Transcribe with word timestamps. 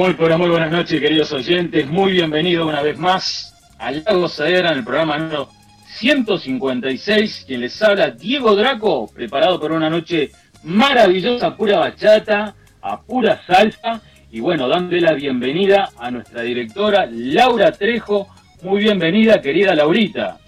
Muy, 0.00 0.14
muy 0.14 0.48
buenas 0.48 0.70
noches, 0.70 0.98
queridos 0.98 1.30
oyentes. 1.30 1.86
Muy 1.86 2.12
bienvenidos 2.12 2.66
una 2.66 2.80
vez 2.80 2.96
más 2.96 3.54
a 3.78 3.90
La 3.90 4.14
Gozadera 4.14 4.70
en 4.70 4.78
el 4.78 4.82
programa 4.82 5.18
número 5.18 5.50
156. 5.98 7.44
Quien 7.46 7.60
les 7.60 7.82
habla, 7.82 8.08
Diego 8.10 8.56
Draco, 8.56 9.10
preparado 9.12 9.60
para 9.60 9.74
una 9.74 9.90
noche 9.90 10.30
maravillosa, 10.62 11.54
pura 11.54 11.80
bachata, 11.80 12.54
a 12.80 13.02
pura 13.02 13.42
salsa. 13.46 14.00
Y 14.32 14.40
bueno, 14.40 14.68
dándole 14.68 15.02
la 15.02 15.12
bienvenida 15.12 15.90
a 15.98 16.10
nuestra 16.10 16.40
directora, 16.40 17.06
Laura 17.12 17.70
Trejo. 17.70 18.26
Muy 18.62 18.84
bienvenida, 18.84 19.42
querida 19.42 19.74
Laurita. 19.74 20.39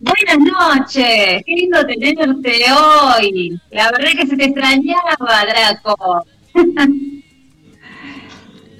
Buenas 0.00 0.38
noches, 0.38 1.42
qué 1.44 1.54
lindo 1.54 1.84
tenerte 1.84 2.64
hoy. 2.72 3.60
La 3.70 3.90
verdad 3.90 4.12
que 4.16 4.26
se 4.26 4.34
te 4.34 4.44
extrañaba, 4.44 5.44
Draco. 5.46 6.24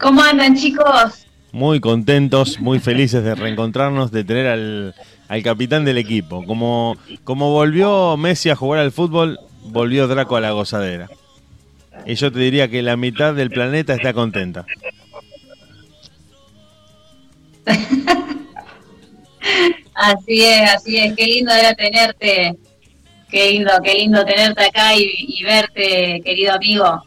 ¿Cómo 0.01 0.23
andan, 0.23 0.57
chicos? 0.57 1.27
Muy 1.53 1.79
contentos, 1.79 2.59
muy 2.59 2.79
felices 2.79 3.23
de 3.23 3.35
reencontrarnos, 3.35 4.11
de 4.13 4.25
tener 4.25 4.47
al, 4.47 4.95
al 5.29 5.43
capitán 5.43 5.85
del 5.85 5.99
equipo. 5.99 6.43
Como, 6.47 6.97
como 7.23 7.53
volvió 7.53 8.17
Messi 8.17 8.49
a 8.49 8.57
jugar 8.57 8.81
al 8.81 8.91
fútbol, 8.91 9.39
volvió 9.65 10.09
Draco 10.09 10.37
a 10.37 10.41
la 10.41 10.53
gozadera. 10.53 11.11
Y 12.07 12.15
yo 12.15 12.33
te 12.33 12.39
diría 12.39 12.71
que 12.71 12.81
la 12.81 12.97
mitad 12.97 13.35
del 13.35 13.51
planeta 13.51 13.93
está 13.93 14.15
contenta. 14.15 14.65
Así 20.03 20.43
es, 20.43 20.71
así 20.75 20.97
es, 20.97 21.15
qué 21.15 21.27
lindo 21.27 21.53
era 21.53 21.75
tenerte, 21.75 22.57
qué 23.31 23.51
lindo, 23.53 23.71
qué 23.85 23.95
lindo 23.97 24.25
tenerte 24.25 24.65
acá 24.65 24.97
y, 24.97 25.11
y 25.29 25.43
verte, 25.43 26.23
querido 26.25 26.55
amigo. 26.55 27.03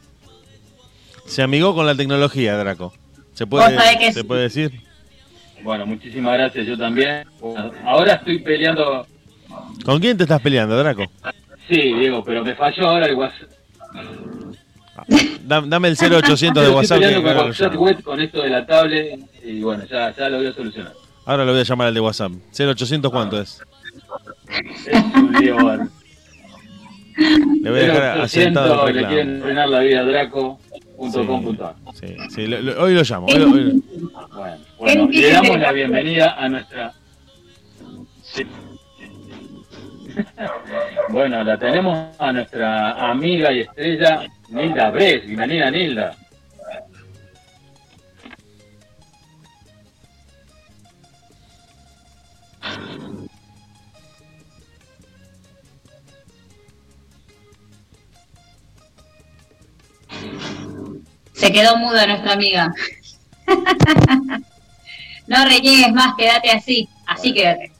Se 1.25 1.41
amigó 1.41 1.73
con 1.73 1.87
la 1.87 1.95
tecnología, 1.95 2.55
Draco. 2.55 2.93
¿Se 3.33 3.47
puede, 3.47 3.75
que 3.97 4.13
¿se 4.13 4.21
sí. 4.21 4.27
puede 4.27 4.43
decir? 4.43 4.71
Bueno, 5.63 5.87
muchísimas 5.87 6.33
gracias, 6.37 6.67
yo 6.67 6.77
también. 6.77 7.25
Bueno, 7.39 7.71
ahora 7.83 8.13
estoy 8.13 8.39
peleando, 8.39 9.07
¿Con 9.83 9.99
quién 9.99 10.15
te 10.15 10.23
estás 10.23 10.41
peleando, 10.41 10.77
Draco? 10.77 11.03
sí, 11.67 11.75
Diego, 11.95 12.23
pero 12.23 12.43
me 12.43 12.53
falló 12.53 12.87
ahora 12.89 13.07
el 13.07 13.15
WhatsApp. 13.15 13.49
Da- 15.41 15.61
dame 15.65 15.87
el 15.87 15.95
0800 15.97 16.39
de 16.39 16.69
Estoy 16.69 16.75
WhatsApp. 16.75 16.99
que 16.99 17.05
peleando 17.05 17.33
con 17.35 17.47
WhatsApp 17.47 17.75
web 17.75 18.03
con 18.03 18.21
esto 18.21 18.41
de 18.43 18.49
la 18.49 18.65
tablet 18.67 19.19
y 19.43 19.61
bueno, 19.61 19.83
ya, 19.89 20.15
ya 20.15 20.29
lo 20.29 20.37
voy 20.37 20.47
a 20.47 20.53
solucionar. 20.53 20.93
Ahora 21.25 21.45
lo 21.45 21.51
voy 21.51 21.61
a 21.61 21.63
llamar 21.63 21.87
al 21.87 21.93
de 21.93 21.99
WhatsApp. 22.01 22.31
0800 22.57 23.11
cuánto 23.11 23.39
es. 23.41 23.61
Le 27.15 27.69
voy 27.69 27.79
a 27.79 27.83
dejar 27.83 28.21
asentado 28.21 28.87
le 28.89 29.05
quieren 29.07 29.41
frenar 29.43 29.69
la 29.69 29.79
vida 29.81 29.99
a 29.99 30.03
draco.com.ar. 30.03 31.75
Sí, 31.93 32.15
sí, 32.29 32.47
lo- 32.47 32.59
lo- 32.61 32.81
hoy 32.83 32.95
lo 32.95 33.03
llamo. 33.03 33.27
hoy 33.27 33.37
lo- 33.37 33.51
hoy 33.51 33.63
lo- 33.63 33.73
Bueno, 34.35 34.57
bueno, 34.79 35.07
le 35.11 35.29
damos 35.31 35.59
la 35.59 35.71
bienvenida 35.71 36.35
a 36.37 36.49
nuestra... 36.49 36.91
Sí. 38.23 38.45
bueno, 41.09 41.43
la 41.43 41.57
tenemos 41.57 42.15
a 42.17 42.31
nuestra 42.33 43.11
amiga 43.11 43.51
y 43.53 43.59
estrella 43.61 44.23
Nilda 44.49 44.89
Bres. 44.89 45.25
Bienvenida, 45.27 45.69
Nilda. 45.69 46.15
Se 61.33 61.51
quedó 61.51 61.77
muda 61.77 62.07
nuestra 62.07 62.33
amiga. 62.33 62.73
no 65.27 65.45
reniegues 65.45 65.91
más, 65.91 66.13
quédate 66.17 66.51
así, 66.51 66.87
así 67.05 67.33
quédate. 67.33 67.71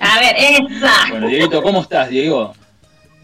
A 0.00 0.20
ver, 0.20 0.36
esa. 0.38 0.92
Bueno, 1.10 1.28
Dieguito, 1.28 1.62
¿cómo 1.62 1.82
estás, 1.82 2.08
Diego? 2.08 2.54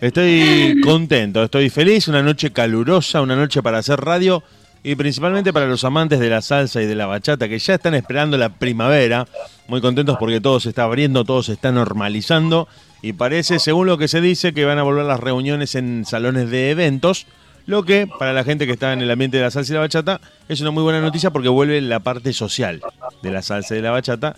Estoy 0.00 0.80
contento, 0.82 1.44
estoy 1.44 1.70
feliz. 1.70 2.08
Una 2.08 2.22
noche 2.22 2.52
calurosa, 2.52 3.22
una 3.22 3.36
noche 3.36 3.62
para 3.62 3.78
hacer 3.78 4.00
radio. 4.00 4.42
Y 4.86 4.96
principalmente 4.96 5.50
para 5.50 5.66
los 5.66 5.82
amantes 5.82 6.20
de 6.20 6.28
la 6.28 6.42
salsa 6.42 6.82
y 6.82 6.86
de 6.86 6.94
la 6.94 7.06
bachata 7.06 7.48
que 7.48 7.58
ya 7.58 7.74
están 7.74 7.94
esperando 7.94 8.36
la 8.36 8.50
primavera. 8.50 9.26
Muy 9.66 9.80
contentos 9.80 10.18
porque 10.20 10.42
todo 10.42 10.60
se 10.60 10.68
está 10.68 10.84
abriendo, 10.84 11.24
todo 11.24 11.42
se 11.42 11.54
está 11.54 11.72
normalizando. 11.72 12.68
Y 13.00 13.14
parece, 13.14 13.58
según 13.58 13.86
lo 13.86 13.96
que 13.96 14.08
se 14.08 14.20
dice, 14.20 14.52
que 14.52 14.66
van 14.66 14.78
a 14.78 14.82
volver 14.82 15.06
las 15.06 15.20
reuniones 15.20 15.74
en 15.74 16.04
salones 16.04 16.50
de 16.50 16.70
eventos. 16.70 17.26
Lo 17.64 17.82
que, 17.84 18.06
para 18.06 18.34
la 18.34 18.44
gente 18.44 18.66
que 18.66 18.72
está 18.72 18.92
en 18.92 19.00
el 19.00 19.10
ambiente 19.10 19.38
de 19.38 19.44
la 19.44 19.50
salsa 19.50 19.72
y 19.72 19.74
la 19.74 19.80
bachata, 19.80 20.20
es 20.50 20.60
una 20.60 20.70
muy 20.70 20.82
buena 20.82 21.00
noticia 21.00 21.30
porque 21.30 21.48
vuelve 21.48 21.80
la 21.80 22.00
parte 22.00 22.34
social 22.34 22.82
de 23.22 23.30
la 23.30 23.40
salsa 23.40 23.72
y 23.72 23.78
de 23.78 23.82
la 23.82 23.90
bachata. 23.90 24.36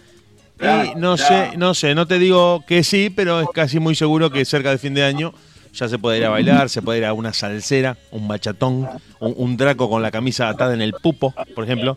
Y 0.61 0.95
no 0.97 1.17
sé, 1.17 1.57
no 1.57 1.75
sé, 1.75 1.97
no 1.97 2.07
te 2.07 2.21
digo 2.21 2.65
que 2.69 2.85
sí, 2.85 3.11
pero 3.11 3.41
es 3.41 3.49
casi 3.53 3.81
muy 3.81 3.97
seguro 3.97 4.31
que 4.31 4.45
cerca 4.45 4.71
de 4.71 4.79
fin 4.79 4.95
de 4.95 5.03
año 5.03 5.35
ya 5.77 5.89
se 5.89 5.99
puede 5.99 6.19
ir 6.19 6.25
a 6.25 6.31
bailar, 6.31 6.69
se 6.69 6.83
puede 6.83 6.99
ir 6.99 7.05
a 7.05 7.13
una 7.13 7.33
salsera, 7.33 7.97
un 8.11 8.27
bachatón, 8.27 8.89
un, 9.21 9.35
un 9.37 9.57
draco 9.57 9.89
con 9.89 10.03
la 10.03 10.11
camisa 10.11 10.49
atada 10.49 10.75
en 10.75 10.83
el 10.83 10.93
pupo, 10.95 11.33
por 11.55 11.65
ejemplo, 11.65 11.97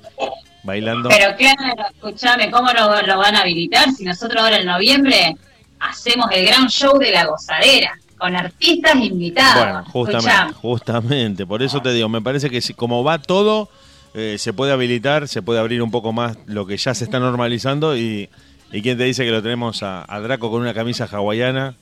bailando. 0.63 1.09
Pero 1.09 1.35
claro, 1.37 1.83
escúchame, 1.93 2.51
¿cómo 2.51 2.71
lo, 2.73 3.01
lo 3.01 3.17
van 3.17 3.35
a 3.35 3.41
habilitar 3.41 3.91
si 3.91 4.03
nosotros 4.03 4.41
ahora 4.43 4.57
en 4.59 4.65
noviembre 4.65 5.35
hacemos 5.79 6.27
el 6.31 6.45
gran 6.45 6.67
show 6.67 6.97
de 6.99 7.11
la 7.11 7.25
gozadera 7.25 7.97
con 8.17 8.35
artistas 8.35 8.95
invitados? 8.97 9.63
Bueno, 9.63 9.85
justamente, 9.85 10.29
Escuchame. 10.29 10.53
justamente, 10.53 11.45
por 11.45 11.63
eso 11.63 11.81
te 11.81 11.93
digo, 11.93 12.09
me 12.09 12.21
parece 12.21 12.49
que 12.49 12.61
si, 12.61 12.73
como 12.73 13.03
va 13.03 13.19
todo, 13.21 13.69
eh, 14.13 14.35
se 14.37 14.51
puede 14.53 14.73
habilitar, 14.73 15.27
se 15.27 15.41
puede 15.41 15.59
abrir 15.59 15.81
un 15.81 15.91
poco 15.91 16.11
más 16.11 16.37
lo 16.45 16.65
que 16.65 16.75
ya 16.77 16.93
se 16.93 17.05
está 17.05 17.19
normalizando 17.19 17.95
y, 17.95 18.27
y 18.73 18.81
quién 18.81 18.97
te 18.97 19.05
dice 19.05 19.23
que 19.23 19.31
lo 19.31 19.41
tenemos 19.41 19.83
a, 19.83 20.03
a 20.13 20.19
Draco 20.19 20.51
con 20.51 20.61
una 20.61 20.73
camisa 20.73 21.07
hawaiana, 21.09 21.75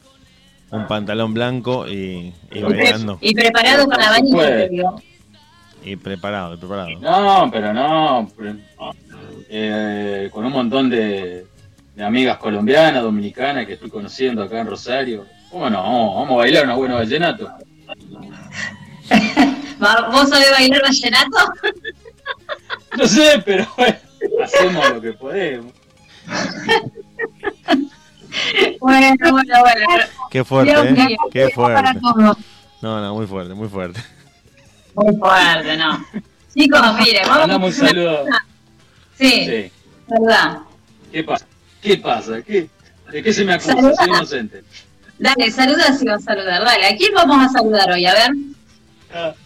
un 0.72 0.88
pantalón 0.88 1.34
blanco 1.34 1.88
y, 1.88 1.94
y 1.94 2.34
Y, 2.52 2.60
pre- 2.60 2.62
bailando 2.64 3.18
y 3.22 3.34
preparado 3.34 3.86
con 3.88 3.98
la 3.98 4.16
te 4.16 4.70
digo. 4.70 5.02
y 5.84 5.96
preparado, 5.96 6.54
y 6.56 6.58
preparado. 6.58 6.90
No, 7.00 7.50
pero 7.52 7.74
no. 7.74 8.30
eh, 9.50 10.30
con 10.32 10.46
un 10.46 10.52
montón 10.52 10.90
de, 10.90 11.46
de 11.96 12.04
amigas 12.04 12.38
colombianas, 12.38 13.02
dominicanas 13.04 13.66
que 13.66 13.74
estoy 13.74 13.90
conociendo 13.90 14.44
acá 14.44 14.60
en 14.60 14.68
Rosario. 14.68 15.26
¿Cómo 15.50 15.70
no? 15.70 15.82
Vamos, 15.82 16.16
vamos 16.16 16.32
a 16.32 16.36
bailar 16.38 16.66
unos 16.66 16.78
buenos 16.78 16.98
vallenatos. 17.00 17.50
Va- 19.82 20.10
¿Vos 20.12 20.28
sabés 20.30 20.52
bailar 20.52 20.82
vallenato? 20.82 21.38
No 22.98 23.08
sé, 23.08 23.42
pero 23.46 23.66
bueno, 23.78 23.96
hacemos 24.44 24.90
lo 24.90 25.02
que 25.02 25.14
podemos. 25.14 25.72
Bueno, 28.80 29.16
bueno, 29.32 29.60
bueno. 29.62 29.88
Qué 30.30 30.44
fuerte, 30.44 30.72
¿eh? 30.74 31.18
Qué 31.32 31.50
para 31.56 31.94
fuerte. 31.94 32.00
todos. 32.02 32.38
No, 32.82 33.02
no, 33.02 33.16
muy 33.16 33.26
fuerte, 33.28 33.54
muy 33.54 33.68
fuerte. 33.68 34.02
Muy 34.94 35.16
fuerte, 35.18 35.78
¿no? 35.78 36.06
Chicos, 36.56 36.82
miren, 37.00 37.24
vamos 37.24 37.38
Mandamos 37.40 37.80
un 37.80 37.88
saludo. 37.88 38.26
Sí, 39.18 39.46
Sí. 39.46 39.72
verdad. 40.08 40.60
¿Qué 41.12 41.24
pasa? 41.24 41.46
¿Qué 41.82 41.98
pasa? 41.98 42.42
¿Qué? 42.42 42.68
¿De 43.12 43.24
qué 43.24 43.34
se 43.34 43.46
me 43.46 43.54
acusa? 43.54 43.74
Saluda. 43.74 43.96
Soy 43.96 44.08
inocente. 44.08 44.64
Dale, 45.20 45.52
saluda 45.52 45.94
si 45.94 46.06
vas 46.06 46.22
a 46.22 46.26
saludar. 46.26 46.64
Dale, 46.64 46.88
¿a 46.88 46.98
quién 46.98 47.14
vamos 47.14 47.46
a 47.46 47.50
saludar 47.50 47.92
hoy? 47.92 48.06
A 48.06 48.14
ver. 48.14 48.32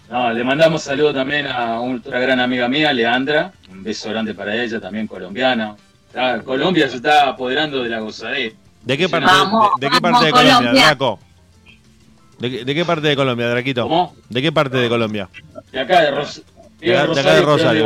No, 0.09 0.31
le 0.33 0.43
mandamos 0.43 0.81
saludo 0.83 1.13
también 1.13 1.47
a 1.47 1.79
otra 1.79 2.19
gran 2.19 2.39
amiga 2.39 2.67
mía, 2.67 2.91
Leandra. 2.91 3.53
Un 3.69 3.83
beso 3.83 4.09
grande 4.09 4.33
para 4.33 4.55
ella, 4.55 4.79
también 4.81 5.07
colombiana. 5.07 5.75
Ah, 6.15 6.39
Colombia 6.43 6.89
se 6.89 6.97
está 6.97 7.29
apoderando 7.29 7.83
de 7.83 7.89
la 7.89 7.99
gozadera. 7.99 8.53
¿De 8.83 8.97
qué 8.97 9.07
parte, 9.09 9.25
Vamos, 9.27 9.69
de, 9.79 9.87
de 9.87 9.91
qué 9.93 10.01
parte 10.01 10.25
de 10.25 10.31
Colombia, 10.31 10.57
Colombia. 10.57 10.85
Draco? 10.85 11.19
¿De, 12.39 12.49
qué- 12.51 12.65
de 12.65 12.75
qué 12.75 12.85
parte 12.85 13.07
de 13.07 13.15
Colombia, 13.15 13.49
Draquito? 13.49 13.83
¿Cómo? 13.83 14.15
¿De 14.29 14.41
qué 14.41 14.51
parte 14.51 14.77
de 14.77 14.89
Colombia? 14.89 15.29
De 15.71 15.79
acá 15.79 16.01
de, 16.01 16.11
Ros- 16.11 16.41
De 16.79 16.97
acá, 16.97 17.13
de 17.13 17.19
acá 17.21 17.33
de 17.35 17.41
Rosario. 17.41 17.85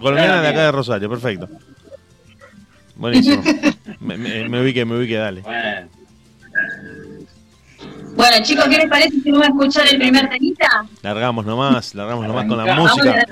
colombiana 0.00 0.42
de 0.42 0.48
acá 0.48 0.62
de 0.64 0.72
Rosario, 0.72 1.08
perfecto. 1.08 1.48
Buenísimo. 2.96 3.42
me, 4.00 4.16
me, 4.18 4.48
me, 4.48 4.60
ubiqué, 4.62 4.84
me 4.84 4.96
ubiqué, 4.98 5.16
dale. 5.16 5.40
Bueno. 5.40 5.88
Bueno, 8.16 8.36
chicos, 8.44 8.64
¿qué 8.68 8.76
les 8.78 8.88
parece 8.88 9.10
si 9.22 9.30
vamos 9.32 9.46
a 9.46 9.50
escuchar 9.50 9.86
el 9.88 9.98
primer 9.98 10.28
temita? 10.28 10.86
Largamos 11.02 11.44
nomás, 11.44 11.94
largamos 11.94 12.26
nomás 12.28 12.46
con 12.46 12.64
la 12.64 12.74
música. 12.76 13.26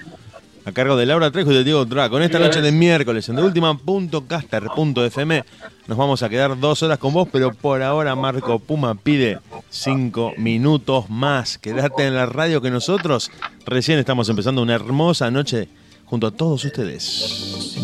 A 0.65 0.73
cargo 0.73 0.97
de 0.97 1.07
Laura 1.07 1.33
Trejo 1.33 1.51
y 1.51 1.55
de 1.55 1.65
Diego 1.65 1.85
Dra. 1.85 2.09
Con 2.09 2.23
esta 2.23 2.39
noche 2.39 2.61
de 2.61 2.71
miércoles 2.71 3.29
en 3.29 3.35
deultima.caster.fm 3.37 5.45
nos 5.89 5.99
vamos 5.99 6.23
a 6.23 6.29
quedar 6.29 6.61
dos 6.61 6.85
horas 6.85 6.99
con 6.99 7.13
vos, 7.13 7.27
pero 7.33 7.53
por 7.53 7.83
ahora 7.83 8.15
Marco 8.15 8.61
Puma 8.61 8.95
pide 8.95 9.41
cinco 9.71 10.33
minutos 10.37 11.11
más. 11.11 11.59
Quédate 11.59 12.07
en 12.07 12.15
la 12.15 12.27
radio 12.27 12.63
que 12.63 12.71
nosotros 12.71 13.33
recién 13.67 13.99
estamos 13.99 14.29
empezando 14.29 14.63
una 14.63 14.75
hermosa 14.75 15.33
noche 15.33 15.69
junto 16.05 16.29
a 16.29 16.31
todos 16.31 16.65
ustedes. 16.65 17.75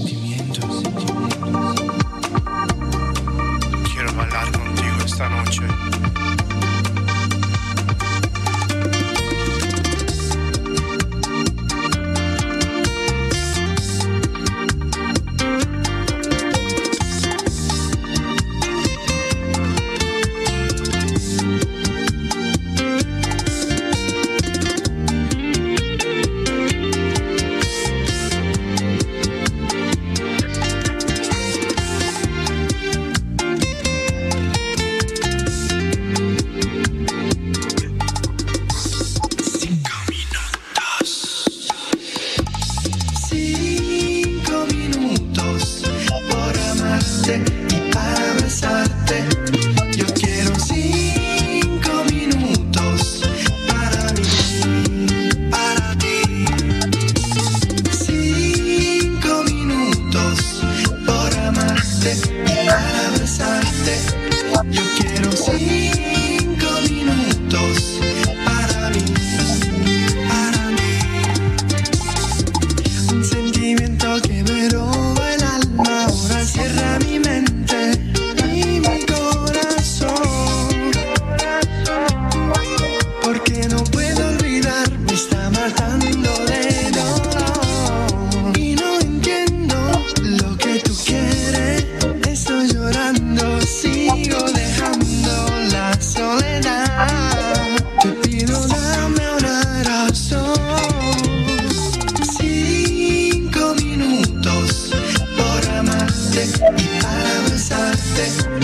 fuerte 108.18 108.57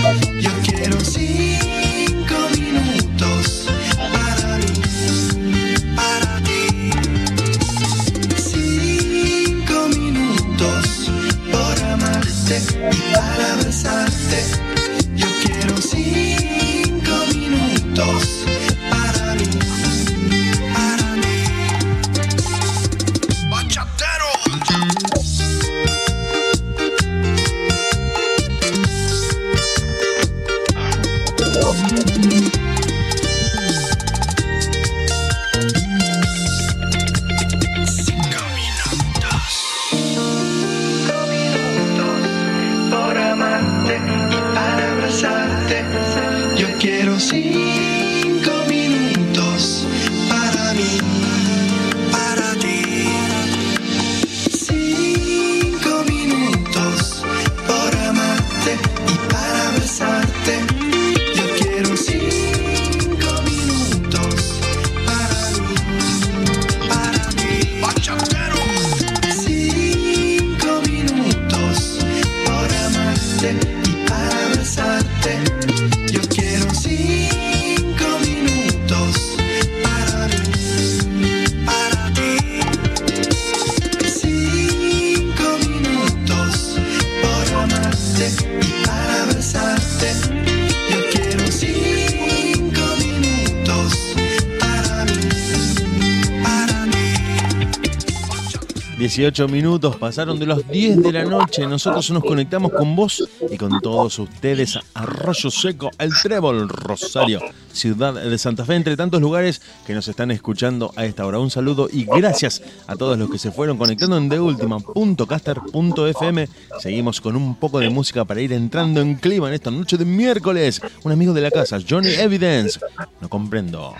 minutos 99.49 99.95
pasaron 99.95 100.37
de 100.37 100.45
los 100.45 100.67
10 100.67 101.01
de 101.01 101.11
la 101.11 101.23
noche. 101.23 101.65
Nosotros 101.65 102.11
nos 102.11 102.23
conectamos 102.23 102.71
con 102.71 102.95
vos 102.95 103.27
y 103.49 103.57
con 103.57 103.81
todos 103.81 104.19
ustedes. 104.19 104.77
Arroyo 104.93 105.49
Seco, 105.49 105.89
El 105.97 106.11
Trébol, 106.21 106.69
Rosario, 106.69 107.41
ciudad 107.73 108.13
de 108.13 108.37
Santa 108.37 108.65
Fe, 108.65 108.75
entre 108.75 108.95
tantos 108.95 109.19
lugares 109.19 109.63
que 109.85 109.95
nos 109.95 110.07
están 110.07 110.29
escuchando 110.29 110.93
a 110.95 111.05
esta 111.05 111.25
hora. 111.25 111.39
Un 111.39 111.49
saludo 111.49 111.89
y 111.91 112.05
gracias 112.05 112.61
a 112.85 112.95
todos 112.95 113.17
los 113.17 113.31
que 113.31 113.39
se 113.39 113.51
fueron 113.51 113.79
conectando 113.79 114.15
en 114.17 114.29
deultima.caster.fm. 114.29 116.47
Seguimos 116.79 117.19
con 117.19 117.35
un 117.35 117.55
poco 117.55 117.79
de 117.79 117.89
música 117.89 118.25
para 118.25 118.41
ir 118.41 118.53
entrando 118.53 119.01
en 119.01 119.15
clima 119.15 119.47
en 119.47 119.55
esta 119.55 119.71
noche 119.71 119.97
de 119.97 120.05
miércoles. 120.05 120.79
Un 121.03 121.11
amigo 121.11 121.33
de 121.33 121.41
la 121.41 121.49
casa, 121.49 121.79
Johnny 121.87 122.13
Evidence. 122.13 122.79
No 123.21 123.27
comprendo. 123.27 123.95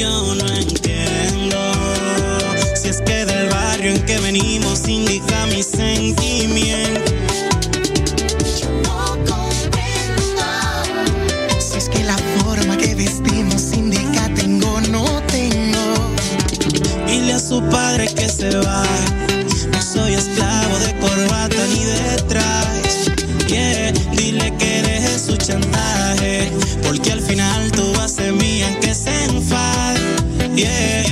Yo 0.00 0.34
no 0.34 0.46
entiendo 0.46 1.58
si 2.74 2.88
es 2.88 3.02
que 3.02 3.26
del 3.26 3.50
barrio 3.50 3.90
en 3.92 4.02
que 4.06 4.18
venimos 4.20 4.88
indica 4.88 5.44
mi 5.46 5.62
sentimiento. 5.62 7.12
No 8.82 9.18
comprendo 9.28 10.32
si 11.58 11.76
es 11.76 11.88
que 11.90 12.02
la 12.04 12.16
forma 12.38 12.78
que 12.78 12.94
vestimos 12.94 13.74
indica 13.74 14.32
tengo 14.34 14.72
o 14.72 14.80
no 14.80 15.04
tengo. 15.26 16.14
Dile 17.06 17.34
a 17.34 17.38
su 17.38 17.62
padre 17.68 18.06
que 18.06 18.26
se 18.26 18.56
va. 18.56 18.82
No 19.70 19.82
soy 19.82 20.14
esclavo 20.14 20.78
de 20.78 20.94
corbata 20.98 21.62
ni 21.74 21.84
de 21.84 22.22
traje. 22.26 22.80
Yeah, 23.48 23.92
dile 24.16 24.50
que 24.56 24.82
deje 24.82 25.18
su 25.18 25.36
chantaje, 25.36 26.50
porque 26.82 27.12
al 27.12 27.20
final 27.20 27.29
yeah. 30.60 31.09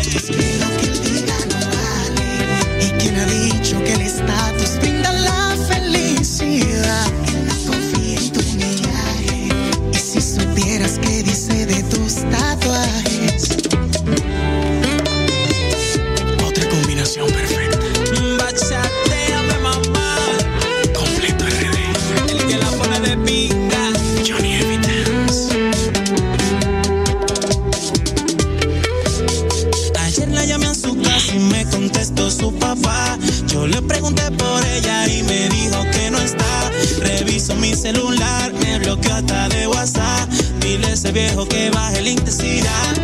Mi 37.68 37.74
celular 37.74 38.52
me 38.54 38.78
bloqueó 38.78 39.14
hasta 39.14 39.48
de 39.50 39.66
WhatsApp. 39.66 40.30
Dile 40.60 40.86
a 40.86 40.92
ese 40.92 41.12
viejo 41.12 41.46
que 41.46 41.68
baje 41.70 42.00
la 42.00 42.10
intensidad. 42.10 42.94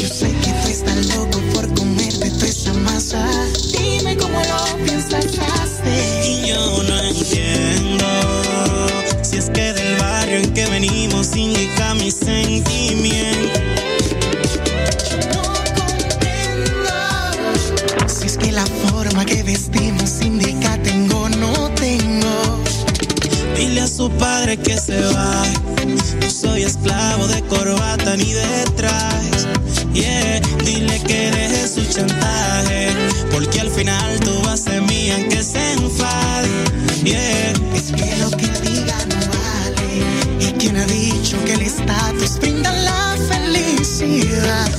Yo 0.00 0.08
sé 0.08 0.30
que 0.42 0.52
tú 0.62 0.68
estás 0.68 1.06
loco 1.06 1.40
por 1.52 1.74
comerte 1.74 2.30
toda 2.30 2.46
esa 2.46 2.72
masa. 2.74 3.28
Dime 3.76 4.16
cómo 4.16 4.38
lo 4.38 4.84
piensas 4.84 5.26
hacer. 5.26 6.24
Y 6.24 6.48
yo 6.48 6.82
no 6.84 6.98
entiendo 7.00 8.06
si 9.22 9.38
es 9.38 9.50
que 9.50 9.72
del 9.72 9.96
barrio 9.96 10.38
en 10.38 10.54
que 10.54 10.66
venimos 10.66 11.34
indica 11.34 11.94
mi 11.94 12.12
sentimiento. 12.12 13.60
No 15.34 15.42
comprendo 15.74 16.92
si 18.06 18.26
es 18.26 18.36
que 18.36 18.52
la 18.52 18.66
forma 18.66 19.24
que 19.24 19.42
vestimos 19.42 20.19
su 24.00 24.08
padre 24.12 24.56
que 24.56 24.78
se 24.78 24.98
va. 25.12 25.42
No 26.22 26.30
soy 26.30 26.62
esclavo 26.62 27.26
de 27.28 27.42
corbata 27.42 28.16
ni 28.16 28.32
de 28.32 28.64
trajes. 28.74 29.46
Yeah, 29.92 30.40
dile 30.64 30.98
que 31.02 31.30
deje 31.30 31.68
su 31.68 31.84
chantaje. 31.84 32.88
Porque 33.30 33.60
al 33.60 33.68
final 33.68 34.18
tú 34.20 34.32
vas 34.42 34.60
a 34.60 34.70
ser 34.70 34.82
mía 34.82 35.16
que 35.28 35.42
se 35.42 35.72
enfade. 35.74 36.48
Yeah. 37.04 37.52
Es 37.74 37.92
que 37.92 38.16
lo 38.22 38.30
que 38.30 38.48
diga 38.66 38.96
no 39.10 39.20
vale. 39.36 40.46
¿Y 40.46 40.52
quién 40.58 40.78
ha 40.78 40.86
dicho 40.86 41.36
que 41.44 41.52
el 41.52 41.60
estatus 41.60 42.38
brinda 42.38 42.72
la 42.72 43.18
felicidad? 43.28 44.70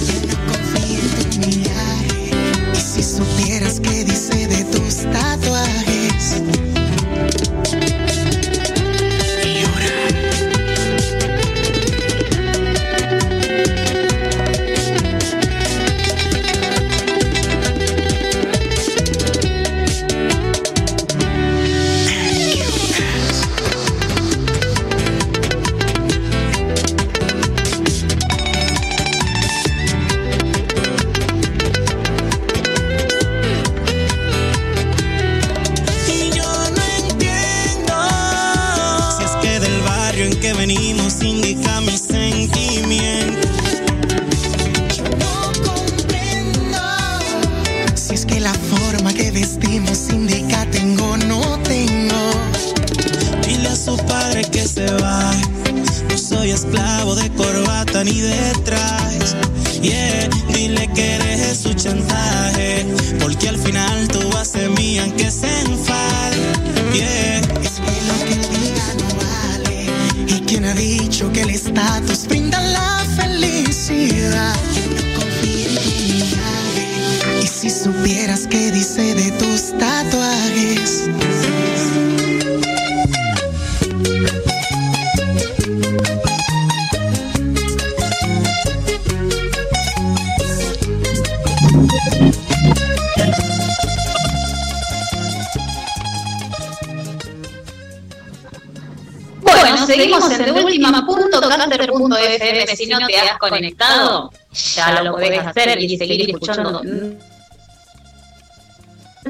deultima.caster.fm. 102.76 102.76
Si 102.76 102.88
no 102.88 103.08
te 103.08 103.18
has 103.20 103.38
conectado, 103.38 104.32
ya 104.76 105.02
lo 105.04 105.12
podés 105.14 105.40
hacer 105.46 105.80
y 105.82 105.98
seguir 105.98 106.30
escuchando. 106.30 106.82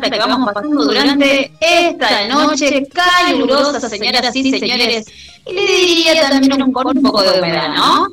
Que 0.01 0.17
vamos 0.17 0.49
pasando 0.53 0.85
durante 0.85 1.51
esta 1.59 2.27
noche 2.27 2.87
calurosa, 2.93 3.89
señoras 3.89 4.35
y 4.35 4.51
señores. 4.59 5.05
Y 5.45 5.53
le 5.53 5.61
diría 5.65 6.29
también 6.29 6.61
un, 6.63 6.71
con 6.71 6.97
un 6.97 7.03
poco 7.03 7.21
de 7.23 7.39
humedad, 7.39 7.69
¿no? 7.75 8.07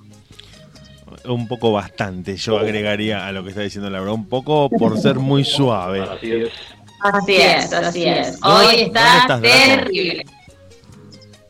Un 1.24 1.46
poco 1.46 1.72
bastante, 1.72 2.36
yo 2.36 2.58
agregaría 2.58 3.26
a 3.26 3.32
lo 3.32 3.42
que 3.44 3.50
está 3.50 3.60
diciendo 3.60 3.90
Laura, 3.90 4.12
un 4.12 4.28
poco 4.28 4.68
por 4.70 4.98
ser 4.98 5.16
muy 5.16 5.44
suave. 5.44 6.00
Así 6.02 6.32
es. 6.32 6.52
Así 7.00 7.36
es, 7.36 7.72
así 7.72 8.04
es. 8.04 8.40
¿Dónde- 8.40 8.66
Hoy 8.66 8.80
está 8.80 9.40
terrible. 9.40 10.26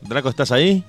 Draco, 0.01 0.29
¿estás 0.29 0.51
ahí? 0.51 0.83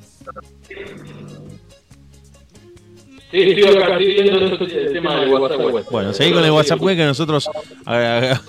Sí, 3.31 3.63
acá 3.65 3.93
estoy 3.93 4.07
viendo 4.07 4.39
el 4.39 4.93
tema 4.93 5.21
del 5.21 5.33
WhatsApp. 5.33 5.61
web. 5.61 5.85
Bueno, 5.91 6.13
seguí 6.13 6.33
con 6.33 6.45
el 6.45 6.51
WhatsApp 6.51 6.81
web 6.81 6.97
que 6.97 7.05
nosotros 7.05 7.49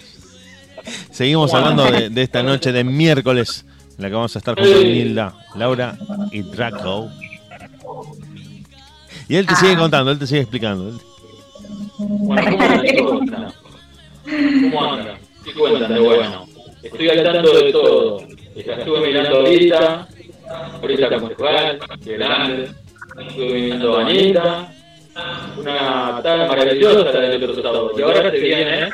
seguimos 1.12 1.54
hablando 1.54 1.84
de, 1.86 2.10
de 2.10 2.22
esta 2.24 2.42
noche 2.42 2.72
de 2.72 2.84
miércoles, 2.84 3.66
en 3.98 4.04
la 4.04 4.10
que 4.10 4.16
vamos 4.16 4.36
a 4.36 4.40
estar 4.40 4.56
con 4.56 4.66
Nilda, 4.66 5.36
Laura 5.56 5.96
y 6.32 6.42
Draco. 6.42 7.10
Y 9.30 9.36
él 9.36 9.46
te 9.46 9.56
sigue 9.56 9.78
contando, 9.78 10.12
él 10.12 10.20
te 10.20 10.28
sigue 10.28 10.42
explicando. 10.42 11.00
Bueno, 11.98 12.58
¿cómo 12.58 13.22
andan? 14.86 15.18
¿Qué 15.46 15.54
cuentan 15.54 15.94
de 15.94 16.00
bueno? 16.00 16.46
Estoy 16.84 17.10
al 17.10 17.24
tanto 17.24 17.54
de 17.54 17.72
todo. 17.72 18.22
Estuve 18.56 19.08
mirando 19.08 19.38
ahorita, 19.38 20.08
ahorita 20.82 21.20
con 21.20 21.32
Esteban, 21.32 21.80
que 22.04 22.18
grande. 22.18 22.72
A 23.18 24.02
Anita, 24.02 24.74
una 25.58 26.22
tan 26.24 26.48
maravillosa 26.48 27.12
la 27.12 27.20
del 27.20 27.44
otro 27.44 27.62
sábado. 27.62 27.92
Y 27.98 28.02
ahora 28.02 28.32
se 28.32 28.40
viene 28.40 28.90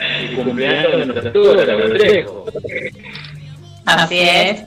el 0.00 0.36
cumpleaños 0.36 0.92
de 0.92 1.06
nuestra 1.06 1.32
tutora, 1.32 1.64
la 1.64 1.98
Trejo. 1.98 2.44
Así 3.84 4.18
es. 4.20 4.64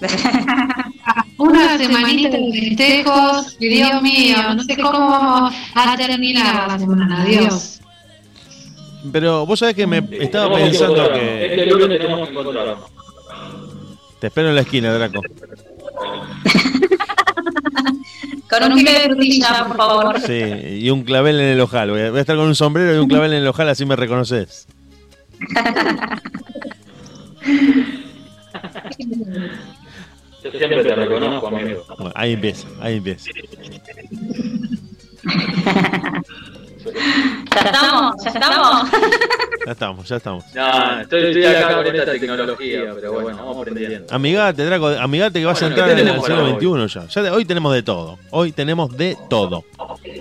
Una 1.38 1.78
semanita 1.78 2.36
de 2.36 2.52
festejos, 2.52 3.58
Dios 3.58 4.02
mío, 4.02 4.36
no 4.54 4.62
sé 4.62 4.76
cómo 4.76 5.08
vamos 5.08 5.54
a 5.74 5.96
terminar 5.96 6.68
la 6.68 6.78
semana, 6.78 7.24
Dios. 7.24 7.80
Pero 9.12 9.46
vos 9.46 9.58
sabés 9.58 9.74
que 9.74 9.86
me 9.86 10.02
estaba 10.20 10.54
pensando 10.56 11.12
que... 11.12 11.46
Este 11.46 11.66
lunes 11.66 12.00
tenemos 12.00 12.28
que 12.28 12.34
encontrarnos. 12.34 12.78
Te 14.18 14.26
espero 14.28 14.48
en 14.48 14.54
la 14.54 14.60
esquina, 14.62 14.92
Draco. 14.92 15.20
Con 18.48 18.72
un 18.72 18.78
kilo 18.78 18.92
de 18.92 19.00
frutilla, 19.00 19.64
por 19.66 19.76
favor. 19.76 20.20
Sí, 20.20 20.42
y 20.80 20.90
un 20.90 21.02
clavel 21.02 21.40
en 21.40 21.46
el 21.46 21.60
ojal. 21.60 21.90
Voy 21.90 22.00
a, 22.00 22.10
voy 22.10 22.18
a 22.18 22.20
estar 22.20 22.36
con 22.36 22.46
un 22.46 22.54
sombrero 22.54 22.94
y 22.94 22.98
un 22.98 23.08
clavel 23.08 23.32
en 23.32 23.38
el 23.38 23.48
ojal, 23.48 23.68
así 23.68 23.84
me 23.84 23.96
reconoces. 23.96 24.66
Yo 30.42 30.50
siempre 30.50 30.84
te 30.84 30.94
reconozco, 30.94 31.48
amigo. 31.48 31.84
Bueno, 31.98 32.12
ahí 32.14 32.34
empieza, 32.34 32.68
ahí 32.80 32.96
empieza. 32.98 33.30
¿Ya 36.84 37.60
estamos? 37.60 38.14
¿Ya 38.24 38.30
estamos? 38.30 38.90
Ya 39.66 39.72
estamos, 39.72 40.08
ya 40.08 40.16
estamos. 40.16 40.44
No, 40.54 41.00
estoy, 41.00 41.22
estoy 41.26 41.44
acá 41.44 41.76
con 41.82 41.86
esta 41.96 42.12
tecnología, 42.12 42.92
pero 42.94 43.12
bueno, 43.12 43.38
vamos 43.38 43.56
aprendiendo. 43.58 44.06
Amigate, 44.14 44.64
Draco, 44.64 44.88
amigate 44.88 45.40
que 45.40 45.46
vas 45.46 45.62
a 45.62 45.66
entrar 45.68 45.94
¿qué 45.94 46.02
en 46.02 46.08
el 46.08 46.20
siglo 46.20 46.86
XXI 46.86 46.94
ya. 47.00 47.06
Ya 47.08 47.22
de- 47.22 47.30
Hoy 47.30 47.44
tenemos 47.46 47.72
de 47.72 47.82
todo. 47.82 48.18
Hoy 48.30 48.52
tenemos 48.52 48.94
de 48.96 49.16
todo. 49.30 49.64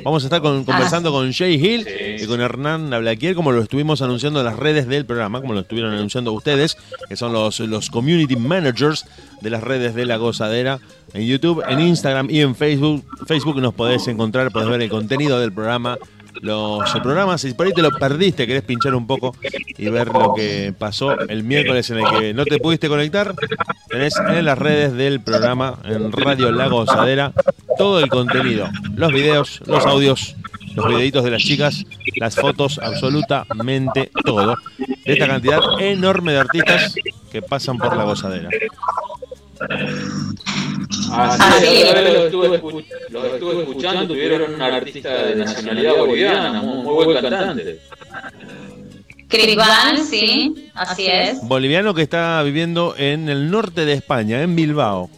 Vamos 0.04 0.24
a 0.24 0.28
estar 0.28 0.42
con- 0.42 0.64
conversando 0.64 1.12
con 1.12 1.34
Jay 1.34 1.56
Hill 1.56 1.86
y 2.22 2.26
con 2.26 2.40
Hernán 2.40 2.90
Nablaquier, 2.90 3.36
como 3.36 3.52
lo 3.52 3.62
estuvimos 3.62 4.02
anunciando 4.02 4.40
en 4.40 4.46
las 4.46 4.56
redes 4.58 4.88
del 4.88 5.06
programa, 5.06 5.42
como 5.42 5.54
lo 5.54 5.60
estuvieron 5.62 5.94
anunciando 5.94 6.32
ustedes, 6.32 6.78
que 7.10 7.18
son 7.18 7.34
los, 7.34 7.60
los 7.60 7.90
community 7.90 8.38
managers 8.38 9.06
de 9.42 9.50
las 9.50 9.62
redes 9.62 9.94
de 9.94 10.06
la 10.06 10.16
gozadera. 10.18 10.80
En 11.14 11.28
YouTube, 11.28 11.64
en 11.68 11.82
Instagram 11.82 12.30
y 12.30 12.40
en 12.42 12.56
Facebook. 12.56 13.04
Facebook 13.28 13.60
nos 13.62 13.74
podés 13.74 14.08
encontrar, 14.08 14.52
podés 14.52 14.70
ver 14.70 14.82
el 14.82 14.90
contenido 14.90 15.40
del 15.40 15.52
programa 15.52 15.98
los 16.42 16.92
programas. 17.02 17.42
Si 17.42 17.54
por 17.54 17.68
ahí 17.68 17.74
te 17.74 17.82
lo 17.82 17.92
perdiste, 17.92 18.48
querés 18.48 18.64
pinchar 18.64 18.96
un 18.96 19.08
poco 19.08 19.36
y 19.78 19.90
ver 19.90 20.08
lo 20.08 20.34
que 20.34 20.74
pasó 20.78 21.20
el 21.20 21.44
miércoles 21.44 21.90
en 21.90 22.00
el 22.00 22.20
que 22.20 22.34
no 22.34 22.46
te 22.46 22.60
pudiste 22.60 22.88
conectar, 22.88 23.34
tenés 23.90 24.14
en 24.18 24.46
las 24.46 24.58
redes 24.58 24.94
del 24.94 25.22
programa, 25.22 25.80
en 25.84 26.12
Radio 26.12 26.52
La 26.52 26.68
Gozadera, 26.68 27.34
todo 27.78 28.00
el 28.00 28.10
contenido, 28.10 28.68
los 28.96 29.12
videos, 29.12 29.62
los 29.66 29.86
audios, 29.86 30.36
los 30.76 30.88
videitos 30.88 31.24
de 31.24 31.32
las 31.32 31.42
chicas, 31.42 31.84
las 32.18 32.36
fotos, 32.36 32.80
absolutamente 32.82 34.12
todo. 34.26 34.56
De 34.78 35.14
esta 35.14 35.28
cantidad 35.28 35.60
enorme 35.80 36.32
de 36.32 36.40
artistas 36.40 36.96
que 37.32 37.42
pasan 37.42 37.78
por 37.78 37.96
La 37.96 38.04
Gozadera. 38.04 38.50
Así 41.12 41.66
es, 41.66 41.86
la 41.88 41.94
verdad, 41.94 42.14
lo 42.14 42.26
estuve, 42.26 42.62
escu- 42.62 42.86
lo 43.10 43.26
estuve 43.26 43.62
escuchando, 43.62 44.08
tuvieron 44.08 44.54
un 44.56 44.62
artista 44.62 45.10
de 45.26 45.36
nacionalidad 45.36 45.96
boliviana, 45.98 46.62
muy, 46.62 46.84
muy 46.84 47.06
buen 47.06 47.22
cantante. 47.22 47.80
Chris 49.28 49.56
Van, 49.56 50.04
sí, 50.06 50.70
así 50.76 51.08
es. 51.08 51.40
Boliviano 51.48 51.94
que 51.94 52.04
está 52.04 52.42
viviendo 52.44 52.96
en 52.98 53.30
el 53.30 53.50
norte 53.50 53.86
de 53.86 53.94
España, 53.94 54.42
en 54.42 54.56
Bilbao. 54.56 55.10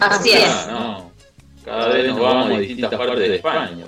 Así 0.00 0.30
es. 0.30 0.44
Ah, 0.48 0.68
no. 0.70 1.10
Cada 1.64 1.88
vez 1.88 2.06
nos 2.08 2.18
vamos 2.20 2.50
a 2.50 2.58
distintas 2.58 2.90
partes 2.98 3.18
de 3.18 3.36
España. 3.36 3.84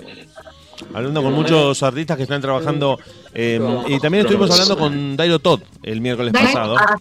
Hablando 0.93 1.23
con 1.23 1.33
muchos 1.33 1.81
artistas 1.83 2.17
que 2.17 2.23
están 2.23 2.41
trabajando. 2.41 2.99
eh, 3.33 3.59
y 3.87 3.99
también 3.99 4.25
estuvimos 4.25 4.51
hablando 4.51 4.77
con 4.77 5.15
Dairo 5.15 5.39
Todd 5.39 5.61
el 5.83 6.01
miércoles 6.01 6.33
pasado, 6.33 6.75
Ah, 6.77 6.95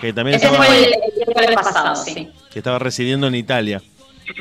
que 0.00 0.12
también 0.12 0.36
Ese 0.36 0.46
estaba, 0.46 0.64
fue 0.64 0.78
el, 0.78 0.84
el 0.84 1.12
miércoles 1.16 1.50
pasado, 1.54 1.96
sí. 1.96 2.28
que 2.50 2.58
estaba 2.58 2.78
residiendo 2.78 3.26
en 3.26 3.34
Italia. 3.34 3.82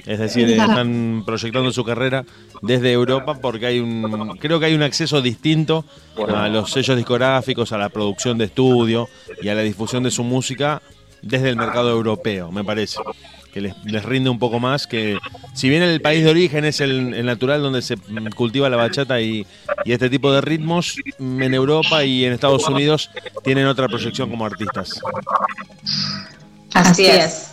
Es 0.06 0.20
decir, 0.20 0.50
están 0.50 1.24
proyectando 1.26 1.72
su 1.72 1.84
carrera 1.84 2.26
desde 2.62 2.92
Europa 2.92 3.36
porque 3.42 3.68
hay 3.68 3.80
un, 3.80 4.38
creo 4.38 4.60
que 4.60 4.66
hay 4.66 4.76
un 4.76 4.84
acceso 4.84 5.22
distinto 5.22 5.86
a 6.28 6.50
los 6.50 6.72
sellos 6.72 6.98
discográficos, 6.98 7.72
a 7.72 7.78
la 7.78 7.90
producción 7.90 8.38
de 8.38 8.46
estudio 8.46 9.08
y 9.42 9.48
a 9.50 9.56
la 9.56 9.62
difusión 9.62 10.04
de 10.04 10.12
su 10.12 10.24
música 10.24 10.82
desde 11.22 11.50
el 11.50 11.56
mercado 11.56 11.90
europeo, 11.90 12.52
me 12.52 12.64
parece. 12.64 13.00
Que 13.54 13.62
les, 13.62 13.74
les 13.86 14.04
rinde 14.06 14.30
un 14.30 14.38
poco 14.38 14.60
más 14.60 14.86
que, 14.86 15.18
si 15.54 15.68
bien 15.70 15.82
el 15.82 16.00
país 16.02 16.24
de 16.24 16.30
origen 16.30 16.64
es 16.66 16.80
el, 16.82 17.14
el 17.14 17.26
natural 17.26 17.62
donde 17.64 17.82
se 17.82 17.98
cultiva 18.36 18.70
la 18.70 18.78
bachata 18.78 19.20
y, 19.20 19.48
y 19.84 19.92
este 19.94 20.10
tipo 20.10 20.32
de 20.32 20.42
ritmos, 20.42 20.96
mm, 21.18 21.42
en 21.42 21.54
Europa 21.54 22.04
y 22.04 22.26
en 22.26 22.34
Estados 22.34 22.68
Unidos 22.68 23.10
tienen 23.44 23.66
otra 23.66 23.88
proyección 23.88 24.30
como 24.30 24.46
artistas. 24.46 25.00
Así 26.74 27.06
es. 27.08 27.52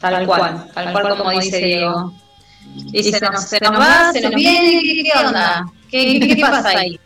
Tal 0.00 0.26
cual, 0.26 0.70
tal 0.74 0.92
cual 0.92 1.16
como 1.16 1.30
dice 1.40 1.58
Diego. 1.58 2.12
Y 2.92 3.02
se 3.04 3.18
nos, 3.20 3.44
se 3.44 3.58
nos 3.60 3.72
va, 3.72 4.12
se 4.12 4.20
nos 4.20 4.34
viene, 4.34 4.80
¿qué, 4.82 5.02
qué 5.04 5.26
onda? 5.26 5.66
¿Qué, 5.90 6.20
qué, 6.20 6.36
qué 6.36 6.40
pasa 6.42 6.68
ahí? 6.68 7.00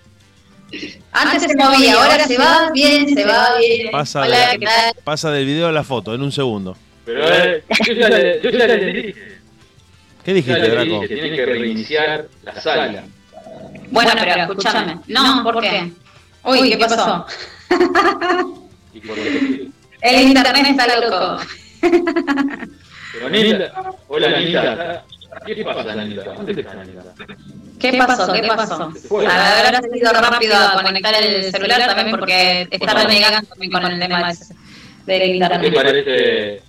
Antes 1.12 1.42
se 1.42 1.56
movía, 1.56 1.94
ahora 1.94 2.26
se 2.26 2.38
va, 2.38 2.70
viene, 2.72 3.12
se 3.14 3.24
va, 3.24 3.56
viene. 3.58 3.90
Pasa, 3.90 4.22
Hola, 4.22 4.50
de- 4.52 4.58
¿qué 4.58 4.66
tal? 4.66 4.94
pasa 5.04 5.30
del 5.30 5.46
video 5.46 5.68
a 5.68 5.72
la 5.72 5.84
foto 5.84 6.14
en 6.14 6.22
un 6.22 6.32
segundo. 6.32 6.76
Pero 7.04 7.28
eh, 7.32 7.64
yo 7.86 7.92
ya 7.94 8.08
le, 8.08 8.40
yo 8.42 8.50
ya 8.50 8.66
le 8.66 8.92
dije, 8.92 9.38
¿Qué 10.24 10.34
dijiste, 10.34 10.60
Draco? 10.68 10.84
dije, 10.84 11.08
tienen 11.08 11.34
que 11.34 11.46
reiniciar 11.46 12.26
la 12.42 12.60
sala. 12.60 13.04
Bueno, 13.90 14.10
pero 14.18 14.42
escúchame. 14.42 14.98
No, 15.08 15.42
¿por 15.42 15.60
qué? 15.60 15.90
Uy, 16.44 16.70
¿qué 16.70 16.78
pasó? 16.78 17.26
Y 18.92 19.00
por 19.00 19.14
que- 19.14 19.68
El 20.02 20.20
internet 20.28 20.66
está 20.70 21.00
loco. 21.00 21.40
Pero 23.12 23.26
Anita, 23.26 23.72
hola 24.08 24.26
Anita, 24.36 25.04
¿qué 25.46 25.64
pasa 25.64 25.92
Anita? 25.92 26.24
¿Dónde 26.34 26.52
está 26.60 26.72
Anita? 26.72 27.02
¿Qué 27.78 27.92
pasó? 27.94 28.32
¿Qué 28.32 28.42
pasó? 28.42 28.92
Se 28.92 29.08
fue. 29.08 29.26
Habrá 29.26 29.80
sido 29.82 30.12
rápido 30.12 30.56
a 30.56 30.82
conectar 30.82 31.14
el 31.22 31.50
celular 31.52 31.86
también 31.94 32.10
porque 32.18 32.66
está 32.70 32.94
renegando 32.94 33.48
con 33.70 33.92
el 33.92 34.00
tema 34.00 34.28
del 34.28 34.36
¿Qué 35.06 35.18
te 35.18 35.26
internet. 35.26 35.74
parece? 35.74 36.62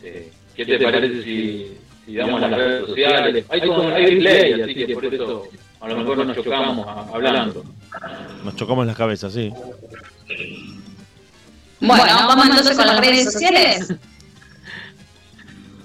Sí. 0.00 0.08
¿Qué 0.56 0.64
te 0.64 0.78
parece 0.78 1.22
si, 1.22 1.76
si 2.06 2.14
damos 2.16 2.40
las 2.40 2.50
redes 2.50 2.86
sociales? 2.86 3.44
Hay, 3.48 3.60
como- 3.60 3.88
hay 3.88 4.06
replay, 4.06 4.60
así 4.62 4.74
que 4.74 4.94
por 4.94 5.04
eso 5.14 5.44
a 5.80 5.88
lo 5.88 5.96
mejor 5.96 6.26
nos 6.26 6.36
chocamos 6.36 6.86
hablando. 7.14 7.64
Nos 8.44 8.56
chocamos 8.56 8.86
las 8.86 8.96
cabezas, 8.96 9.32
sí. 9.32 9.52
Bueno, 11.80 12.04
vamos 12.04 12.46
entonces 12.46 12.76
con 12.76 12.86
las 12.86 13.00
redes 13.00 13.32
sociales. 13.32 13.94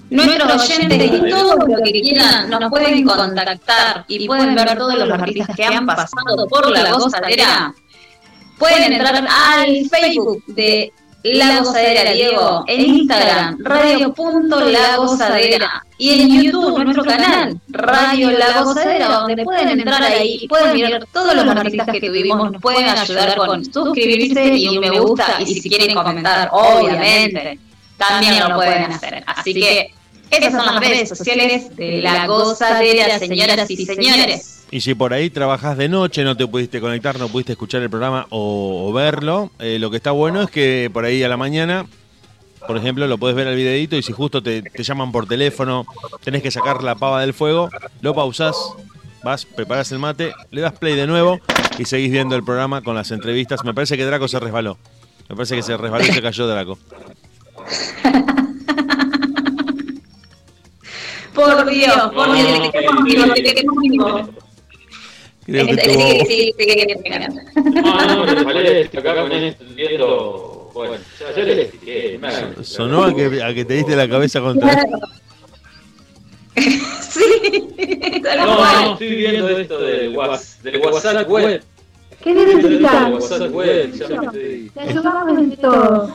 Nuestros 0.08 0.70
oyentes 0.70 1.10
y 1.12 1.30
todo 1.30 1.56
lo 1.56 1.82
que 1.82 2.00
quieran 2.00 2.48
nos 2.48 2.70
pueden 2.70 3.04
contactar 3.04 4.04
y 4.06 4.24
pueden 4.26 4.54
ver 4.54 4.78
todos 4.78 4.94
los 4.96 5.10
artistas 5.10 5.56
que 5.56 5.64
han 5.64 5.84
pasado 5.84 6.46
por 6.48 6.70
la 6.70 6.92
gozadera. 6.92 7.74
Pueden 8.58 8.92
entrar 8.92 9.16
al 9.16 9.88
Facebook 9.88 10.44
de 10.46 10.92
La 11.22 11.60
Gozadera 11.60 12.12
Diego, 12.12 12.64
en 12.66 12.80
Instagram, 12.80 13.58
radio.lagozadera 13.60 15.84
y 15.98 16.20
en 16.20 16.42
YouTube, 16.42 16.84
nuestro 16.84 17.04
canal, 17.04 17.58
Radio 17.68 18.30
La 18.30 18.62
Gozadera, 18.62 19.08
donde 19.08 19.44
pueden 19.44 19.80
entrar 19.80 20.02
ahí 20.02 20.38
y 20.42 20.48
pueden 20.48 20.78
ver 20.78 21.06
todos 21.12 21.34
los 21.34 21.46
artistas 21.46 21.88
que 21.90 22.00
tuvimos, 22.00 22.52
nos 22.52 22.62
pueden 22.62 22.88
ayudar 22.88 23.36
con 23.36 23.64
suscribirse 23.64 24.56
y 24.56 24.68
un 24.68 24.80
me 24.80 25.00
gusta 25.00 25.36
y 25.40 25.46
si 25.46 25.68
quieren 25.68 25.94
comentar, 25.94 26.48
obviamente, 26.52 27.58
también 27.96 28.40
lo 28.40 28.54
pueden 28.54 28.92
hacer. 28.92 29.24
Así 29.26 29.54
que 29.54 29.94
esas 30.30 30.52
son 30.52 30.66
las 30.66 30.80
redes 30.80 31.08
sociales 31.08 31.74
de 31.76 32.00
La 32.02 32.26
Gozadera, 32.26 33.18
señoras 33.18 33.70
y 33.70 33.84
señores. 33.86 34.64
Y 34.70 34.80
si 34.80 34.94
por 34.94 35.12
ahí 35.12 35.30
trabajas 35.30 35.76
de 35.76 35.88
noche, 35.88 36.24
no 36.24 36.36
te 36.36 36.46
pudiste 36.46 36.80
conectar, 36.80 37.18
no 37.18 37.28
pudiste 37.28 37.52
escuchar 37.52 37.82
el 37.82 37.90
programa 37.90 38.26
o, 38.30 38.88
o 38.88 38.92
verlo, 38.92 39.50
eh, 39.60 39.78
lo 39.78 39.90
que 39.90 39.98
está 39.98 40.10
bueno 40.10 40.42
es 40.42 40.50
que 40.50 40.90
por 40.92 41.04
ahí 41.04 41.22
a 41.22 41.28
la 41.28 41.36
mañana, 41.36 41.86
por 42.66 42.76
ejemplo, 42.76 43.06
lo 43.06 43.16
puedes 43.16 43.36
ver 43.36 43.46
el 43.46 43.56
videito 43.56 43.96
y 43.96 44.02
si 44.02 44.12
justo 44.12 44.42
te, 44.42 44.62
te 44.62 44.82
llaman 44.82 45.12
por 45.12 45.26
teléfono, 45.26 45.86
tenés 46.24 46.42
que 46.42 46.50
sacar 46.50 46.82
la 46.82 46.96
pava 46.96 47.20
del 47.20 47.32
fuego, 47.32 47.70
lo 48.00 48.12
pausás, 48.14 48.56
vas, 49.22 49.44
preparas 49.44 49.92
el 49.92 50.00
mate, 50.00 50.32
le 50.50 50.60
das 50.60 50.72
play 50.72 50.96
de 50.96 51.06
nuevo 51.06 51.38
y 51.78 51.84
seguís 51.84 52.10
viendo 52.10 52.34
el 52.34 52.42
programa 52.42 52.82
con 52.82 52.96
las 52.96 53.12
entrevistas. 53.12 53.64
Me 53.64 53.72
parece 53.72 53.96
que 53.96 54.04
Draco 54.04 54.26
se 54.26 54.40
resbaló. 54.40 54.78
Me 55.28 55.36
parece 55.36 55.56
que 55.56 55.62
se 55.62 55.76
resbaló 55.76 56.04
y 56.04 56.12
se 56.12 56.22
cayó 56.22 56.46
Draco. 56.46 56.78
Por 61.36 61.70
Dios, 61.70 61.96
por 62.14 62.32
Dios, 62.34 62.62
te 62.62 62.70
queremos 62.72 63.04
vivos, 63.04 63.34
te 63.34 63.42
queremos 63.42 63.76
vivos. 63.82 64.22
Creo 65.44 65.66
que 65.66 65.72
Eh, 65.74 65.76
tuvo... 65.84 66.00
sí, 66.00 66.18
sí, 66.26 66.54
sí, 66.58 66.64
sí, 66.66 66.86
sí, 66.88 66.94
sí. 67.04 67.70
No, 67.82 68.24
no, 68.24 68.34
me 68.34 68.44
parece 68.44 68.98
acá 68.98 69.14
con 69.20 69.30
esto 69.32 69.64
viendo. 69.76 70.70
Bueno, 70.74 70.94
ya, 71.36 71.42
le 71.42 71.62
expliqué. 71.62 72.18
me- 72.20 72.64
Sonó 72.64 73.04
a 73.04 73.14
que, 73.14 73.42
a 73.42 73.54
que 73.54 73.64
te 73.64 73.74
diste 73.74 73.94
la 73.94 74.08
cabeza 74.08 74.40
contra... 74.40 74.76
Sí, 76.56 77.22
No, 78.24 78.56
no, 78.56 78.92
estoy 78.92 79.14
viendo 79.14 79.48
esto 79.50 79.78
del 79.78 80.16
WhatsApp, 80.16 80.62
del 80.62 80.76
WhatsApp 80.80 81.28
web. 81.28 81.62
¿Qué 82.22 82.34
Del 82.34 82.56
necesitas? 82.56 83.10
WhatsApp 83.12 83.52
web, 83.52 83.92
ya 83.92 84.08
me 84.08 84.26
estoy- 84.26 84.70
Te 84.74 84.80
ayudamos 84.80 85.38
en 85.38 85.56
todo. 85.58 86.14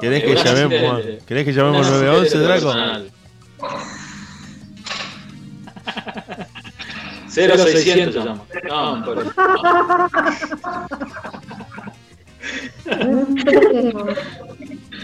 ¿Querés 0.00 0.24
que 0.24 0.34
llamemos, 0.34 1.02
¿querés 1.26 1.44
que 1.44 1.52
llamemos 1.52 1.86
una 1.86 1.96
911, 1.98 2.30
serie 2.30 2.46
Draco? 2.46 2.72
Personal. 5.84 6.46
0600 7.28 8.14
se 8.14 8.20
llama. 8.20 8.40
No, 8.68 9.04
por 9.04 9.18
eso. 9.18 9.32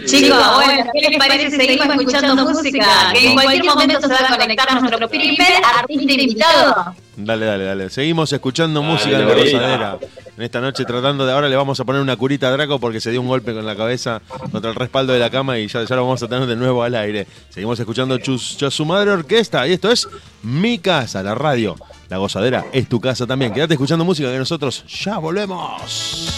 Chicos, 0.05 0.37
bueno, 0.55 0.91
¿qué 0.93 1.09
les 1.09 1.17
parece? 1.17 1.51
Seguimos 1.51 1.87
escuchando 1.87 2.45
música. 2.47 3.11
Que 3.13 3.27
en 3.27 3.33
cualquier 3.33 3.65
momento 3.65 4.01
se 4.01 4.07
va 4.07 4.19
a 4.29 4.37
conectar 4.37 4.81
nuestro 4.81 5.09
primer 5.09 5.47
artista 5.77 6.11
invitado. 6.13 6.95
Dale, 7.17 7.45
dale, 7.45 7.63
dale. 7.65 7.89
Seguimos 7.89 8.31
escuchando 8.31 8.81
Dale, 8.81 8.93
música 8.93 9.19
en 9.19 9.27
la 9.27 9.33
gozadera. 9.35 9.99
En 10.41 10.45
esta 10.45 10.59
noche 10.59 10.85
tratando 10.85 11.23
de. 11.23 11.33
Ahora 11.33 11.47
le 11.49 11.55
vamos 11.55 11.79
a 11.79 11.85
poner 11.85 12.01
una 12.01 12.15
curita 12.15 12.47
a 12.47 12.51
Draco 12.51 12.79
porque 12.79 12.99
se 12.99 13.11
dio 13.11 13.21
un 13.21 13.27
golpe 13.27 13.53
con 13.53 13.63
la 13.63 13.75
cabeza 13.75 14.23
contra 14.51 14.71
el 14.71 14.75
respaldo 14.75 15.13
de 15.13 15.19
la 15.19 15.29
cama 15.29 15.59
y 15.59 15.67
ya, 15.67 15.83
ya 15.83 15.95
lo 15.95 16.01
vamos 16.01 16.23
a 16.23 16.27
tener 16.27 16.47
de 16.47 16.55
nuevo 16.55 16.81
al 16.81 16.95
aire. 16.95 17.27
Seguimos 17.51 17.79
escuchando 17.79 18.17
Chus, 18.17 18.57
Chus- 18.57 18.73
su 18.73 18.83
madre 18.83 19.11
orquesta 19.11 19.67
y 19.67 19.73
esto 19.73 19.91
es 19.91 20.07
Mi 20.41 20.79
Casa, 20.79 21.21
la 21.21 21.35
radio. 21.35 21.75
La 22.09 22.17
gozadera 22.17 22.65
es 22.73 22.89
tu 22.89 22.99
casa 22.99 23.27
también. 23.27 23.53
Quédate 23.53 23.75
escuchando 23.75 24.03
música 24.03 24.31
que 24.31 24.39
nosotros 24.39 24.83
ya 25.03 25.19
volvemos. 25.19 26.31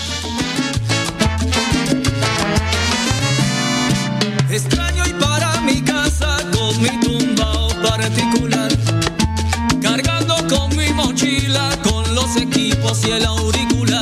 Extraño 4.49 5.03
y 5.07 5.13
para 5.13 5.61
mi 5.61 5.81
casa 5.81 6.37
con 6.51 6.81
mi 6.81 6.89
tumbao 6.99 7.69
particular, 7.81 8.69
cargando 9.81 10.35
con 10.49 10.75
mi 10.75 10.91
mochila, 10.91 11.69
con 11.83 12.13
los 12.13 12.35
equipos 12.35 13.05
y 13.07 13.11
el 13.11 13.25
auricular. 13.25 13.92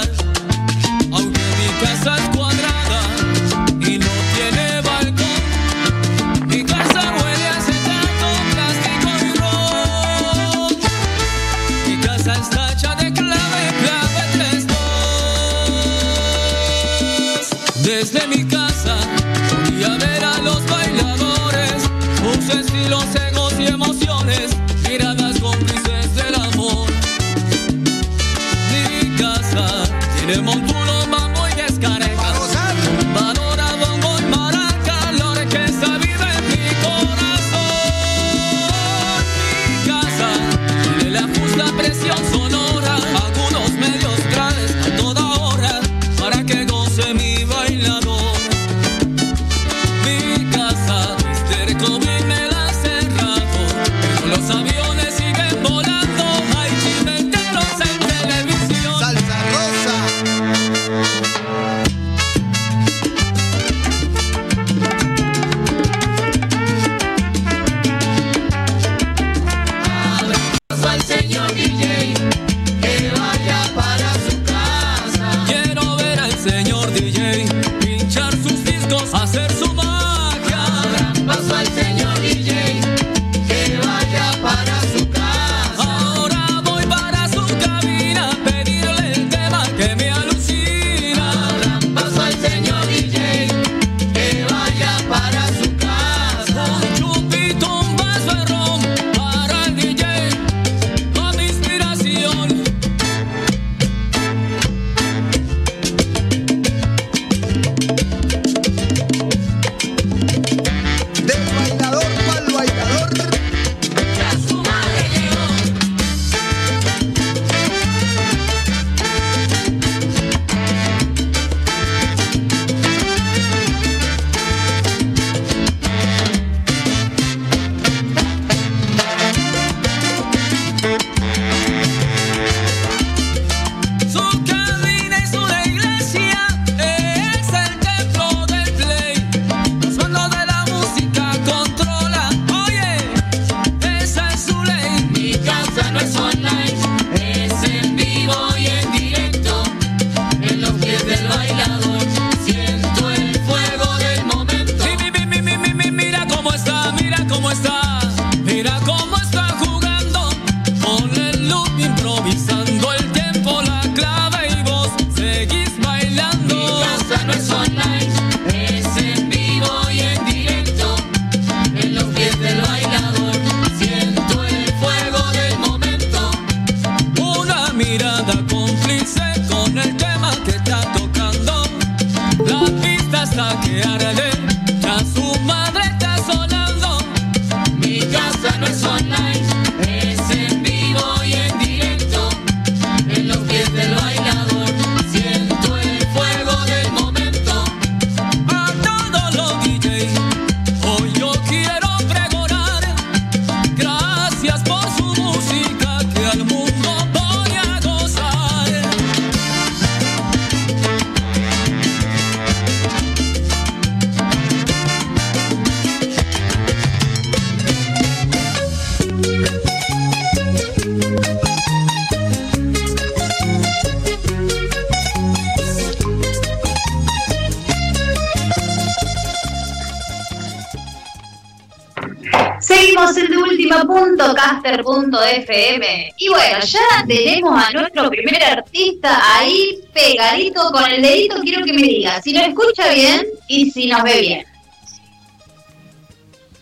FM. 235.32 236.14
Y 236.18 236.30
bueno, 236.30 236.60
ya 236.60 237.06
tenemos 237.08 237.64
a 237.64 237.72
nuestro 237.72 238.10
primer 238.10 238.44
artista 238.44 239.38
ahí 239.38 239.80
pegadito 239.94 240.72
con 240.72 240.90
el 240.90 241.02
dedito, 241.02 241.40
quiero 241.42 241.66
que 241.66 241.74
me 241.74 241.82
diga 241.82 242.22
si 242.22 242.34
nos 242.34 242.48
escucha 242.48 242.90
bien 242.94 243.26
y 243.48 243.72
si 243.72 243.88
nos 243.88 244.04
ve 244.04 244.22
bien. 244.22 244.46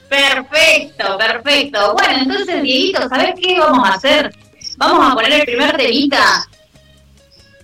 Perfecto, 0.10 1.18
perfecto. 1.18 1.94
Bueno, 1.94 2.18
entonces, 2.22 2.64
Dieguito, 2.64 3.08
¿sabes 3.08 3.36
qué 3.40 3.60
vamos 3.60 3.88
a 3.88 3.94
hacer? 3.94 4.34
Vamos 4.78 5.12
a 5.12 5.14
poner 5.14 5.34
el 5.34 5.46
primer 5.46 5.78
temita, 5.78 6.48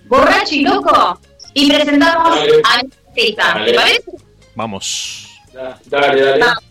borracho 0.04 0.54
y 0.54 0.60
loco, 0.60 1.18
y 1.54 1.68
presentamos 1.68 2.38
a 2.64 2.74
artista. 2.74 3.64
¿Te 3.64 3.74
parece? 3.74 4.04
Vamos. 4.54 5.40
Dale, 5.86 6.20
dale. 6.20 6.40
Vamos. 6.40 6.65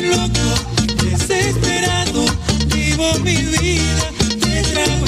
loco 0.00 0.48
desesperado, 1.02 2.24
vivo 2.66 3.18
mi 3.20 3.36
vida 3.36 4.10
de 4.36 4.62
trago 4.62 5.06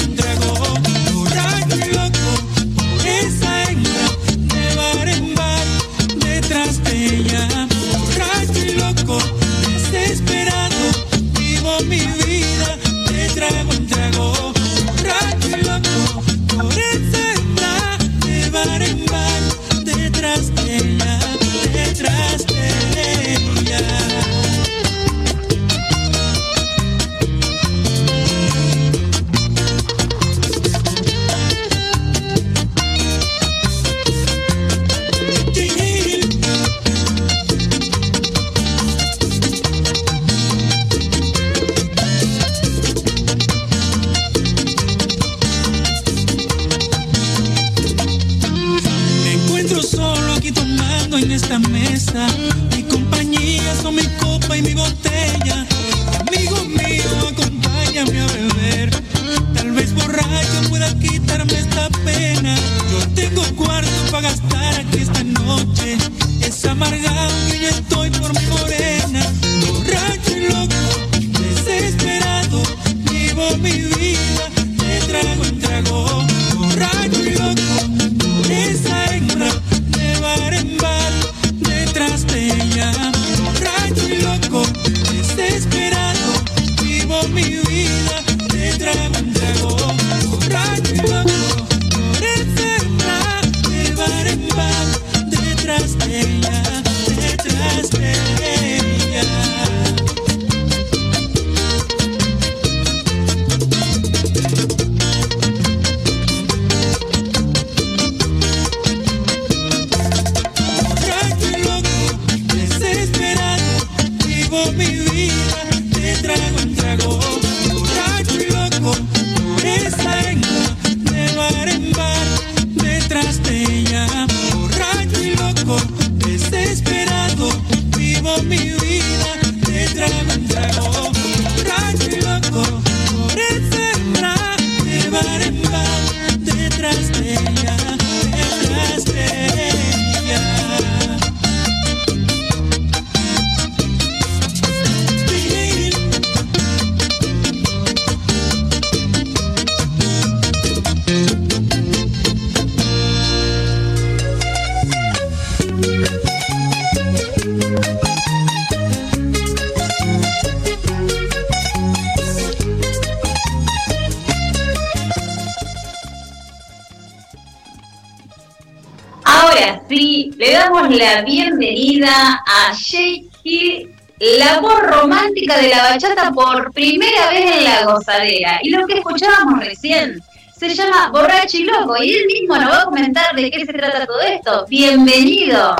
bachata 175.95 176.31
por 176.31 176.71
primera 176.73 177.29
vez 177.29 177.57
en 177.57 177.63
la 177.63 177.85
gozadera. 177.85 178.59
Y 178.61 178.69
lo 178.69 178.85
que 178.85 178.95
escuchábamos 178.95 179.63
recién 179.63 180.21
se 180.57 180.75
llama 180.75 181.09
Borracho 181.11 181.57
y 181.57 181.63
Loco, 181.63 182.03
y 182.03 182.11
él 182.11 182.25
mismo 182.27 182.57
nos 182.57 182.69
va 182.69 182.81
a 182.81 182.85
comentar 182.85 183.35
de 183.35 183.49
qué 183.49 183.65
se 183.65 183.73
trata 183.73 184.05
todo 184.05 184.21
esto. 184.21 184.65
Bienvenido. 184.69 185.75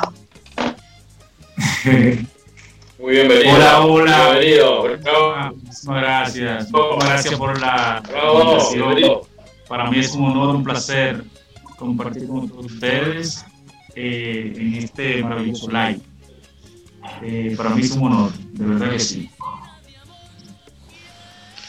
Muy 2.97 3.11
bienvenido. 3.11 3.55
Hola, 3.55 3.81
hola. 3.81 4.29
Bienvenido. 4.39 4.87
Ah, 5.05 5.51
gracias. 5.85 6.71
Muchas 6.71 7.09
gracias 7.09 7.35
por 7.35 7.59
la 7.59 8.01
Bravo. 8.07 8.41
invitación. 8.41 8.79
Bienvenido. 8.79 9.27
Para 9.67 9.89
mí 9.89 9.99
es 9.99 10.13
un 10.13 10.25
honor, 10.25 10.55
un 10.55 10.63
placer 10.63 11.23
compartir 11.77 12.27
con 12.27 12.47
todos 12.47 12.67
ustedes 12.67 13.45
eh, 13.95 14.53
en 14.55 14.75
este 14.75 15.21
maravilloso 15.23 15.69
live. 15.69 15.99
Eh, 17.21 17.53
para 17.57 17.71
mí 17.71 17.81
es 17.81 17.91
un 17.91 18.03
honor, 18.07 18.31
de 18.33 18.65
verdad 18.65 18.91
que 18.91 18.99
sí. 18.99 19.29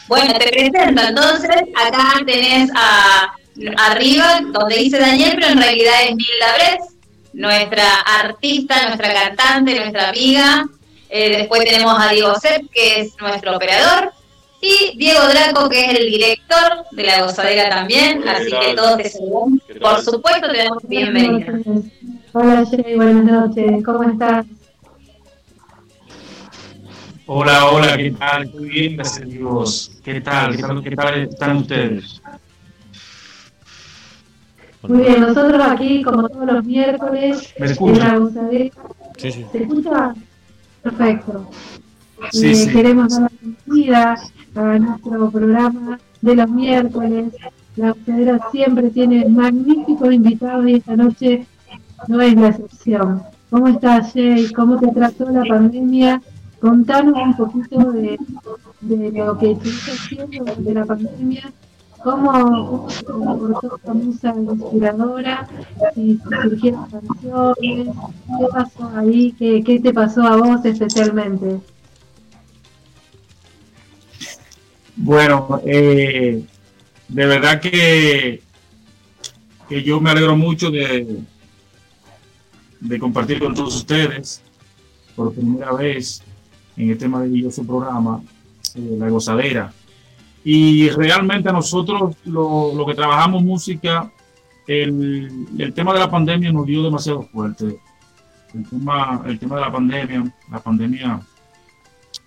Bueno, 0.07 0.33
te 0.33 0.47
presento 0.47 1.01
entonces, 1.01 1.55
acá 1.75 2.23
tenés 2.25 2.69
a, 2.75 3.33
arriba 3.77 4.39
donde 4.51 4.77
dice 4.77 4.99
Daniel, 4.99 5.33
pero 5.35 5.47
en 5.47 5.61
realidad 5.61 5.93
es 6.03 6.15
Nilda 6.15 6.53
Bres, 6.55 6.95
nuestra 7.33 7.99
artista, 8.01 8.87
nuestra 8.87 9.13
cantante, 9.13 9.75
nuestra 9.75 10.09
amiga. 10.09 10.65
Eh, 11.09 11.37
después 11.37 11.65
tenemos 11.65 11.95
a 11.99 12.11
Diego 12.11 12.35
Sepp, 12.35 12.69
que 12.71 13.01
es 13.01 13.13
nuestro 13.19 13.55
operador. 13.55 14.11
Y 14.59 14.97
Diego 14.97 15.21
Draco, 15.27 15.69
que 15.69 15.85
es 15.85 15.99
el 15.99 16.09
director 16.09 16.85
de 16.91 17.03
la 17.03 17.21
gozadera 17.21 17.69
también. 17.69 18.23
¿Qué 18.23 18.29
Así 18.29 18.49
tal? 18.49 18.59
que 18.61 18.73
todos 18.73 18.97
te. 18.97 19.79
Por 19.79 20.03
supuesto, 20.03 20.49
te 20.51 20.57
damos 20.57 20.83
bienvenida. 20.87 21.53
Hola 22.33 22.65
Jay, 22.69 22.95
buenas 22.95 23.23
noches, 23.23 23.83
¿cómo 23.85 24.03
estás? 24.03 24.45
Hola, 27.29 27.65
hola, 27.65 27.97
¿qué 27.97 28.11
tal? 28.11 28.49
Muy 28.53 28.69
bien, 28.69 28.95
gracias 28.95 29.21
a 29.21 29.25
Dios. 29.25 29.91
¿Qué 30.01 30.21
tal? 30.21 30.55
¿Qué 30.55 30.61
tal, 30.61 30.81
qué 30.81 30.95
tal 30.95 31.15
están 31.15 31.57
ustedes? 31.57 32.21
Muy 34.83 35.01
bien, 35.01 35.19
nosotros 35.19 35.61
aquí, 35.61 36.01
como 36.03 36.29
todos 36.29 36.45
los 36.45 36.63
miércoles, 36.63 37.53
¿Me 37.59 37.67
en 37.67 37.99
la 37.99 38.17
gozadera. 38.17 38.69
Sí, 39.17 39.31
sí. 39.33 39.45
¿Se 39.51 39.57
escucha? 39.63 40.13
Perfecto. 40.81 41.49
Sí, 42.31 42.47
Eh, 42.47 42.55
sí. 42.55 42.69
Queremos 42.71 43.11
dar 43.11 43.23
la 43.23 43.31
bienvenida 43.41 44.15
a 44.55 44.79
nuestro 44.79 45.29
programa 45.29 45.99
de 46.21 46.33
los 46.35 46.49
miércoles. 46.49 47.33
La 47.75 47.91
gozadera 47.91 48.39
siempre 48.53 48.89
tiene 48.91 49.25
magníficos 49.27 50.13
invitados 50.13 50.65
y 50.65 50.75
esta 50.75 50.95
noche 50.95 51.45
no 52.07 52.21
es 52.21 52.35
la 52.35 52.47
excepción. 52.47 53.21
¿Cómo 53.49 53.67
estás, 53.67 54.13
Jay? 54.13 54.49
¿Cómo 54.53 54.79
te 54.79 54.87
trató 54.87 55.29
la 55.29 55.43
pandemia? 55.43 56.21
Contanos 56.59 57.15
un 57.15 57.37
poquito 57.37 57.91
de, 57.91 58.17
de 58.81 59.11
lo 59.11 59.37
que 59.37 59.51
estuviste 59.51 59.91
haciendo 59.91 60.43
durante 60.43 60.73
la 60.73 60.85
pandemia. 60.85 61.53
¿Cómo, 62.03 62.87
comportó 63.05 63.75
esta 63.75 63.93
musa 63.93 64.33
inspiradora? 64.35 65.47
Si 65.93 66.19
surgieron 66.43 66.89
canciones, 66.89 67.87
¿qué 68.39 68.45
pasó 68.51 68.91
ahí? 68.95 69.35
¿Qué, 69.37 69.63
¿Qué 69.63 69.79
te 69.79 69.93
pasó 69.93 70.23
a 70.23 70.37
vos 70.37 70.63
especialmente? 70.63 71.59
Bueno, 74.95 75.61
eh, 75.65 76.43
de 77.07 77.25
verdad 77.25 77.59
que, 77.59 78.41
que 79.69 79.83
yo 79.83 79.99
me 79.99 80.09
alegro 80.11 80.35
mucho 80.35 80.71
de, 80.71 81.19
de 82.79 82.99
compartir 82.99 83.39
con 83.39 83.53
todos 83.53 83.75
ustedes 83.75 84.41
por 85.15 85.33
primera 85.33 85.73
vez 85.73 86.23
en 86.77 86.91
este 86.91 87.07
maravilloso 87.07 87.63
programa, 87.65 88.21
eh, 88.75 88.95
La 88.97 89.09
Gozadera. 89.09 89.73
Y 90.43 90.89
realmente 90.89 91.51
nosotros 91.51 92.15
lo, 92.25 92.73
lo 92.73 92.85
que 92.85 92.95
trabajamos 92.95 93.43
música, 93.43 94.09
el, 94.67 95.47
el 95.57 95.73
tema 95.73 95.93
de 95.93 95.99
la 95.99 96.09
pandemia 96.09 96.51
nos 96.51 96.65
dio 96.65 96.83
demasiado 96.83 97.23
fuerte. 97.23 97.79
El 98.53 98.69
tema, 98.69 99.23
el 99.25 99.37
tema 99.39 99.55
de 99.55 99.61
la 99.61 99.71
pandemia, 99.71 100.35
la 100.49 100.59
pandemia 100.59 101.21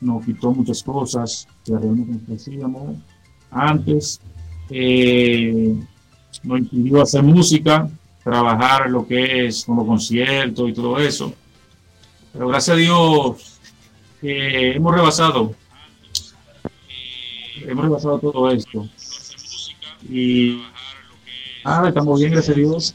nos 0.01 0.25
quitó 0.25 0.53
muchas 0.53 0.83
cosas 0.83 1.49
que 1.65 2.35
hacíamos 2.35 2.99
antes. 3.51 4.21
eh, 4.71 5.75
nos 6.43 6.59
impidió 6.61 7.03
hacer 7.03 7.23
música, 7.23 7.89
trabajar 8.23 8.89
lo 8.89 9.07
que 9.07 9.47
es 9.47 9.65
como 9.65 9.87
conciertos 9.87 10.69
y 10.69 10.73
todo 10.73 10.99
eso. 10.99 11.33
Pero 12.33 12.49
gracias 12.49 12.77
a 12.77 12.79
Dios 12.79 13.60
que 14.21 14.73
hemos 14.73 14.95
rebasado, 14.95 15.55
hemos 17.67 17.85
rebasado 17.85 18.19
todo 18.19 18.51
esto. 18.51 18.89
Y 20.09 20.63
ah, 21.65 21.85
estamos 21.89 22.21
bien, 22.21 22.33
gracias 22.33 22.57
a 22.57 22.61
Dios. 22.61 22.95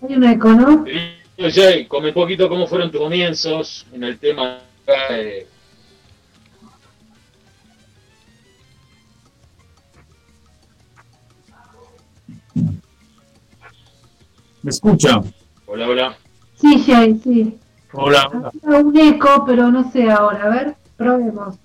Hay 0.00 0.14
un 0.14 0.24
eco, 0.24 0.48
¿no? 0.50 0.84
Querido 0.84 1.50
Jay, 1.52 1.86
come 1.86 2.08
un 2.08 2.14
poquito 2.14 2.48
cómo 2.48 2.66
fueron 2.66 2.90
tus 2.90 3.00
comienzos 3.00 3.86
en 3.92 4.04
el 4.04 4.18
tema. 4.18 4.60
eh, 5.10 5.46
¿Me 14.62 14.70
escucha? 14.70 15.20
Hola, 15.66 15.88
hola. 15.88 16.16
Sí, 16.60 16.82
Jay, 16.84 17.20
sí. 17.22 17.58
Hola, 17.92 18.28
hola. 18.32 18.50
Había 18.64 18.80
un 18.80 18.96
eco, 18.98 19.44
pero 19.46 19.70
no 19.70 19.90
sé 19.92 20.10
ahora. 20.10 20.44
A 20.44 20.48
ver, 20.48 20.76
probemos. 20.96 21.56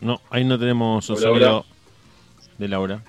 No, 0.00 0.20
ahí 0.30 0.44
no 0.44 0.58
tenemos 0.58 1.08
Hola, 1.10 1.20
sonido 1.20 1.56
hola. 1.58 1.64
de 2.58 2.68
Laura. 2.68 3.02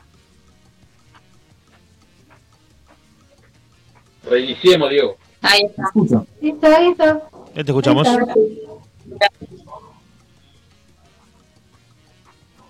Reiniciemos, 4.30 4.90
Diego. 4.90 5.18
Ahí 5.42 5.62
está. 5.66 5.84
Ahí 6.42 6.50
está, 6.50 6.78
ahí 6.78 6.88
está. 6.90 7.22
¿Ya 7.56 7.64
te 7.64 7.72
escuchamos? 7.72 8.08
Ahí 8.08 8.18
está. 8.18 9.30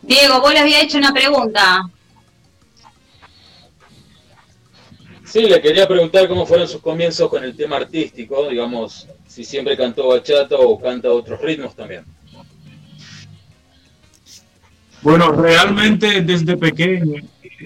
Diego, 0.09 0.41
vos 0.41 0.51
le 0.51 0.59
había 0.59 0.81
hecho 0.81 0.97
una 0.97 1.13
pregunta. 1.13 1.87
Sí, 5.23 5.41
le 5.41 5.61
quería 5.61 5.87
preguntar 5.87 6.27
cómo 6.27 6.47
fueron 6.47 6.67
sus 6.67 6.81
comienzos 6.81 7.29
con 7.29 7.43
el 7.43 7.55
tema 7.55 7.75
artístico, 7.75 8.49
digamos, 8.49 9.07
si 9.27 9.43
siempre 9.43 9.77
cantó 9.77 10.07
bachata 10.07 10.55
o 10.55 10.79
canta 10.79 11.11
otros 11.11 11.39
ritmos 11.41 11.75
también. 11.75 12.05
Bueno, 15.03 15.31
realmente 15.31 16.21
desde 16.21 16.57
pequeño 16.57 17.21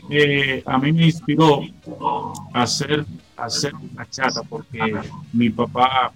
eh, 0.10 0.62
a 0.66 0.78
mí 0.80 0.92
me 0.92 1.06
inspiró 1.06 1.62
a 2.54 2.64
hacer, 2.64 3.06
a 3.38 3.46
hacer 3.46 3.72
bachata 3.94 4.44
porque 4.44 4.94
mi 5.32 5.50
papá, 5.50 6.12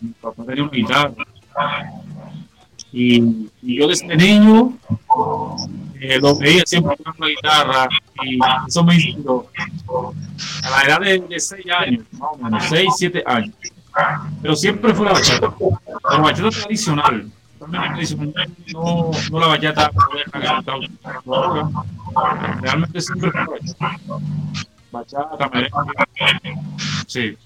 mi 0.00 0.10
papá 0.10 0.44
tenía 0.44 0.62
una 0.62 0.70
guitarra 0.70 1.14
y, 2.92 3.48
yo 3.62 3.86
desde 3.86 4.16
niño 4.16 4.72
eh, 6.00 6.18
lo 6.20 6.36
veía 6.36 6.62
siempre 6.66 6.96
tocando 6.96 7.26
la 7.26 7.30
guitarra 7.30 7.88
y 8.24 8.38
eso 8.66 8.84
me 8.84 8.94
inspiró 8.94 9.46
a 10.64 10.70
la 10.70 10.82
edad 10.82 11.00
de, 11.00 11.18
de 11.20 11.40
6 11.40 11.64
años, 11.78 12.04
más 12.12 12.30
o 12.32 12.36
menos, 12.38 12.64
6, 12.68 12.88
7 12.96 13.22
años. 13.26 13.54
Pero 14.42 14.56
siempre 14.56 14.94
fue 14.94 15.06
la 15.06 15.12
bachata, 15.12 15.54
la 16.10 16.18
bachata 16.18 16.50
tradicional, 16.50 17.30
no, 18.72 19.10
no 19.30 19.40
la 19.40 19.46
bachata 19.46 19.90
moderna. 21.24 21.84
Realmente 22.60 23.00
siempre 23.00 23.30
fue 23.30 23.40
la 23.40 23.46
bachata. 23.46 23.98
Bachata, 24.92 25.50
merengue, 25.50 26.56
sí. 27.06 27.36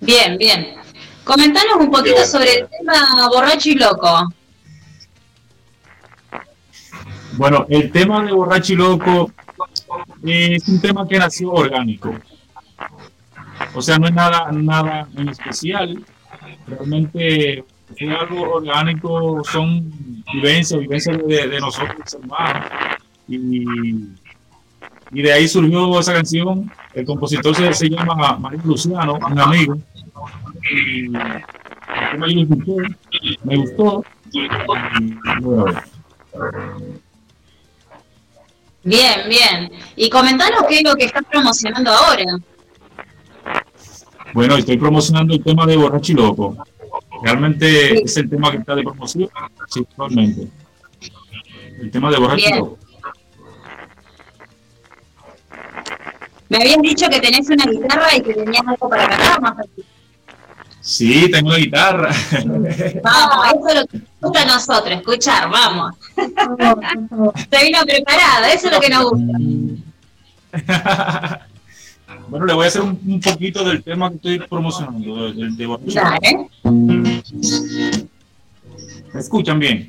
Bien, 0.00 0.38
bien. 0.38 0.76
Comentanos 1.28 1.76
un 1.78 1.90
poquito 1.90 2.16
bueno. 2.16 2.26
sobre 2.26 2.60
el 2.60 2.68
tema 2.68 3.28
borracho 3.28 3.68
y 3.68 3.74
loco. 3.74 4.32
Bueno, 7.36 7.66
el 7.68 7.92
tema 7.92 8.24
de 8.24 8.32
Borracho 8.32 8.72
y 8.72 8.76
Loco 8.76 9.30
es 10.24 10.66
un 10.66 10.80
tema 10.80 11.06
que 11.06 11.18
nació 11.18 11.52
orgánico. 11.52 12.14
O 13.74 13.82
sea, 13.82 13.98
no 13.98 14.08
es 14.08 14.14
nada, 14.14 14.50
nada 14.52 15.06
en 15.16 15.28
especial. 15.28 16.02
Realmente 16.66 17.62
fue 17.96 18.10
algo 18.10 18.54
orgánico, 18.54 19.44
son 19.44 20.24
vivencias, 20.32 20.80
vivencias 20.80 21.18
de, 21.18 21.46
de 21.46 21.60
nosotros, 21.60 22.14
hermanos. 22.14 22.70
Y, 23.28 23.64
y 25.12 25.22
de 25.22 25.32
ahí 25.32 25.46
surgió 25.46 26.00
esa 26.00 26.14
canción. 26.14 26.72
El 26.94 27.04
compositor 27.04 27.54
se, 27.54 27.72
se 27.74 27.90
llama 27.90 28.36
Mario 28.38 28.62
Luciano, 28.64 29.14
un 29.14 29.38
amigo. 29.38 29.78
Yo 30.70 32.18
lo 32.18 32.26
escuché, 32.26 33.38
me 33.44 33.56
gustó. 33.56 34.04
Bueno, 35.40 35.74
Bien, 38.84 39.28
bien. 39.28 39.70
Y 39.96 40.08
comentanos 40.08 40.62
qué 40.68 40.78
es 40.78 40.84
lo 40.84 40.94
que 40.94 41.04
estás 41.04 41.22
promocionando 41.30 41.90
ahora. 41.90 42.24
Bueno, 44.32 44.56
estoy 44.56 44.76
promocionando 44.76 45.34
el 45.34 45.42
tema 45.42 45.66
de 45.66 45.76
Borracho 45.76 46.12
y 46.12 46.14
Loco. 46.14 46.56
Realmente 47.22 48.02
es 48.02 48.16
el 48.16 48.30
tema 48.30 48.50
que 48.50 48.58
está 48.58 48.74
de 48.74 48.82
promoción, 48.82 49.28
sí, 49.68 49.80
actualmente. 49.80 50.48
El 51.80 51.90
tema 51.90 52.10
de 52.10 52.18
Borracho 52.18 52.48
y. 52.48 52.58
Loco. 52.58 52.78
Me 56.48 56.58
habías 56.58 56.80
dicho 56.80 57.08
que 57.10 57.20
tenés 57.20 57.48
una 57.50 57.66
guitarra 57.66 58.16
y 58.16 58.22
que 58.22 58.34
tenías 58.34 58.66
algo 58.66 58.88
para 58.88 59.08
cantar 59.08 59.40
más 59.40 59.56
fácil. 59.56 59.84
Sí, 60.88 61.30
tengo 61.30 61.50
una 61.50 61.58
guitarra. 61.58 62.08
Vamos, 63.02 63.46
eso 63.46 63.68
es 63.68 63.74
lo 63.74 63.86
que 63.86 63.98
nos 63.98 64.08
gusta 64.22 64.40
a 64.40 64.44
nosotros, 64.46 64.90
escuchar, 64.98 65.50
vamos. 65.50 65.94
Se 66.16 67.62
vino 67.62 67.78
preparada, 67.84 68.50
eso 68.50 68.68
es 68.68 68.72
lo 68.72 68.80
que 68.80 68.88
nos 68.88 69.10
gusta. 69.10 69.32
bueno, 72.28 72.46
le 72.46 72.54
voy 72.54 72.64
a 72.64 72.68
hacer 72.68 72.80
un, 72.80 72.98
un 73.06 73.20
poquito 73.20 73.62
del 73.64 73.82
tema 73.82 74.08
que 74.08 74.16
estoy 74.16 74.38
promocionando, 74.48 75.30
del 75.30 75.54
de. 75.58 75.78
Dale. 75.92 76.48
¿Me 79.12 79.20
escuchan 79.20 79.58
bien? 79.58 79.86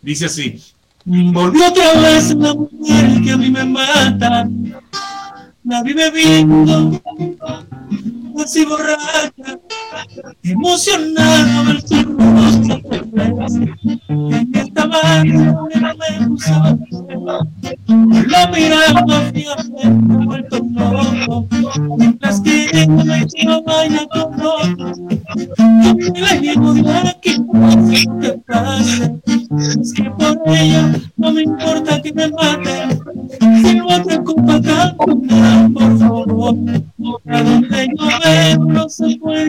Dice 0.00 0.26
así. 0.26 0.62
Volvió 1.04 1.66
otra 1.66 2.00
vez 2.00 2.32
la 2.32 2.54
mujer 2.54 3.22
que 3.24 3.32
a 3.32 3.36
mí 3.36 3.50
me 3.50 3.64
mata. 3.64 4.48
La 5.70 5.84
vi 5.84 5.92
bebiendo, 5.92 7.00
así 8.42 8.64
borracha, 8.64 9.60
emocionada 10.42 11.62
ver 11.62 11.82
su 11.82 12.02
rostro. 12.02 12.80
En 14.08 14.50
esta 14.54 14.86
barra 14.86 15.24
no 15.24 15.68
me 15.70 16.26
gustaba 16.26 16.78
La 18.28 18.46
miraba 18.48 19.30
fijamente 19.32 20.26
vuelto 20.26 20.58
loco, 20.58 21.46
mientras 21.98 22.40
que 22.40 22.68
iba 23.36 23.60
baila 23.60 24.06
con. 24.08 24.30
Yo 25.82 25.94
me 25.94 26.20
la 26.20 26.34
llevo 26.36 26.74
de 26.74 26.90
aquí, 27.08 27.36
que 28.20 28.32
pase. 28.46 29.20
Es 29.80 29.92
que 29.92 30.10
por 30.10 30.40
ella 30.46 30.94
no 31.16 31.32
me 31.32 31.42
importa 31.42 32.00
que 32.00 32.12
me 32.12 32.30
mate. 32.30 32.98
Si 33.62 33.80
otra 33.80 34.22
copa 34.22 34.60
canto, 34.62 35.06
por 35.74 35.98
favor. 35.98 36.56
A 37.28 37.42
donde 37.42 37.88
yo 37.96 38.06
veo 38.24 38.64
no 38.64 38.88
se 38.88 39.16
puede 39.16 39.48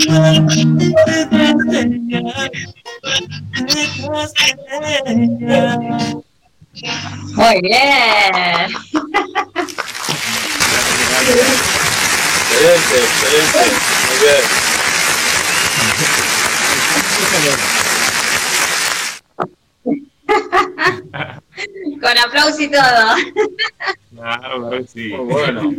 Muy 0.00 0.16
bien. 7.60 8.32
Excelente, 12.50 12.96
excelente. 12.96 13.60
Muy 14.06 14.16
bien. 14.22 14.40
Con 22.00 22.16
aplauso 22.18 22.62
y 22.62 22.70
todo. 22.70 23.16
Claro, 24.14 24.70
sí. 24.92 25.08
Muy 25.08 25.24
bueno. 25.26 25.74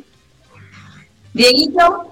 Dieguito, 1.33 2.10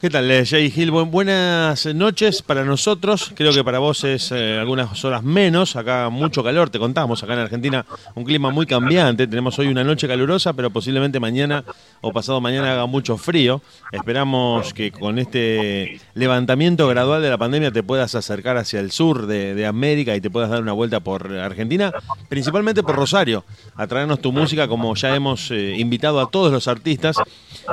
¿Qué 0.00 0.08
tal, 0.08 0.30
eh, 0.30 0.46
Jay? 0.46 0.70
Bu- 0.88 1.04
buenas 1.10 1.84
noches 1.94 2.40
para 2.40 2.64
nosotros. 2.64 3.32
Creo 3.34 3.52
que 3.52 3.62
para 3.62 3.80
vos 3.80 4.02
es 4.04 4.32
eh, 4.32 4.56
algunas 4.58 5.04
horas 5.04 5.22
menos. 5.22 5.76
Acá 5.76 6.08
mucho 6.08 6.42
calor, 6.42 6.70
te 6.70 6.78
contamos. 6.78 7.22
Acá 7.22 7.34
en 7.34 7.40
Argentina 7.40 7.84
un 8.14 8.24
clima 8.24 8.48
muy 8.48 8.64
cambiante. 8.64 9.26
Tenemos 9.26 9.58
hoy 9.58 9.66
una 9.66 9.84
noche 9.84 10.08
calurosa, 10.08 10.54
pero 10.54 10.70
posiblemente 10.70 11.20
mañana 11.20 11.64
o 12.00 12.14
pasado 12.14 12.40
mañana 12.40 12.72
haga 12.72 12.86
mucho 12.86 13.18
frío. 13.18 13.60
Esperamos 13.92 14.72
que 14.72 14.90
con 14.90 15.18
este 15.18 16.00
levantamiento 16.14 16.88
gradual 16.88 17.20
de 17.20 17.28
la 17.28 17.36
pandemia 17.36 17.70
te 17.70 17.82
puedas 17.82 18.14
acercar 18.14 18.56
hacia 18.56 18.80
el 18.80 18.92
sur 18.92 19.26
de, 19.26 19.54
de 19.54 19.66
América 19.66 20.16
y 20.16 20.22
te 20.22 20.30
puedas 20.30 20.48
dar 20.48 20.62
una 20.62 20.72
vuelta 20.72 21.00
por 21.00 21.30
Argentina, 21.30 21.92
principalmente 22.30 22.82
por 22.82 22.96
Rosario, 22.96 23.44
a 23.76 23.86
traernos 23.86 24.22
tu 24.22 24.32
música 24.32 24.66
como 24.66 24.94
ya 24.94 25.14
hemos 25.14 25.50
eh, 25.50 25.74
invitado 25.76 26.20
a 26.20 26.30
todos 26.30 26.50
los 26.50 26.68
artistas, 26.68 27.16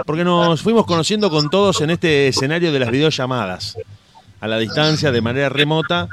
porque 0.05 0.23
nos 0.23 0.61
fuimos 0.61 0.85
conociendo 0.85 1.29
con 1.29 1.49
todos 1.49 1.81
en 1.81 1.89
este 1.89 2.27
escenario 2.27 2.71
de 2.71 2.79
las 2.79 2.91
videollamadas. 2.91 3.77
a 4.39 4.47
la 4.47 4.59
distancia, 4.59 5.11
de 5.11 5.19
manera 5.19 5.49
remota, 5.49 6.09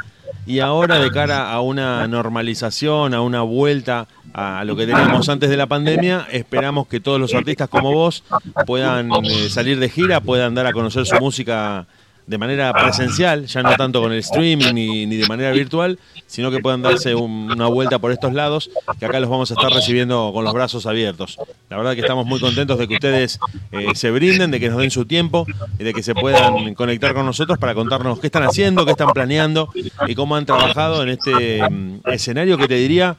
y 0.47 0.61
ahora 0.61 0.99
de 0.99 1.11
cara 1.11 1.53
a 1.53 1.61
una 1.61 2.07
normalización, 2.07 3.14
a 3.14 3.20
una 3.20 3.43
vuelta 3.43 4.07
a 4.32 4.64
lo 4.64 4.76
que 4.76 4.87
teníamos 4.87 5.28
antes 5.28 5.51
de 5.51 5.57
la 5.57 5.66
pandemia, 5.66 6.26
esperamos 6.30 6.87
que 6.87 7.01
todos 7.01 7.20
los 7.20 7.35
artistas 7.35 7.68
como 7.68 7.93
vos 7.93 8.24
puedan 8.66 9.11
eh, 9.24 9.49
salir 9.49 9.78
de 9.78 9.89
gira, 9.89 10.20
puedan 10.20 10.55
dar 10.55 10.66
a 10.66 10.72
conocer 10.72 11.07
su 11.07 11.16
música 11.16 11.87
de 12.27 12.39
manera 12.39 12.72
presencial, 12.72 13.47
ya 13.47 13.62
no 13.62 13.75
tanto 13.77 14.01
con 14.01 14.11
el 14.12 14.18
streaming 14.20 14.72
ni, 14.72 15.05
ni 15.07 15.16
de 15.16 15.27
manera 15.29 15.51
virtual, 15.53 15.99
sino 16.27 16.51
que 16.51 16.59
puedan 16.61 16.81
darse 16.81 17.14
un- 17.14 17.51
una 17.53 17.66
vuelta 17.66 17.99
por 17.99 18.12
estos 18.12 18.33
lados, 18.33 18.70
que 18.99 19.05
acá 19.05 19.20
los 19.20 19.29
vamos 19.29 19.51
a 19.51 19.55
estar 19.55 19.70
recibiendo 19.70 20.31
con 20.33 20.43
los 20.45 20.55
brazos 20.55 20.87
abiertos. 20.87 21.39
La 21.68 21.77
verdad 21.77 21.95
que 21.95 22.01
estamos 22.01 22.25
muy 22.25 22.41
contentos 22.41 22.79
de 22.79 22.89
que 22.89 22.95
ustedes 22.95 23.39
eh, 23.72 23.89
se 23.95 24.11
brinden, 24.11 24.51
de 24.51 24.59
que 24.59 24.70
nos 24.70 24.79
den 24.79 24.91
su 24.91 25.05
tiempo 25.05 25.47
y 25.79 25.85
de 25.85 25.93
que 25.93 26.03
se 26.03 26.14
puedan 26.14 26.75
conectar 26.75 27.12
con 27.14 27.27
nosotros 27.27 27.59
para 27.59 27.75
contarnos 27.75 28.18
qué 28.20 28.29
están 28.29 28.45
haciendo, 28.45 28.85
qué 28.87 28.93
están 28.93 29.12
planeando 29.12 29.68
y 30.07 30.14
cómo 30.14 30.35
han 30.37 30.47
trabajado 30.47 31.03
en 31.03 31.11
este 31.11 31.68
mm, 31.68 32.01
escenario 32.11 32.57
que 32.57 32.68
te 32.68 32.77
diría 32.77 33.16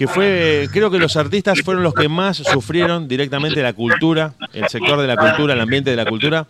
que 0.00 0.08
fue, 0.08 0.66
creo 0.72 0.90
que 0.90 0.98
los 0.98 1.14
artistas 1.16 1.60
fueron 1.62 1.82
los 1.82 1.92
que 1.92 2.08
más 2.08 2.38
sufrieron 2.38 3.06
directamente 3.06 3.62
la 3.62 3.74
cultura, 3.74 4.32
el 4.54 4.66
sector 4.68 4.98
de 4.98 5.06
la 5.06 5.14
cultura, 5.14 5.52
el 5.52 5.60
ambiente 5.60 5.90
de 5.90 5.96
la 5.96 6.06
cultura, 6.06 6.46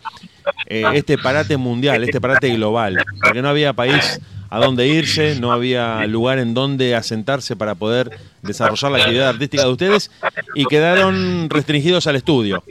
eh, 0.67 0.85
este 0.93 1.17
parate 1.17 1.57
mundial, 1.57 2.01
este 2.01 2.21
parate 2.21 2.47
global, 2.55 3.03
porque 3.21 3.41
no 3.41 3.49
había 3.49 3.73
país 3.73 4.21
a 4.49 4.57
dónde 4.57 4.87
irse, 4.87 5.37
no 5.37 5.51
había 5.51 6.07
lugar 6.07 6.39
en 6.39 6.53
donde 6.53 6.95
asentarse 6.95 7.57
para 7.57 7.75
poder 7.75 8.17
desarrollar 8.41 8.89
la 8.89 8.99
actividad 8.99 9.27
artística 9.27 9.65
de 9.65 9.69
ustedes 9.69 10.11
y 10.55 10.63
quedaron 10.63 11.49
restringidos 11.49 12.07
al 12.07 12.15
estudio. 12.15 12.63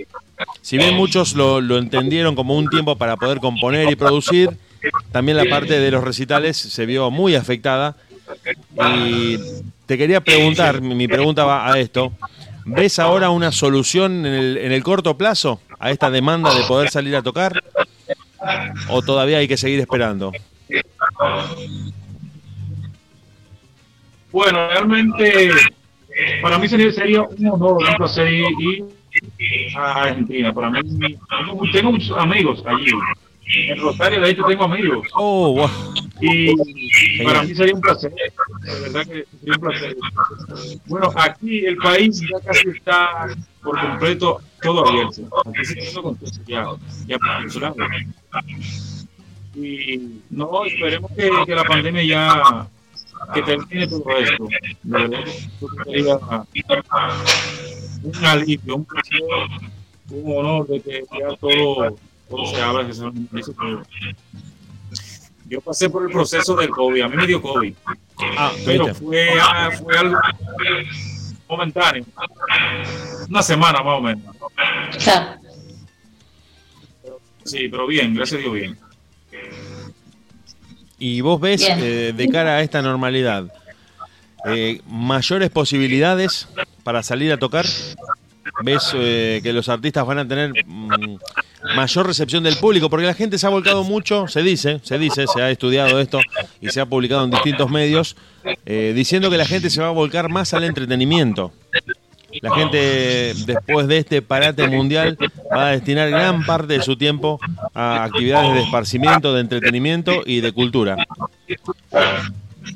Si 0.62 0.78
bien 0.78 0.96
muchos 0.96 1.34
lo, 1.34 1.60
lo 1.60 1.76
entendieron 1.76 2.34
como 2.34 2.56
un 2.56 2.70
tiempo 2.70 2.96
para 2.96 3.18
poder 3.18 3.40
componer 3.40 3.90
y 3.90 3.96
producir, 3.96 4.56
también 5.12 5.36
la 5.36 5.44
parte 5.44 5.78
de 5.78 5.90
los 5.90 6.02
recitales 6.02 6.56
se 6.56 6.86
vio 6.86 7.10
muy 7.10 7.34
afectada 7.34 7.96
y 8.94 9.38
te 9.86 9.98
quería 9.98 10.20
preguntar, 10.20 10.80
mi 10.80 11.08
pregunta 11.08 11.44
va 11.44 11.72
a 11.72 11.78
esto. 11.78 12.12
¿Ves 12.64 12.98
ahora 12.98 13.30
una 13.30 13.52
solución 13.52 14.26
en 14.26 14.34
el, 14.34 14.56
en 14.58 14.72
el 14.72 14.82
corto 14.82 15.16
plazo 15.16 15.60
a 15.78 15.90
esta 15.90 16.10
demanda 16.10 16.54
de 16.54 16.62
poder 16.64 16.90
salir 16.90 17.16
a 17.16 17.22
tocar? 17.22 17.62
¿O 18.88 19.02
todavía 19.02 19.38
hay 19.38 19.48
que 19.48 19.56
seguir 19.56 19.80
esperando? 19.80 20.32
Bueno, 24.30 24.68
realmente 24.68 25.50
para 26.42 26.58
mí 26.58 26.68
sería, 26.68 26.92
sería 26.92 27.22
un 27.22 27.48
honor, 27.48 27.82
un 27.88 27.96
placer 27.96 28.32
ir, 28.32 28.84
a 29.76 30.02
Argentina. 30.02 30.52
Para 30.52 30.70
mí, 30.70 31.18
tengo 31.72 31.92
muchos 31.92 32.16
amigos 32.16 32.62
allí. 32.66 32.92
En 33.54 33.80
Rosario, 33.80 34.20
de 34.20 34.30
hecho, 34.30 34.44
tengo 34.44 34.64
amigos. 34.64 35.08
Oh, 35.14 35.54
wow. 35.54 35.70
Y 36.20 37.22
para 37.24 37.42
mí 37.42 37.54
sería 37.54 37.74
un 37.74 37.80
placer. 37.80 38.12
De 38.12 38.80
verdad 38.80 39.06
que 39.06 39.26
sería 39.38 39.54
un 39.54 39.60
placer. 39.60 39.96
Bueno, 40.86 41.12
aquí 41.16 41.64
el 41.66 41.76
país 41.76 42.20
ya 42.20 42.40
casi 42.44 42.68
está 42.68 43.26
por 43.62 43.80
completo 43.80 44.40
todo 44.62 44.86
abierto. 44.86 45.22
Ya, 46.46 46.66
ya. 47.06 47.18
Y 49.54 50.20
no, 50.30 50.64
esperemos 50.64 51.10
que, 51.12 51.30
que 51.46 51.54
la 51.54 51.64
pandemia 51.64 52.04
ya 52.04 52.68
que 53.34 53.42
termine 53.42 53.86
todo 53.86 54.10
esto. 54.16 54.48
De 54.82 55.08
verdad 55.08 55.24
sería 55.84 56.18
un 58.02 58.24
alivio, 58.24 58.76
un 58.76 58.84
placer, 58.84 59.20
un 60.10 60.38
honor 60.38 60.66
de 60.68 60.80
que 60.80 61.04
ya 61.18 61.36
todo, 61.36 61.96
todo 62.30 62.46
se 62.46 62.62
abra, 62.62 62.86
que 62.86 62.94
se. 62.94 63.02
Yo 65.46 65.60
pasé 65.60 65.90
por 65.90 66.04
el 66.04 66.10
proceso 66.10 66.54
del 66.54 66.70
COVID, 66.70 67.02
a 67.02 67.08
mí 67.08 67.16
me 67.16 67.26
dio 67.26 67.42
COVID, 67.42 67.74
Ah, 68.38 68.52
pero 68.64 68.94
fue, 68.94 69.28
ah, 69.40 69.70
fue 69.82 69.98
algo 69.98 70.16
momentáneo, 71.48 72.04
una 73.28 73.42
semana 73.42 73.82
más 73.82 73.98
o 73.98 74.00
menos. 74.00 74.36
Sí, 77.44 77.68
pero 77.68 77.86
bien, 77.88 78.14
gracias 78.14 78.38
a 78.38 78.42
Dios 78.42 78.54
bien. 78.54 78.78
Y 80.98 81.20
vos 81.22 81.40
ves, 81.40 81.66
eh, 81.66 82.12
de 82.14 82.28
cara 82.28 82.56
a 82.56 82.60
esta 82.60 82.82
normalidad, 82.82 83.52
eh, 84.46 84.80
mayores 84.86 85.50
posibilidades 85.50 86.46
para 86.84 87.02
salir 87.02 87.32
a 87.32 87.38
tocar. 87.38 87.64
¿Ves 88.62 88.92
eh, 88.94 89.40
que 89.42 89.52
los 89.52 89.68
artistas 89.68 90.06
van 90.06 90.18
a 90.18 90.28
tener 90.28 90.52
mm, 90.66 91.16
mayor 91.76 92.06
recepción 92.06 92.42
del 92.42 92.56
público? 92.56 92.90
Porque 92.90 93.06
la 93.06 93.14
gente 93.14 93.38
se 93.38 93.46
ha 93.46 93.50
volcado 93.50 93.84
mucho, 93.84 94.28
se 94.28 94.42
dice, 94.42 94.80
se 94.82 94.98
dice, 94.98 95.26
se 95.26 95.42
ha 95.42 95.50
estudiado 95.50 96.00
esto 96.00 96.20
y 96.60 96.68
se 96.68 96.80
ha 96.80 96.86
publicado 96.86 97.24
en 97.24 97.30
distintos 97.30 97.70
medios, 97.70 98.16
eh, 98.66 98.92
diciendo 98.94 99.30
que 99.30 99.36
la 99.36 99.46
gente 99.46 99.70
se 99.70 99.80
va 99.80 99.88
a 99.88 99.92
volcar 99.92 100.28
más 100.28 100.54
al 100.54 100.64
entretenimiento. 100.64 101.52
La 102.42 102.54
gente, 102.54 103.34
después 103.44 103.88
de 103.88 103.98
este 103.98 104.22
parate 104.22 104.68
mundial, 104.68 105.18
va 105.52 105.68
a 105.68 105.70
destinar 105.72 106.10
gran 106.10 106.44
parte 106.46 106.74
de 106.74 106.82
su 106.82 106.96
tiempo 106.96 107.40
a 107.74 108.04
actividades 108.04 108.54
de 108.54 108.62
esparcimiento, 108.62 109.34
de 109.34 109.40
entretenimiento 109.40 110.22
y 110.24 110.40
de 110.40 110.52
cultura. 110.52 110.96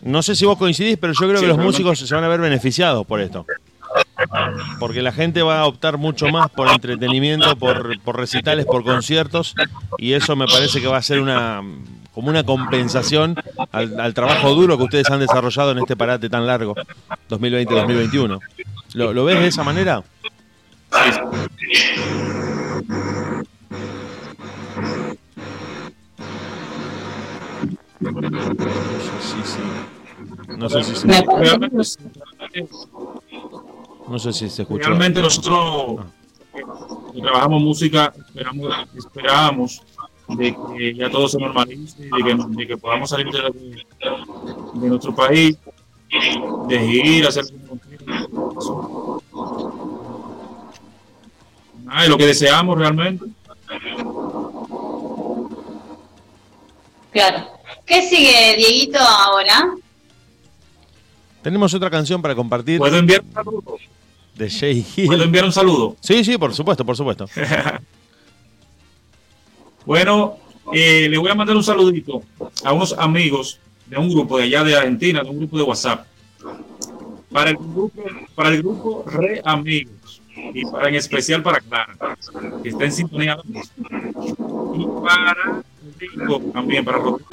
No 0.03 0.22
sé 0.22 0.35
si 0.35 0.45
vos 0.45 0.59
coincidís, 0.59 0.99
pero 0.99 1.12
yo 1.12 1.28
creo 1.28 1.41
que 1.41 1.47
los 1.47 1.59
músicos 1.59 1.99
se 2.01 2.14
van 2.14 2.24
a 2.24 2.28
ver 2.28 2.41
beneficiados 2.41 3.07
por 3.07 3.20
esto. 3.20 3.47
Porque 4.78 5.03
la 5.03 5.12
gente 5.12 5.42
va 5.42 5.61
a 5.61 5.66
optar 5.66 5.99
mucho 5.99 6.28
más 6.28 6.51
por 6.51 6.68
entretenimiento, 6.68 7.57
por, 7.57 8.01
por 8.01 8.16
recitales, 8.16 8.66
por 8.66 8.84
conciertos, 8.84 9.55
y 9.99 10.12
eso 10.12 10.36
me 10.36 10.47
parece 10.47 10.80
que 10.80 10.86
va 10.86 10.99
a 10.99 11.03
ser 11.03 11.20
una 11.20 11.62
como 12.14 12.28
una 12.28 12.45
compensación 12.45 13.34
al, 13.72 13.99
al 13.99 14.14
trabajo 14.14 14.55
duro 14.55 14.78
que 14.78 14.84
ustedes 14.84 15.11
han 15.11 15.18
desarrollado 15.18 15.72
en 15.72 15.78
este 15.78 15.97
parate 15.97 16.30
tan 16.30 16.47
largo, 16.47 16.76
2020-2021. 17.28 18.38
¿Lo, 18.95 19.12
¿Lo 19.12 19.24
ves 19.24 19.40
de 19.40 19.49
esa 19.49 19.64
manera? 19.64 20.05
No 30.57 30.68
sé 30.68 30.84
si 30.84 30.95
se, 30.95 31.09
Realmente, 31.09 31.84
no 34.09 34.18
sé 34.18 34.32
si 34.32 34.48
se 34.48 34.62
escuchó. 34.62 34.88
realmente 34.88 35.20
nosotros 35.20 36.05
que 37.12 37.20
trabajamos 37.20 37.62
música 37.62 38.12
esperamos, 38.16 38.74
esperábamos 38.96 39.82
de 40.28 40.57
que 40.76 40.94
ya 40.94 41.11
todo 41.11 41.28
se 41.28 41.38
normalice, 41.38 42.02
de 42.02 42.11
que, 42.11 42.36
de 42.48 42.66
que 42.66 42.76
podamos 42.76 43.11
salir 43.11 43.26
de, 43.30 43.84
de 44.74 44.88
nuestro 44.88 45.14
país, 45.14 45.57
de 46.68 46.84
ir 46.86 47.24
a 47.26 47.28
hacer 47.28 47.44
Nada, 51.84 52.05
es 52.05 52.09
lo 52.09 52.16
que 52.16 52.26
deseamos 52.26 52.78
realmente. 52.78 53.26
Claro. 57.11 57.46
¿Qué 57.86 58.02
sigue, 58.09 58.57
Dieguito, 58.57 58.98
ahora? 58.98 59.74
Tenemos 61.42 61.74
otra 61.74 61.90
canción 61.90 62.22
para 62.22 62.34
compartir. 62.34 62.78
¿Puedo 62.78 62.96
enviar 62.96 63.22
un 63.22 63.32
saludo? 63.32 63.76
De 64.37 64.51
Jay 64.51 64.85
Hill. 64.97 65.07
¿Puedo 65.07 65.24
enviar 65.24 65.45
un 65.45 65.53
saludo? 65.53 65.97
Sí, 66.01 66.24
sí, 66.24 66.37
por 66.39 66.55
supuesto, 66.55 66.85
por 66.85 66.97
supuesto. 66.97 67.26
Bueno, 69.87 70.37
eh, 70.72 71.09
le 71.11 71.18
voy 71.18 71.30
a 71.30 71.35
mandar 71.35 71.55
un 71.57 71.62
saludito 71.62 72.22
a 72.64 72.72
unos 72.72 72.95
amigos 72.99 73.59
de 73.87 73.99
un 73.99 74.09
grupo 74.09 74.39
de 74.39 74.45
allá 74.45 74.64
de 74.64 74.74
Argentina, 74.76 75.22
de 75.22 75.28
un 75.28 75.37
grupo 75.39 75.59
de 75.59 75.62
WhatsApp. 75.62 76.07
Para 77.30 77.51
el 77.51 77.57
grupo, 77.57 78.03
para 78.35 78.49
el 78.49 78.59
grupo 78.62 79.05
Re 79.07 79.43
Amigos 79.45 80.22
y 80.55 80.64
para, 80.64 80.89
en 80.89 80.95
especial 80.95 81.43
para 81.43 81.61
Clara, 81.61 81.97
que 82.62 82.68
está 82.70 82.85
en 82.85 82.93
sintonía. 82.93 83.37
Y 83.47 84.87
para 85.03 85.62
Rico 85.99 86.41
también, 86.53 86.85
para 86.85 86.99
Rodrigo. 86.99 87.26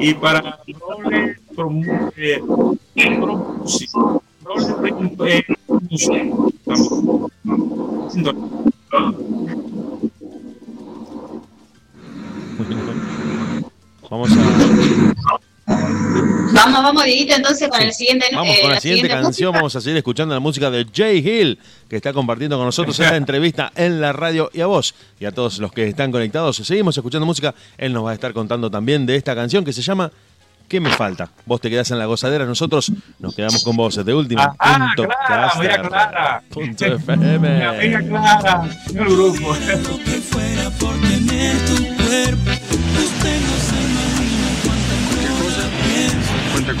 Y 0.00 0.14
para 0.14 0.58
Role 0.80 1.36
Promu- 1.54 2.12
eh, 2.16 2.40
Promusic. 3.20 3.90
Vamos 14.10 14.30
a. 14.30 15.42
Vamos, 16.54 16.82
vamos, 16.82 17.04
Dieguito, 17.04 17.34
entonces 17.34 17.68
con 17.68 17.80
el 17.80 17.92
siguiente. 17.92 18.26
Vamos 18.32 18.56
eh, 18.56 18.60
con 18.60 18.70
la 18.70 18.80
siguiente 18.80 19.08
canción, 19.08 19.48
música. 19.48 19.58
vamos 19.58 19.76
a 19.76 19.80
seguir 19.80 19.96
escuchando 19.96 20.34
la 20.34 20.40
música 20.40 20.70
de 20.70 20.86
Jay 20.92 21.18
Hill, 21.18 21.58
que 21.88 21.96
está 21.96 22.12
compartiendo 22.12 22.56
con 22.56 22.66
nosotros 22.66 22.98
esta 23.00 23.16
entrevista 23.22 23.72
en 23.74 24.00
la 24.00 24.12
radio 24.12 24.50
y 24.52 24.60
a 24.60 24.66
vos 24.66 24.94
y 25.18 25.24
a 25.24 25.32
todos 25.32 25.58
los 25.58 25.72
que 25.72 25.88
están 25.88 26.12
conectados. 26.12 26.56
Seguimos 26.56 26.96
escuchando 26.96 27.24
música, 27.24 27.54
él 27.78 27.92
nos 27.92 28.04
va 28.04 28.10
a 28.10 28.14
estar 28.14 28.32
contando 28.32 28.70
también 28.70 29.06
de 29.06 29.16
esta 29.16 29.34
canción 29.34 29.64
que 29.64 29.72
se 29.72 29.80
llama 29.80 30.12
¿Qué 30.72 30.80
me 30.80 30.88
falta? 30.88 31.28
Vos 31.44 31.60
te 31.60 31.68
quedás 31.68 31.90
en 31.90 31.98
la 31.98 32.06
gozadera, 32.06 32.46
nosotros 32.46 32.90
nos 33.18 33.36
quedamos 33.36 33.62
con 33.62 33.76
vos. 33.76 34.02
De 34.02 34.14
última. 34.14 34.56
Ah, 34.58 34.78
ah 34.80 34.92
punto 34.96 35.14
Clara, 35.26 35.52
mira 35.60 35.82
Clara. 35.82 36.42
Punto 36.48 36.86
FM. 36.86 37.78
Mira 37.82 38.00
Clara, 38.00 38.70
el 38.88 39.04
grupo. 39.04 39.54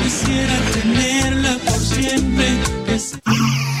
Quisiera 0.02 0.58
tenerla 0.72 1.58
por 1.66 1.78
siempre. 1.78 3.71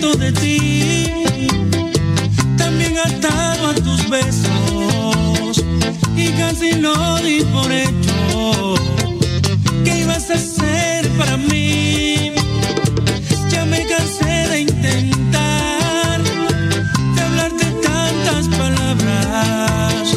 de 0.00 0.30
ti, 0.32 1.10
también 2.58 2.96
atado 2.98 3.68
a 3.70 3.74
tus 3.74 4.08
besos 4.10 5.64
y 6.14 6.28
casi 6.32 6.72
lo 6.72 7.16
di 7.22 7.42
por 7.44 7.72
hecho. 7.72 8.74
¿Qué 9.84 10.00
ibas 10.00 10.30
a 10.30 10.34
hacer 10.34 11.08
para 11.16 11.38
mí? 11.38 12.32
Ya 13.50 13.64
me 13.64 13.86
cansé 13.86 14.48
de 14.50 14.60
intentar 14.60 16.22
de 17.14 17.20
hablarte 17.22 17.64
tantas 17.82 18.48
palabras. 18.48 20.14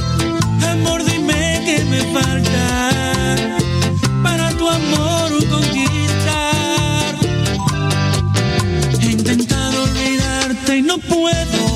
Amor, 0.69 1.03
dime 1.05 1.61
que 1.65 1.85
me 1.85 2.01
falta. 2.13 2.48
poeta. 11.01 11.68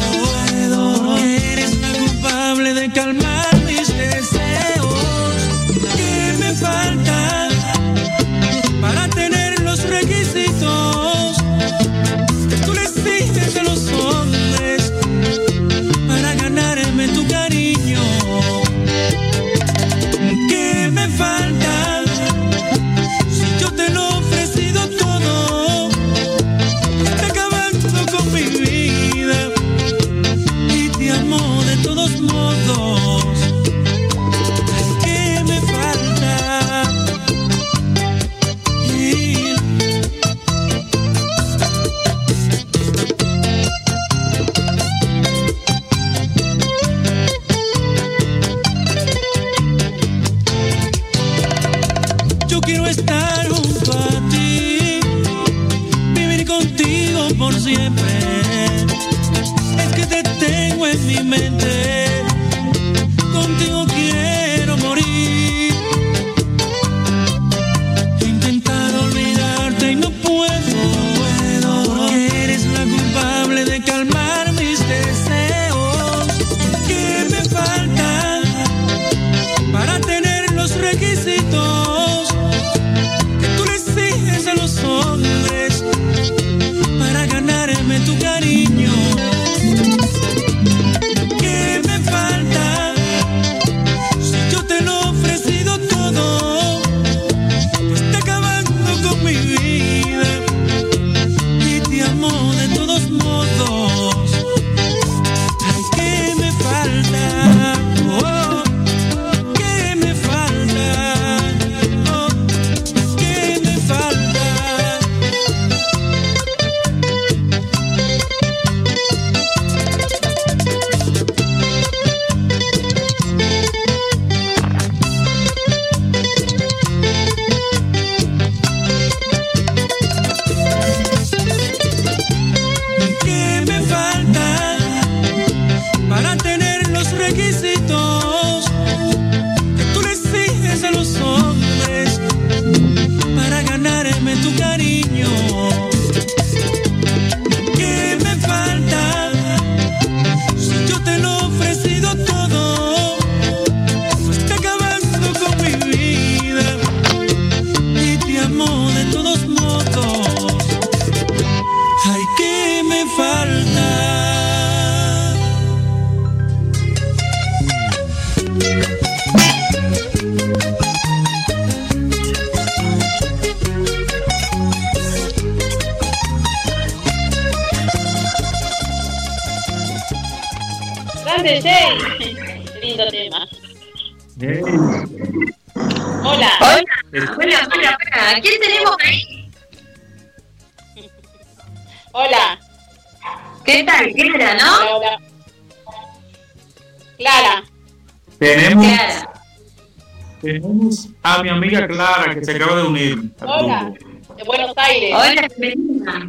mi 201.43 201.49
amiga 201.49 201.85
Clara, 201.87 202.33
que 202.33 202.45
se 202.45 202.55
acaba 202.55 202.77
de 202.77 202.83
unir. 202.83 203.17
Hola, 203.41 203.93
de 204.37 204.43
Buenos 204.45 204.73
Aires. 204.77 205.13
Hola, 205.13 205.47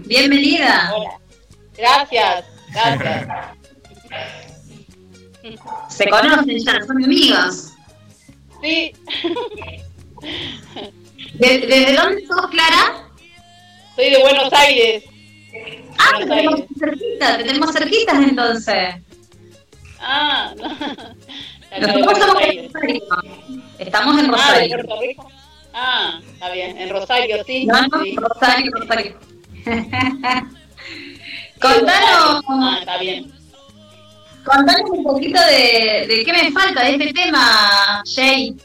bienvenida. 0.07 0.93
Hola. 0.93 1.11
Gracias, 1.77 2.45
gracias. 2.73 3.29
se 5.89 6.09
conocen 6.09 6.59
ya, 6.59 6.83
son 6.85 7.05
amigos. 7.05 7.73
Sí. 8.61 8.93
¿Desde, 11.35 11.95
dónde 11.95 12.27
sos, 12.27 12.51
Clara? 12.51 13.09
Soy 13.95 14.11
de 14.11 14.21
Buenos 14.21 14.53
Aires. 14.53 15.05
Ah, 15.99 16.19
te 16.19 16.27
tenemos 16.27 16.61
cerquita, 16.77 17.39
te 17.39 17.45
tenemos 17.45 17.73
cerquitas 17.73 18.17
entonces. 18.17 18.97
Ah, 20.01 20.53
no. 20.57 21.87
Nosotros 21.87 22.19
somos 22.19 22.39
de 22.41 22.47
Buenos 22.47 22.75
Aires. 22.83 23.03
Estamos 23.85 24.19
en 24.19 24.31
Rosario. 24.31 24.77
Ah, 25.73 26.21
está 26.33 26.53
bien, 26.53 26.79
en 26.79 26.91
Rosario, 26.91 27.45
sí. 27.45 27.67
No. 27.67 27.75
Rosario, 28.17 28.71
Rosario. 28.73 29.19
Contanos. 31.61 32.43
Ah, 32.49 32.77
está 32.81 32.99
bien. 32.99 33.33
Contanos 34.45 34.91
un 34.91 35.03
poquito 35.05 35.41
de, 35.41 36.07
de, 36.07 36.25
qué 36.25 36.33
me 36.33 36.53
falta 36.53 36.85
de 36.85 36.93
este 36.93 37.13
tema, 37.13 38.03
Jay. 38.15 38.57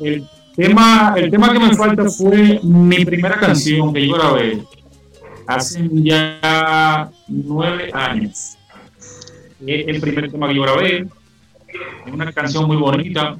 El 0.00 0.26
tema, 0.56 1.14
el 1.16 1.30
tema 1.30 1.52
que 1.52 1.58
me 1.60 1.74
falta 1.74 2.04
fue 2.10 2.60
mi 2.62 3.04
primera 3.04 3.38
canción 3.38 3.92
que 3.94 4.06
yo 4.06 4.14
grabé 4.14 4.62
hace 5.46 5.88
ya 5.92 7.10
nueve 7.28 7.90
años. 7.92 8.56
Es 9.66 9.88
el 9.88 10.00
primer 10.00 10.30
tema 10.30 10.48
que 10.48 10.54
yo 10.56 10.62
grabé. 10.62 11.06
Una 12.12 12.32
canción 12.32 12.66
muy 12.66 12.76
bonita 12.76 13.36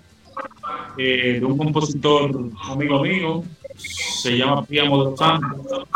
eh, 0.96 1.38
de 1.40 1.44
un 1.44 1.56
compositor 1.58 2.30
amigo 2.70 3.00
mío, 3.02 3.44
se 3.76 4.36
llama 4.36 4.64
Priamo 4.64 4.98
de 5.04 5.10
los 5.10 5.18
Santos, 5.18 5.86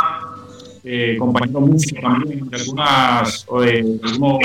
eh, 0.85 1.17
compañero 1.19 1.61
músico 1.61 2.01
también 2.01 2.49
de 2.49 2.57
algunas, 2.61 3.47
algunos- 3.49 4.39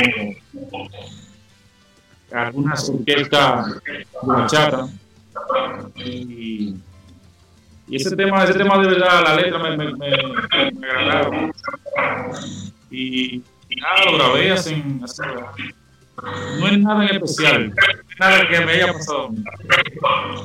algunas 2.32 2.90
orquestas 2.90 3.74
de 3.84 4.08
bachata. 4.24 4.88
Y, 5.96 6.76
ese 7.92 8.16
tema, 8.16 8.44
ese 8.44 8.54
tema 8.56 8.80
de 8.80 8.88
verdad, 8.88 9.24
la 9.24 9.36
letra 9.36 9.60
me, 9.60 9.78
me, 9.78 9.94
me, 9.94 10.88
agradaron. 10.88 11.52
Y, 12.90 13.36
y 13.70 13.76
nada, 13.76 14.06
lo 14.06 14.18
grabé 14.18 14.52
hace- 14.52 14.84
No 16.60 16.68
es 16.68 16.80
nada 16.80 17.06
en 17.08 17.16
especial, 17.24 17.74
nada 18.20 18.48
que 18.48 18.60
me 18.66 18.72
haya 18.74 18.94
pasado. 18.94 19.30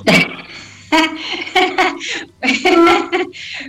a. 0.07 0.45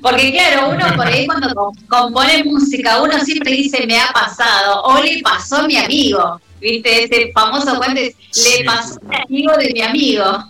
Porque 0.02 0.32
claro, 0.32 0.70
uno 0.70 0.96
por 0.96 1.06
ahí 1.08 1.26
cuando 1.26 1.54
com- 1.54 1.76
compone 1.88 2.44
música, 2.46 3.02
uno 3.02 3.20
siempre 3.20 3.52
dice 3.52 3.86
me 3.86 4.00
ha 4.00 4.08
pasado 4.14 4.84
o 4.84 5.04
le 5.04 5.22
pasó 5.22 5.58
a 5.58 5.68
mi 5.68 5.76
amigo. 5.78 6.40
¿Viste? 6.62 7.04
Ese 7.04 7.32
famoso 7.34 7.78
cuento 7.78 8.00
es, 8.02 8.16
le 8.60 8.64
pasó 8.66 9.00
al 9.10 9.24
amigo 9.24 9.54
de 9.58 9.72
mi 9.74 9.82
amigo. 9.82 10.26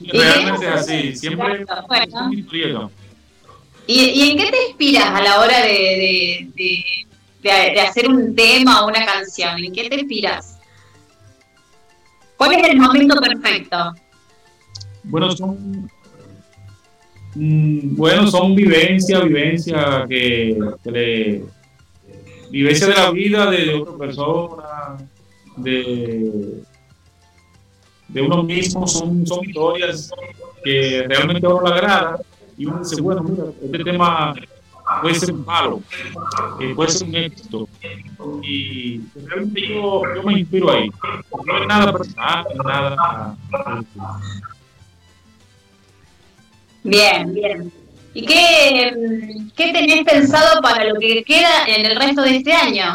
Realmente 0.00 0.68
es 0.68 0.74
así, 0.74 1.16
siempre 1.16 1.64
bueno. 1.86 2.90
¿Y, 3.86 4.00
y 4.00 4.30
en 4.30 4.38
qué 4.38 4.50
te 4.50 4.66
inspiras 4.68 5.06
a 5.06 5.20
la 5.22 5.40
hora 5.40 5.58
de, 5.60 5.72
de, 5.72 6.48
de- 6.54 7.06
de- 7.50 7.72
de 7.74 7.80
hacer 7.80 8.08
un 8.08 8.34
tema 8.34 8.84
o 8.84 8.88
una 8.88 9.04
canción? 9.04 9.58
¿En 9.62 9.72
qué 9.72 9.88
te 9.88 9.96
inspiras? 10.00 10.58
¿Cuál 12.36 12.52
es 12.54 12.68
el 12.68 12.80
momento 12.80 13.16
perfecto? 13.20 13.76
Bueno, 15.04 15.30
son. 15.30 15.88
mm, 17.34 17.96
Bueno, 17.96 18.26
son 18.26 18.54
vivencia, 18.54 19.20
vivencia 19.20 20.04
que, 20.08 20.58
que 20.82 20.90
le. 20.90 21.44
Vivencia 22.50 22.86
de 22.86 22.94
la 22.94 23.10
vida 23.10 23.50
de, 23.50 23.58
de 23.66 23.74
otra 23.74 23.96
persona, 23.98 24.96
de. 25.56 26.62
de 28.08 28.22
uno 28.22 28.42
mismo, 28.42 28.86
son, 28.86 29.26
son 29.26 29.44
historias 29.44 30.10
que 30.62 31.04
realmente 31.08 31.46
a 31.46 31.50
uno 31.50 31.66
le 31.68 31.74
agrada 31.74 32.18
y 32.56 32.66
uno 32.66 32.78
dice, 32.78 33.00
bueno, 33.02 33.22
mira, 33.22 33.44
este 33.62 33.78
tema 33.84 34.34
puede 35.00 35.14
ser 35.14 35.32
un 35.32 35.44
palo, 35.44 35.82
eh, 36.60 36.74
puede 36.74 36.90
ser 36.90 37.08
un 37.08 37.14
éxito. 37.16 37.68
Y 38.42 39.00
realmente 39.26 39.68
yo, 39.68 40.02
yo 40.14 40.22
me 40.22 40.40
inspiro 40.40 40.70
ahí. 40.70 40.90
No 41.46 41.58
es 41.60 41.66
nada 41.66 41.92
personal, 41.92 42.44
es 42.50 42.56
nada. 42.64 43.36
Bien, 46.82 47.32
bien. 47.34 47.72
¿Y 48.12 48.26
qué, 48.26 48.92
qué 49.56 49.72
tenés 49.72 50.04
pensado 50.04 50.60
para 50.62 50.84
lo 50.84 51.00
que 51.00 51.24
queda 51.24 51.66
en 51.66 51.86
el 51.86 51.96
resto 51.98 52.22
de 52.22 52.36
este 52.36 52.52
año? 52.52 52.94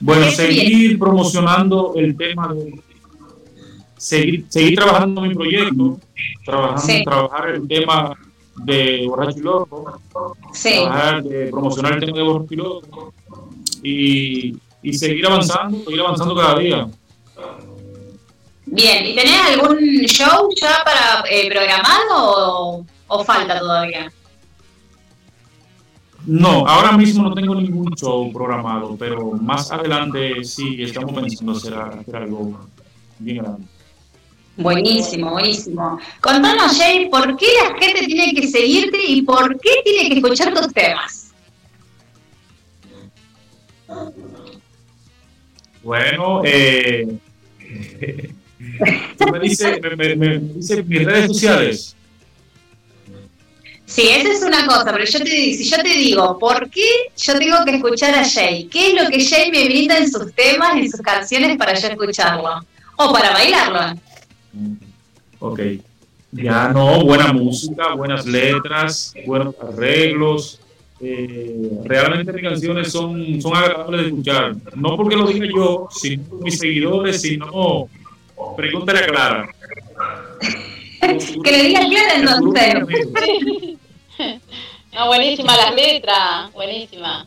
Bueno, 0.00 0.30
seguir 0.30 0.98
promocionando 0.98 1.94
el 1.96 2.16
tema 2.16 2.52
de 2.52 2.80
seguir, 3.96 4.44
seguir 4.48 4.74
trabajando 4.76 5.22
mi 5.22 5.34
proyecto, 5.34 5.98
trabajando, 6.44 6.82
Sí. 6.82 7.04
trabajar 7.04 7.48
el 7.50 7.68
tema 7.68 8.14
de 8.56 9.06
Borracho 9.08 9.38
y 9.38 9.42
Loco, 9.42 9.98
Sí. 10.52 10.72
trabajar 10.82 11.22
de 11.22 11.46
promocionar 11.48 11.94
el 11.94 12.00
tema 12.00 12.16
de 12.18 12.22
Borracho 12.24 12.54
y 12.54 12.56
Loco 12.56 13.14
y, 13.82 14.56
y 14.82 14.92
seguir 14.94 15.26
avanzando, 15.26 15.84
seguir 15.84 16.00
avanzando 16.00 16.34
cada 16.36 16.58
día. 16.58 16.88
Bien, 18.66 19.06
¿y 19.06 19.14
tenés 19.14 19.40
algún 19.40 19.78
show 20.06 20.48
ya 20.60 20.82
para 20.84 21.24
eh, 21.30 21.48
programado 21.50 22.02
o, 22.78 22.86
o 23.08 23.24
falta 23.24 23.58
todavía? 23.58 24.10
No, 26.26 26.66
ahora 26.66 26.92
mismo 26.92 27.22
no 27.22 27.34
tengo 27.34 27.54
ningún 27.54 27.94
show 27.94 28.32
programado, 28.32 28.96
pero 28.98 29.32
más 29.32 29.70
adelante 29.70 30.42
sí 30.42 30.82
estamos 30.82 31.12
pensando 31.12 31.52
hacer, 31.52 31.74
hacer 31.74 32.16
algo 32.16 32.58
bien 33.18 33.38
grande. 33.38 33.66
Buenísimo, 34.56 35.32
buenísimo. 35.32 35.98
Contanos, 36.20 36.76
Jay, 36.78 37.08
¿por 37.08 37.36
qué 37.36 37.46
la 37.62 37.76
gente 37.78 38.06
tiene 38.06 38.34
que 38.34 38.46
seguirte 38.48 38.98
y 39.06 39.22
por 39.22 39.58
qué 39.60 39.70
tiene 39.84 40.08
que 40.10 40.14
escuchar 40.20 40.54
tus 40.54 40.72
temas? 40.72 41.32
Bueno, 45.82 46.40
eh, 46.44 47.06
me 49.32 49.40
dice, 49.40 49.80
me, 49.80 49.96
me- 49.96 50.16
me 50.16 50.38
dice 50.38 50.82
mis 50.82 51.04
redes 51.04 51.26
sociales. 51.26 51.96
Sí, 53.86 54.08
esa 54.08 54.32
es 54.32 54.42
una 54.42 54.66
cosa, 54.66 54.86
pero 54.92 55.04
yo 55.04 55.18
te, 55.20 55.26
si 55.26 55.64
yo 55.68 55.76
te 55.76 55.88
digo, 55.90 56.38
¿por 56.38 56.68
qué 56.70 56.86
yo 57.16 57.38
tengo 57.38 57.64
que 57.64 57.76
escuchar 57.76 58.14
a 58.14 58.24
Jay? 58.28 58.64
¿Qué 58.66 58.88
es 58.88 59.02
lo 59.02 59.08
que 59.10 59.22
Jay 59.24 59.50
me 59.52 59.64
brinda 59.66 59.98
en 59.98 60.10
sus 60.10 60.32
temas, 60.34 60.76
en 60.76 60.90
sus 60.90 61.00
canciones 61.00 61.56
para 61.58 61.74
yo 61.78 61.88
escucharlo? 61.88 62.60
O 62.96 63.12
para 63.12 63.32
bailarlo. 63.32 64.00
Ok. 65.38 65.60
Ya 66.32 66.68
no, 66.68 67.04
buena 67.04 67.32
música, 67.32 67.94
buenas 67.94 68.26
letras, 68.26 69.14
buenos 69.26 69.54
arreglos. 69.60 70.58
eh, 71.00 71.70
realmente 71.84 72.32
mis 72.32 72.42
canciones 72.42 72.90
son, 72.90 73.40
son 73.40 73.56
agradables 73.56 74.00
de 74.00 74.06
escuchar. 74.08 74.56
No 74.74 74.96
porque 74.96 75.16
lo 75.16 75.26
diga 75.26 75.46
yo, 75.54 75.88
sino 75.90 76.24
por 76.24 76.42
mis 76.42 76.58
seguidores, 76.58 77.20
sino 77.20 77.88
pregúntale 78.56 79.00
a 79.00 79.06
Clara. 79.06 79.48
Que 81.44 81.50
le 81.52 81.62
diga 81.64 81.80
Clara 81.80 82.14
entonces. 82.16 82.74
No, 84.92 85.06
buenísima 85.08 85.56
las 85.56 85.74
letras, 85.74 86.52
buenísima. 86.52 87.26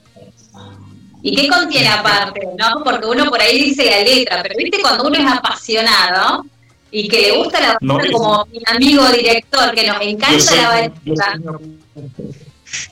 ¿Y 1.21 1.35
qué 1.35 1.47
contiene 1.49 1.89
aparte? 1.89 2.39
¿no? 2.57 2.83
Porque 2.83 3.05
uno 3.05 3.29
por 3.29 3.41
ahí 3.41 3.59
dice 3.59 3.85
la 3.85 4.03
letra, 4.03 4.41
pero 4.41 4.55
viste 4.57 4.79
cuando 4.81 5.05
uno 5.07 5.17
es 5.17 5.25
apasionado 5.31 6.45
y 6.91 7.07
que 7.07 7.21
le 7.21 7.37
gusta 7.37 7.59
la 7.59 7.77
No, 7.81 7.99
como 8.11 8.45
mi 8.51 8.59
amigo 8.65 9.07
director, 9.11 9.73
que 9.75 9.87
nos 9.87 10.01
encanta 10.01 10.39
soy, 10.39 10.57
la 10.57 10.89
soy- 11.25 11.61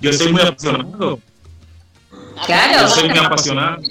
yo 0.01 0.13
soy 0.13 0.31
muy 0.31 0.41
apasionado. 0.41 1.19
Claro, 2.45 2.81
Yo 2.81 2.87
soy 2.89 3.09
muy 3.09 3.17
apasionado. 3.17 3.81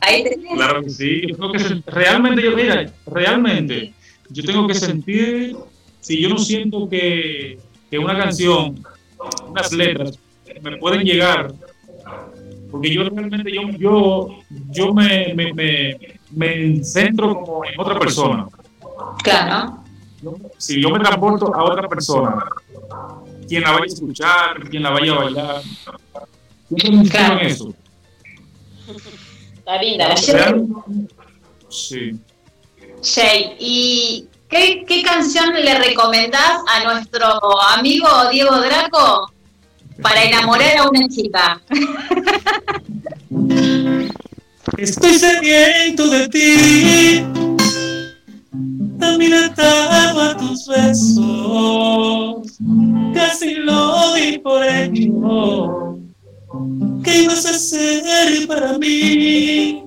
ahí 0.00 0.22
tenés. 0.24 0.38
Claro 0.54 0.82
que 0.82 0.90
sí. 0.90 1.22
Yo 1.28 1.36
tengo 1.36 1.52
que 1.52 1.82
realmente, 1.86 2.42
yo, 2.42 2.56
mira, 2.56 2.92
realmente, 3.06 3.92
yo 4.30 4.42
tengo 4.44 4.66
que 4.66 4.74
sentir, 4.74 5.56
si 6.00 6.20
yo 6.20 6.28
no 6.28 6.38
siento 6.38 6.88
que, 6.88 7.58
que 7.90 7.98
una 7.98 8.16
canción, 8.16 8.84
unas 9.48 9.72
letras, 9.72 10.18
me 10.60 10.76
pueden 10.76 11.02
llegar, 11.04 11.52
porque 12.70 12.92
yo 12.92 13.04
realmente, 13.08 13.52
yo, 13.52 13.62
yo, 13.78 14.28
yo 14.70 14.92
me, 14.94 15.34
me, 15.34 15.52
me, 15.52 15.98
me 16.30 16.84
centro 16.84 17.34
como 17.34 17.64
en 17.64 17.78
otra 17.78 17.98
persona. 17.98 18.46
Claro. 19.22 19.78
Si 20.58 20.80
yo 20.80 20.90
me 20.90 21.00
transporto 21.00 21.54
a 21.54 21.64
otra 21.64 21.88
persona, 21.88 22.44
quien 23.48 23.62
la 23.62 23.72
vaya 23.72 23.84
a 23.84 23.86
escuchar, 23.86 24.68
quien 24.70 24.82
la 24.82 24.90
vaya 24.90 25.12
a 25.12 25.16
bailar, 25.16 25.62
siempre 26.68 26.90
me 26.92 27.04
centro 27.06 27.40
en 27.40 27.46
eso. 27.46 27.74
Está 29.58 29.82
linda 29.82 30.08
la 30.08 30.14
Real- 30.14 30.66
Sí. 31.68 32.12
Jay, 33.02 33.56
¿y 33.58 34.26
qué, 34.48 34.84
qué 34.86 35.02
canción 35.02 35.52
le 35.54 35.74
recomendás 35.78 36.60
a 36.68 36.84
nuestro 36.84 37.26
amigo 37.70 38.08
Diego 38.30 38.60
Draco 38.60 39.32
para 40.02 40.22
enamorar 40.22 40.76
a 40.78 40.88
una 40.88 41.08
chica? 41.08 41.60
Estoy 44.76 45.14
sediento 45.18 46.08
de 46.08 46.28
ti. 46.28 47.24
También 49.22 49.44
ataba 49.44 50.36
tus 50.36 50.66
besos. 50.66 52.58
Casi 53.14 53.54
lo 53.54 54.14
di 54.14 54.38
por 54.38 54.64
hecho. 54.64 55.96
¿Qué 57.04 57.22
ibas 57.22 57.46
a 57.46 57.50
hacer 57.50 58.48
para 58.48 58.78
mí? 58.78 59.84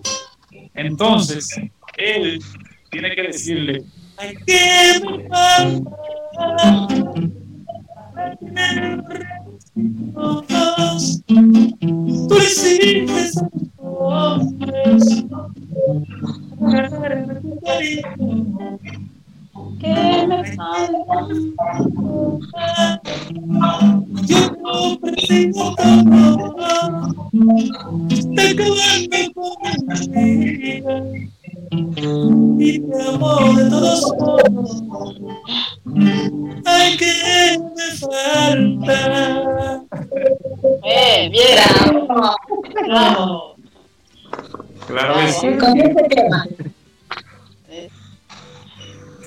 Entonces, 0.73 1.49
él 1.97 2.39
tiene 2.91 3.13
que 3.13 3.23
decirle, 3.23 3.83
Ay, 4.15 4.35
¿qué 4.47 5.01
me 5.03 5.27
falta? 5.27 6.87
tú 12.29 12.37
hiciste 12.37 13.41
hombres. 13.79 15.25
¿Qué 19.79 20.27
me 20.27 20.43
falta? 20.55 21.15
Yo 24.25 24.41
no 24.63 24.99
persigo 24.99 25.75
todo, 25.75 27.13
te 28.35 28.55
quedaste 28.55 29.31
conmigo 29.33 30.93
y 32.59 32.79
te 32.79 33.01
amo 33.01 33.53
de 33.53 33.69
todos 33.69 34.13
modos. 34.19 34.83
Ay, 36.65 36.97
que 36.97 37.59
me 37.75 37.87
falta. 37.97 39.83
Eh, 40.83 41.29
bien. 41.31 42.07
Bravo. 42.87 43.55
Claro 44.87 45.13
que 45.15 45.31
sí. 45.31 45.47
Con 45.57 45.79
este 45.79 46.03
tema. 46.03 46.45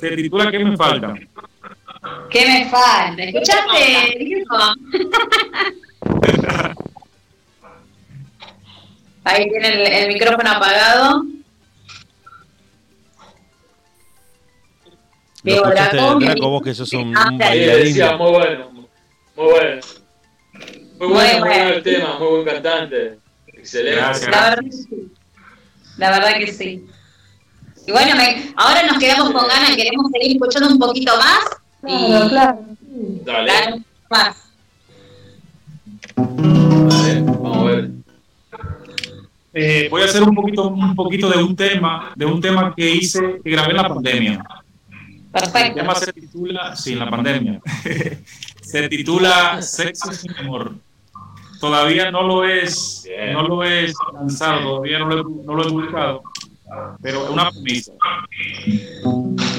Se 0.00 0.10
titula 0.16 0.50
¿Qué 0.50 0.58
me 0.58 0.76
falta? 0.76 1.14
¿Qué 2.30 2.46
me 2.46 2.70
falta? 2.70 3.22
¿Escuchaste? 3.22 4.14
Ahí 9.24 9.48
tiene 9.50 9.68
el, 9.68 9.80
el 9.92 10.08
micrófono 10.14 10.50
apagado. 10.50 11.22
Diego 15.42 15.66
Draco. 15.68 16.18
Draco, 16.18 16.48
vos 16.50 16.62
que 16.62 16.74
sos 16.74 16.92
un, 16.94 17.16
Ah, 17.16 17.28
un 17.30 17.38
le 17.38 17.44
bailarín. 17.46 17.84
decía, 17.84 18.16
muy 18.16 18.30
bueno, 18.30 18.70
muy 18.70 18.86
bueno. 19.36 19.80
Muy 20.98 21.08
Muy 21.08 21.08
bueno, 21.08 21.10
muy 21.10 21.14
bueno. 21.14 21.44
bueno 21.46 21.68
el 21.70 21.82
tema, 21.82 22.18
muy 22.18 22.28
buen 22.28 22.44
cantante. 22.44 23.18
Excelente. 23.48 24.00
Gracias. 24.00 24.30
La 24.30 24.40
verdad 24.50 24.58
que 24.64 24.72
sí. 24.72 25.12
La 25.98 26.10
verdad 26.10 26.34
que 26.38 26.46
sí. 26.52 26.86
Y 27.88 27.90
bueno, 27.90 28.14
me- 28.16 28.52
ahora 28.56 28.82
nos 28.86 28.98
quedamos 28.98 29.30
con 29.30 29.48
ganas, 29.48 29.74
queremos 29.74 30.10
seguir 30.12 30.32
escuchando 30.36 30.68
un 30.68 30.78
poquito 30.78 31.10
más. 31.16 31.40
Claro, 31.80 32.26
Y 32.26 32.28
claro. 32.28 32.58
Dale, 33.24 33.46
Claro, 33.50 33.76
más. 34.10 34.36
vamos 36.14 37.56
a 37.56 37.62
ver. 37.64 37.90
Eh, 39.54 39.88
voy 39.90 40.02
a 40.02 40.04
hacer 40.04 40.22
un 40.22 40.34
poquito, 40.34 40.68
un 40.68 40.94
poquito 40.94 41.30
de 41.30 41.42
un 41.42 41.56
tema, 41.56 42.12
de 42.14 42.26
un 42.26 42.42
tema 42.42 42.74
que 42.76 42.90
hice, 42.90 43.40
que 43.42 43.50
grabé 43.52 43.70
en 43.70 43.76
la 43.78 43.88
pandemia. 43.88 44.44
El 44.90 45.30
Perfecto. 45.32 45.74
tema 45.80 45.94
se 45.94 46.12
titula, 46.12 46.76
sí, 46.76 46.92
en 46.92 46.98
la 46.98 47.08
pandemia. 47.08 47.58
se 48.60 48.88
titula 48.90 49.62
Sexo 49.62 50.12
sin 50.12 50.36
amor. 50.36 50.74
Todavía 51.58 52.10
no 52.10 52.22
lo 52.22 52.44
es, 52.44 53.02
Bien. 53.06 53.32
no 53.32 53.42
lo 53.48 53.64
es 53.64 53.94
lanzado, 54.12 54.60
todavía 54.76 54.98
no 54.98 55.06
lo, 55.06 55.20
he- 55.20 55.44
no 55.46 55.54
lo 55.54 55.66
he 55.66 55.70
publicado, 55.70 56.22
pero 57.00 57.32
una 57.32 57.50
premisa. 57.50 57.92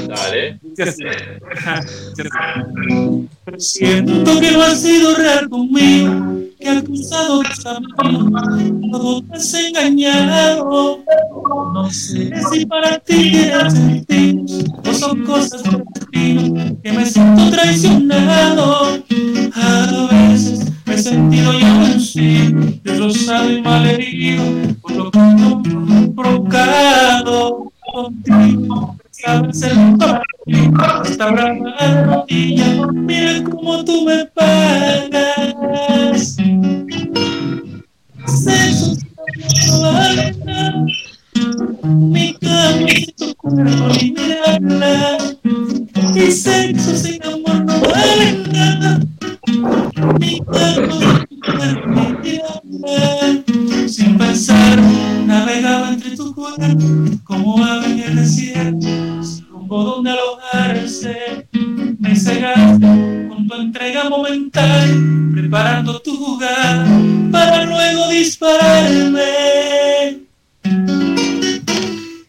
Dale. 0.07 0.59
Siento 3.57 4.39
que 4.39 4.51
no 4.51 4.61
has 4.61 4.81
sido 4.81 5.15
real 5.15 5.49
conmigo, 5.49 6.39
que 6.59 6.69
has 6.69 6.83
cruzado 6.83 7.41
tus 7.41 7.63
caminos, 7.63 8.43
todo 8.91 9.23
te 9.23 9.37
has 9.37 9.53
engañado. 9.53 10.99
No 11.73 11.89
sé 11.91 12.31
si 12.51 12.65
para 12.65 12.99
ti 12.99 13.31
tiene 13.31 13.71
sentido 13.71 14.43
o 14.85 14.93
son 14.93 15.23
cosas 15.23 15.63
del 15.63 15.83
destino, 15.93 16.77
que 16.81 16.91
me 16.91 17.05
siento 17.05 17.49
traicionado. 17.51 18.99
A 19.53 20.07
veces 20.11 20.71
me 20.89 20.95
he 20.95 20.97
sentido 20.97 21.59
ya 21.59 21.79
vencido, 21.79 22.59
destrozado 22.83 23.51
y 23.51 23.61
malherido 23.61 24.43
por 24.81 24.91
lo 24.91 25.11
que 25.11 25.19
no 25.19 25.61
provocado 26.15 27.71
contigo. 27.93 28.97
Sabes 29.11 29.63
para 29.99 30.23
mí, 30.47 30.71
está 31.05 31.31
brava 31.31 31.75
de 31.79 32.03
rodilla, 32.05 32.87
mira 32.91 33.43
cómo 33.43 33.85
tú 33.85 34.03
me 34.05 34.25
pagas. 34.25 36.37
Vale 39.81 40.35
nada, 40.45 40.85
mi 41.83 42.33
cama 42.33 42.89
y 42.89 43.05
tu 43.13 43.35
cuerpo 43.35 43.87
ni 44.01 44.11
mirarla. 44.11 45.17
Y 46.15 46.31
sexo 46.31 46.95
sin 46.95 47.23
amor 47.23 47.65
no 47.65 47.79
vale 47.81 48.43
nada, 48.51 48.99
Sin 53.87 54.17
pensar, 54.17 54.79
navegaba 55.25 55.89
entre 55.89 56.15
tu 56.15 56.33
cuerpo 56.33 56.63
como 57.23 57.63
ave 57.63 57.87
en 57.87 58.17
el 58.17 58.25
sin 58.25 58.79
rumbo 59.49 59.83
donde 59.83 60.11
alojarse. 60.11 61.47
Me 61.99 62.15
cegaste 62.15 63.27
con 63.27 63.47
tu 63.47 63.55
entrega 63.55 64.09
momentánea, 64.09 65.31
preparando 65.33 65.99
tu 65.99 66.15
jugada 66.15 66.85
para 67.31 67.65
luego 67.65 68.07
dispararme. 68.09 69.21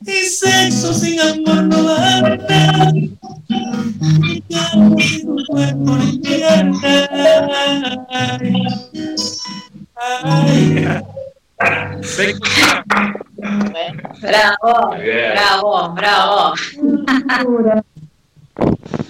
Y 0.07 0.29
sexo 0.29 0.93
sin 0.95 1.21
amor 1.21 1.63
no 1.65 1.85
vale 1.85 2.39
nada. 2.49 2.93
Y 3.51 5.23
tu 5.23 5.45
cuerpo. 5.47 5.99
Ay. 9.97 10.87
Bravo, 14.23 14.95
bravo, 15.35 15.95
bravo. 15.95 16.55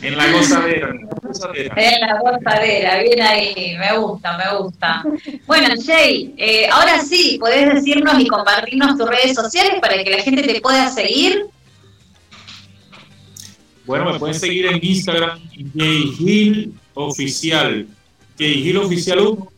En 0.03 0.17
la 0.17 0.33
gozadera. 0.33 0.89
en 0.91 1.07
la 1.07 1.19
gozadera. 1.23 1.75
En 1.77 2.01
la 2.01 2.19
gozadera, 2.19 3.03
bien 3.03 3.21
ahí, 3.21 3.77
me 3.79 3.99
gusta, 3.99 4.39
me 4.39 4.59
gusta. 4.59 5.05
Bueno, 5.47 5.69
Jay, 5.85 6.35
eh, 6.39 6.69
ahora 6.71 7.01
sí, 7.01 7.37
podés 7.39 7.75
decirnos 7.75 8.19
y 8.19 8.27
compartirnos 8.27 8.97
tus 8.97 9.09
redes 9.09 9.35
sociales 9.35 9.75
para 9.81 10.03
que 10.03 10.11
la 10.11 10.23
gente 10.23 10.43
te 10.43 10.61
pueda 10.61 10.89
seguir. 10.89 11.47
Bueno, 13.91 14.13
me 14.13 14.19
pueden 14.21 14.39
seguir 14.39 14.67
en 14.67 14.79
Instagram, 14.81 15.41
Jay 15.75 16.73
Oficial, 16.95 17.89
Jay 18.39 18.77
Oficial 18.77 19.19
1, 19.19 19.53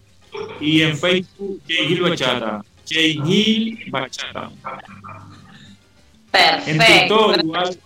y 0.58 0.80
en 0.80 0.96
Facebook, 0.96 1.60
Jay 1.68 1.94
Bachata, 2.00 2.64
Jay 2.88 3.78
Bachata. 3.90 4.50
En 6.64 6.78
Perfecto. 6.78 7.32
TikTok 7.34 7.44
igual. 7.44 7.78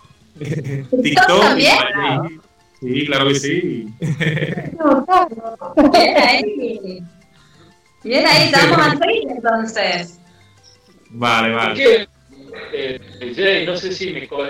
TikTok 1.03 1.41
también? 1.41 1.75
igual, 1.75 2.29
Gil. 2.29 2.41
Sí, 2.79 3.05
claro 3.07 3.27
que 3.27 3.35
sí. 3.35 3.85
No, 4.79 5.05
claro. 5.05 5.91
Bien 5.91 6.17
ahí. 6.17 6.99
Bien 8.05 8.25
ahí, 8.25 8.51
te 8.51 8.57
vamos 8.57 8.77
a 8.87 8.97
seguir 8.97 9.23
entonces. 9.35 10.19
Vale, 11.09 11.49
¿Por 11.49 11.57
vale. 11.57 12.07
Eh, 12.73 13.33
Jay, 13.35 13.65
no 13.65 13.75
sé 13.75 13.91
si 13.93 14.13
mis 14.13 14.29
co- 14.29 14.45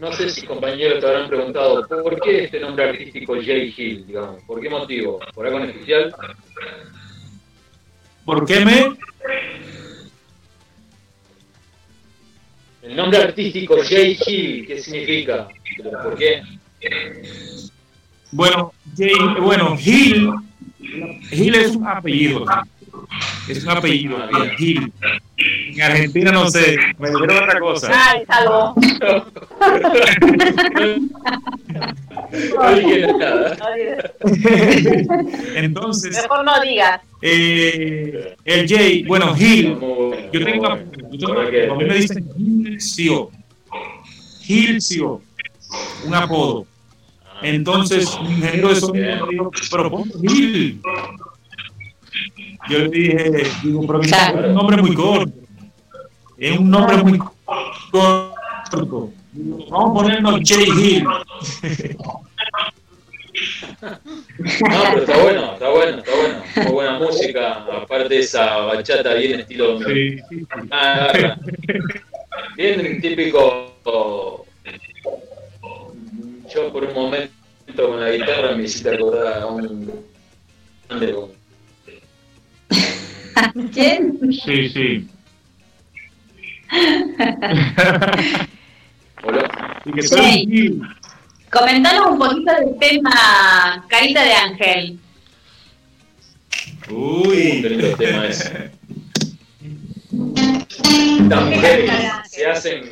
no 0.00 0.10
sé 0.12 0.30
si 0.30 0.46
compañeros 0.46 0.98
te 0.98 1.06
habrán 1.06 1.28
preguntado 1.28 1.86
por 1.86 2.18
qué 2.20 2.44
este 2.44 2.58
nombre 2.58 2.88
artístico 2.88 3.34
Jay 3.34 3.72
Hill, 3.76 4.06
digamos, 4.06 4.42
¿por 4.44 4.60
qué 4.60 4.70
motivo? 4.70 5.20
¿Por 5.34 5.46
algo 5.46 5.58
en 5.60 5.70
especial? 5.70 6.14
¿Por 8.24 8.46
qué 8.46 8.64
me? 8.64 8.96
El 12.82 12.96
nombre 12.96 13.18
artístico 13.18 13.76
Jay 13.86 14.18
Hill, 14.26 14.66
¿qué 14.66 14.78
significa? 14.78 15.48
¿Por 16.02 16.16
qué? 16.16 16.42
Bueno, 18.32 18.72
Jay, 18.96 19.12
bueno, 19.38 19.76
Gil, 19.76 20.32
Gil 21.28 21.54
es 21.54 21.76
un 21.76 21.86
apellido. 21.86 22.46
Es 23.48 23.64
un 23.64 23.70
apellido, 23.70 24.16
Gil. 24.56 24.92
En 25.36 25.82
Argentina 25.82 26.30
no 26.32 26.48
sé, 26.50 26.76
me 26.98 27.10
dijeron 27.10 27.36
otra 27.44 27.58
cosa. 27.60 27.90
Ay, 27.92 28.22
salvo. 28.26 28.74
No 32.54 32.74
dije 32.74 33.06
nada. 33.18 33.56
No 33.56 33.74
digas. 33.74 34.10
Entonces, 35.56 36.22
Mejor 36.22 36.44
no 36.44 36.60
digas. 36.60 37.00
eh, 37.22 38.36
el 38.44 38.68
Jay, 38.68 39.02
bueno, 39.04 39.34
Gil, 39.34 39.76
yo 40.32 40.44
tengo 40.44 40.66
a 40.66 40.76
mí 40.76 41.84
me 41.84 41.94
dicen 41.94 42.28
Gilcio, 42.36 43.30
Gilcio, 44.42 45.20
un 46.04 46.14
apodo. 46.14 46.66
Entonces, 47.42 48.14
un 48.20 48.26
ingeniero 48.32 48.68
de 48.68 48.76
sonido 48.76 49.26
me 49.26 49.32
dijo, 49.32 49.50
pero 49.70 50.04
Gil. 50.28 50.80
Yo 52.68 52.78
le 52.78 52.88
dije, 52.88 53.42
digo, 53.62 53.86
pero 53.86 54.00
es 54.02 54.12
un 54.44 54.54
nombre 54.54 54.76
muy 54.82 54.94
corto. 54.94 55.32
Es 56.38 56.58
un 56.58 56.70
nombre 56.70 56.96
muy 56.98 57.18
corto. 57.90 59.12
Digo, 59.32 59.58
Vamos 59.70 59.90
a 59.90 59.94
ponernos 59.94 60.40
Jay 60.44 60.66
Hill. 60.66 61.04
No, 63.80 63.98
pero 64.60 64.98
está 64.98 65.22
bueno, 65.22 65.52
está 65.52 65.70
bueno, 65.70 65.98
está 65.98 66.12
bueno. 66.16 66.42
Muy 66.56 66.72
buena 66.72 66.98
música, 66.98 67.52
aparte 67.82 68.08
de 68.08 68.18
esa 68.20 68.56
bachata 68.58 69.14
bien 69.14 69.40
estilo 69.40 69.78
Ah, 70.70 71.06
agarra. 71.14 71.38
Bien 72.56 73.00
típico. 73.00 73.74
Yo 76.52 76.72
por 76.72 76.84
un 76.84 76.94
momento 76.94 77.32
con 77.76 78.00
la 78.00 78.10
guitarra 78.10 78.56
me 78.56 78.64
hiciste 78.64 78.94
acordar 78.94 79.42
a 79.42 79.46
un 79.46 79.90
grande 80.88 81.14
¿Quién? 83.72 84.18
Sí, 84.32 84.68
sí. 84.68 85.08
Y 89.84 90.08
todo 90.08 90.22
Sí. 90.22 90.80
Comentanos 91.50 92.12
un 92.12 92.18
poquito 92.18 92.52
del 92.54 92.78
tema 92.78 93.84
Carita 93.88 94.22
de 94.22 94.32
Ángel. 94.32 94.98
Uy, 96.90 97.60
qué 97.60 97.70
lindo 97.70 97.96
tema 97.96 98.26
ese. 98.26 98.70
Las 101.28 101.44
mujeres 101.44 101.90
se 102.28 102.46
hacen. 102.46 102.90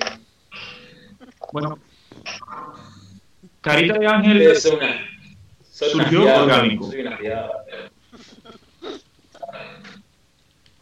Bueno, 1.53 1.78
Carita 3.61 3.99
de 3.99 4.07
Ángel 4.07 4.57
son 4.57 4.76
una. 4.76 4.86
Unas 4.86 5.93
surgió 5.93 6.43
orgánico. 6.43 6.91
Soy 6.91 7.01
una 7.01 7.16
fiada. 7.16 7.51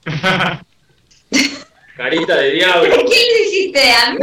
Carita 1.97 2.37
de 2.37 2.51
diablo. 2.53 2.91
¿Qué 2.91 3.19
le 3.33 3.47
hiciste 3.47 3.81
a 3.93 4.13
mí? 4.13 4.19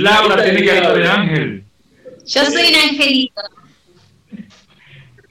Laura 0.00 0.36
Carita 0.36 0.44
tiene 0.44 0.60
de 0.60 0.66
carita 0.66 0.92
de 0.94 1.00
diablo. 1.02 1.22
ángel. 1.22 1.64
Yo 2.26 2.44
soy 2.46 2.68
un 2.68 2.74
angelito. 2.76 3.42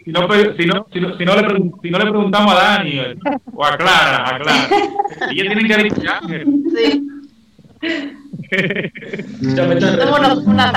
Si 0.05 0.11
no, 0.13 0.27
pe- 0.27 0.55
si 0.57 0.65
no, 0.65 0.87
si 0.93 0.99
no, 1.01 1.17
si 1.17 1.25
no 1.25 1.35
le, 1.35 1.41
pregun- 1.43 1.81
si 1.81 1.89
no 1.91 1.97
le 1.99 2.05
preguntamos 2.05 2.53
a 2.53 2.57
Dani 2.63 2.97
eh, 2.99 3.15
o 3.53 3.65
a 3.65 3.77
Clara, 3.77 4.29
a 4.35 4.39
Clara. 4.39 4.69
Ella 5.31 5.43
tiene 5.53 5.67
carita 5.67 6.01
de 6.01 6.07
ángel. 6.09 6.45
Sí. 6.75 7.03
Ya 9.41 9.63
me 9.65 9.73
están 9.75 9.97
retando. 9.97 10.45
una. 10.45 10.71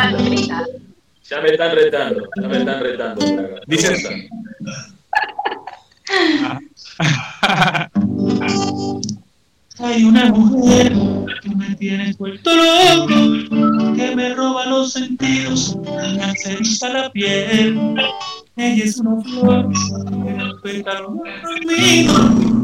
Ya 1.29 1.41
me 1.41 1.49
están 1.51 1.75
retando. 1.77 2.29
Ya 2.43 2.49
me 2.49 2.57
están 2.59 2.83
retando. 2.83 3.25
Dice- 3.67 4.29
Hay 9.79 10.05
una 10.05 10.27
mujer 10.27 10.93
que 11.43 11.49
me 11.57 11.75
tiene 11.77 12.15
vuelto 12.19 12.51
loco, 12.55 13.15
que 13.97 14.15
me 14.15 14.35
roba 14.35 14.67
los 14.67 14.93
sentidos, 14.93 15.79
me 15.83 16.23
hace 16.23 16.59
la 16.93 17.11
piel. 17.11 17.97
Ella 18.57 18.85
es 18.85 18.99
una 18.99 19.23
flor 19.23 19.71
que 20.23 20.31
el 20.37 20.53
pétalo 20.63 21.17
conmigo 21.43 22.13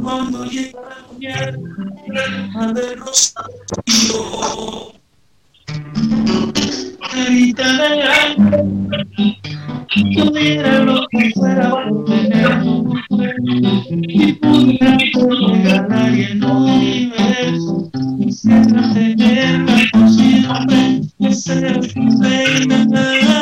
cuando 0.02 0.44
llega 0.44 0.80
la 0.82 0.96
mujer, 1.10 1.58
la 2.54 2.72
de 2.72 2.96
rocío. 2.96 3.36
Ángel, 7.58 8.36
yo 10.10 10.30
diera 10.30 10.80
lo 10.80 11.06
que 11.10 11.30
fuera 11.34 11.70
por 11.70 12.04
tener 12.04 12.60
y 14.08 14.32
pudiera 14.34 14.98
regalar 15.22 16.12
el 16.12 16.44
universo. 16.44 17.90
Quisiera 18.18 18.92
tenerla 18.92 19.76
por 19.92 20.08
siempre, 20.10 21.00
que 21.18 21.32
sea 21.32 21.80
mi 21.94 22.08
reina. 22.20 23.35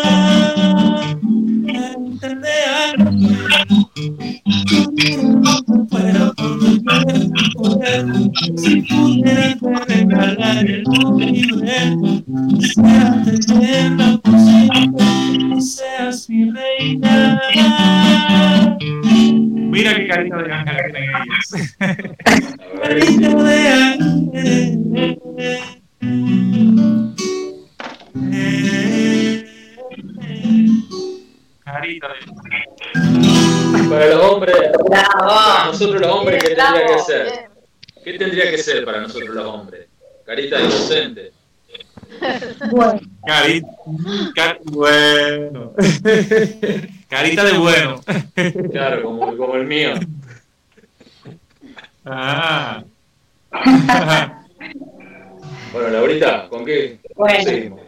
Ser 38.65 38.85
para 38.85 39.01
nosotros 39.01 39.35
los 39.35 39.47
hombres? 39.47 39.87
Carita 40.25 40.59
de 40.59 40.65
inocente. 40.65 41.33
Bueno, 42.71 43.01
Carita. 43.27 43.69
ca- 44.35 44.59
bueno. 44.65 45.73
Carita 47.09 47.45
de 47.45 47.59
bueno. 47.59 48.01
Claro, 48.71 49.03
como, 49.03 49.37
como 49.37 49.55
el 49.57 49.67
mío. 49.67 49.93
Ah. 52.05 52.83
Bueno, 55.73 55.89
Laurita, 55.91 56.49
¿con 56.49 56.65
qué 56.65 57.01
Bueno. 57.17 57.43
seguimos? 57.43 57.81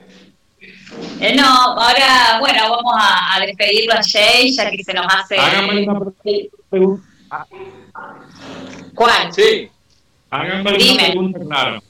Eh, 1.21 1.37
no, 1.37 1.45
ahora, 1.47 2.39
bueno, 2.41 2.63
vamos 2.69 2.95
a, 2.99 3.37
a 3.37 3.41
despedirlo 3.47 3.93
a 3.93 4.01
Jay, 4.03 4.51
ya 4.53 4.69
que 4.73 4.83
se 4.83 4.93
nos 4.93 5.07
hace. 5.09 5.39
Háganme 5.39 5.89
una 5.89 6.01
pregunta. 6.69 7.07
¿Cuál? 8.93 9.33
Sí, 9.33 9.71
Háganme 10.41 10.61
una 10.63 10.73
Dime. 10.79 11.03
pregunta 11.11 11.39
clara. 11.41 11.81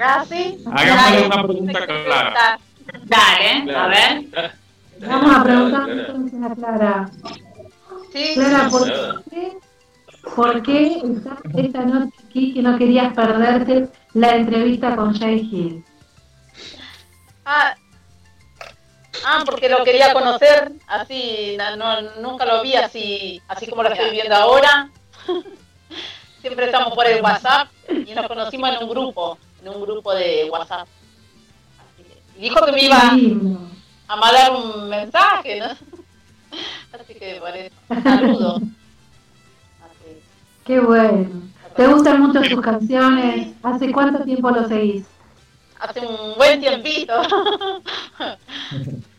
¿Ah, 0.00 0.24
sí? 0.28 0.58
Háganme 0.72 1.26
una 1.26 1.42
pregunta 1.42 1.86
clara. 1.86 2.58
Dale, 3.04 3.76
a 3.76 3.86
ver. 3.86 4.52
vamos 5.00 5.36
a 5.36 5.42
preguntar 5.44 5.90
entonces 5.90 6.42
a 6.42 6.54
Clara. 6.54 7.10
Sí. 8.12 8.32
Clara, 8.34 8.68
¿por 8.68 8.84
qué, 9.30 9.52
¿por 10.36 10.62
qué 10.62 10.86
estás 11.04 11.38
esta 11.56 11.80
noche 11.82 12.12
aquí 12.28 12.54
que 12.54 12.62
no 12.62 12.76
querías 12.78 13.12
perderte 13.14 13.88
la 14.14 14.36
entrevista 14.36 14.94
con 14.96 15.18
Jay 15.18 15.48
Hill? 15.50 15.84
Ah, 17.44 17.74
ah, 19.24 19.42
porque 19.46 19.68
lo 19.68 19.82
quería 19.84 20.12
conocer, 20.12 20.72
así, 20.86 21.56
no, 21.58 21.76
no- 21.76 22.10
nunca 22.20 22.44
lo 22.44 22.62
vi 22.62 22.74
así, 22.76 23.40
así 23.48 23.66
como 23.68 23.82
lo 23.82 23.90
estoy 23.90 24.10
viendo 24.10 24.34
ahora. 24.34 24.90
Siempre 26.42 26.66
estamos 26.66 26.92
por 26.94 27.06
el 27.06 27.22
WhatsApp 27.22 27.68
y 27.88 28.12
nos 28.14 28.26
conocimos 28.26 28.70
en 28.70 28.82
un 28.82 28.88
grupo, 28.90 29.38
en 29.62 29.68
un 29.68 29.80
grupo 29.82 30.12
de 30.12 30.48
WhatsApp. 30.50 30.88
Así 31.78 32.02
que- 32.02 32.38
y 32.38 32.42
dijo 32.42 32.64
que 32.66 32.72
me 32.72 32.82
iba 32.84 32.98
a 34.08 34.16
mandar 34.16 34.52
un 34.52 34.88
mensaje, 34.88 35.60
¿no? 35.60 35.66
Así 37.00 37.14
que 37.14 37.36
por 37.40 37.56
eso, 37.56 37.74
saludos. 38.02 38.62
Así. 39.82 40.18
Qué 40.66 40.80
bueno. 40.80 41.42
¿Te 41.76 41.86
gustan 41.86 42.20
mucho 42.20 42.44
sus 42.44 42.60
canciones? 42.60 43.54
¿Hace 43.62 43.90
cuánto 43.92 44.22
tiempo 44.24 44.50
lo 44.50 44.68
seguís? 44.68 45.06
Hace 45.78 46.00
un 46.00 46.36
buen 46.36 46.60
tiempito. 46.60 47.14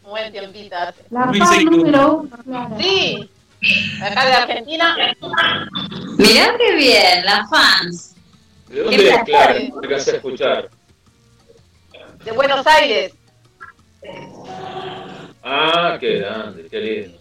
un 0.04 0.10
buen 0.10 0.32
tiempito 0.32 0.76
hace. 0.76 1.04
La 1.10 1.32
fan 1.34 1.66
número 1.66 2.18
uno, 2.18 2.30
Clara. 2.44 2.78
Sí, 2.80 3.30
acá 4.02 4.26
de 4.26 4.34
Argentina. 4.34 4.96
Mirá 6.18 6.58
qué 6.58 6.76
bien, 6.76 7.26
las 7.26 7.50
fans. 7.50 8.16
¿De 8.70 8.82
dónde 8.82 9.10
es, 9.10 9.24
Clara? 9.24 9.54
¿Te 9.54 9.72
alcancé 9.84 10.12
a 10.12 10.16
escuchar? 10.16 10.70
de 12.26 12.32
Buenos 12.32 12.66
Aires. 12.66 13.14
Ah, 15.44 15.98
qué 16.00 16.20
grande, 16.20 16.68
qué 16.72 16.80
lindo. 16.80 17.18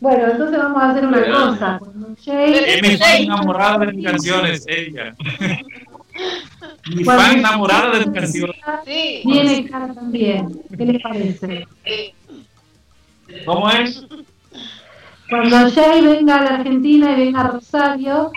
Bueno, 0.00 0.30
entonces 0.30 0.58
vamos 0.58 0.82
a 0.82 0.90
hacer 0.90 1.06
una 1.06 1.24
cosa. 1.24 1.78
Cuando 1.78 2.08
Jay, 2.24 2.54
Es 2.66 2.82
mi 2.82 2.96
fan 2.96 3.22
enamorada 3.22 3.78
de 3.86 3.92
mis 3.92 4.06
canciones, 4.06 4.64
ella. 4.66 5.14
Mi 6.94 7.04
Cuando- 7.04 7.22
fan 7.22 7.38
enamorada 7.38 7.98
de 7.98 8.06
mis 8.06 8.14
canciones. 8.14 8.56
Sí, 8.86 9.22
viene 9.24 9.66
Clara 9.66 9.94
también. 9.94 10.60
¿Qué 10.76 10.84
les 10.86 11.02
parece? 11.02 11.66
¿Cómo 13.46 13.70
es? 13.70 14.02
Cuando 15.30 15.70
Jay 15.70 16.00
venga 16.02 16.36
a 16.38 16.42
la 16.42 16.50
Argentina 16.56 17.12
y 17.12 17.16
venga 17.26 17.40
a 17.40 17.48
Rosario, 17.48 18.32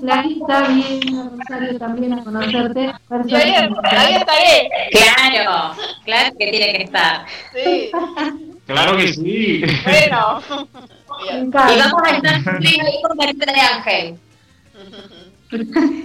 Clarita 0.00 0.62
viene 0.68 1.20
a 1.20 1.28
Rosario 1.30 1.78
también 1.78 2.12
a 2.14 2.24
conocerte 2.24 2.80
Y 2.80 2.84
ahí, 2.86 2.92
personalmente. 3.08 3.96
ahí 3.96 4.14
estaré. 4.14 4.70
Claro, 4.90 5.74
claro 6.04 6.36
que 6.38 6.46
tiene 6.50 6.72
que 6.76 6.82
estar. 6.84 7.26
Sí, 7.54 7.90
Claro 8.66 8.96
que 8.96 9.12
sí. 9.12 9.62
bueno. 9.84 10.40
Y 11.32 11.50
vamos 11.52 12.02
a 12.04 12.10
estar 12.16 12.56
ahí 12.56 13.02
con 13.06 13.16
Carita 13.18 13.52
de 13.52 13.60
Ángel. 13.60 14.18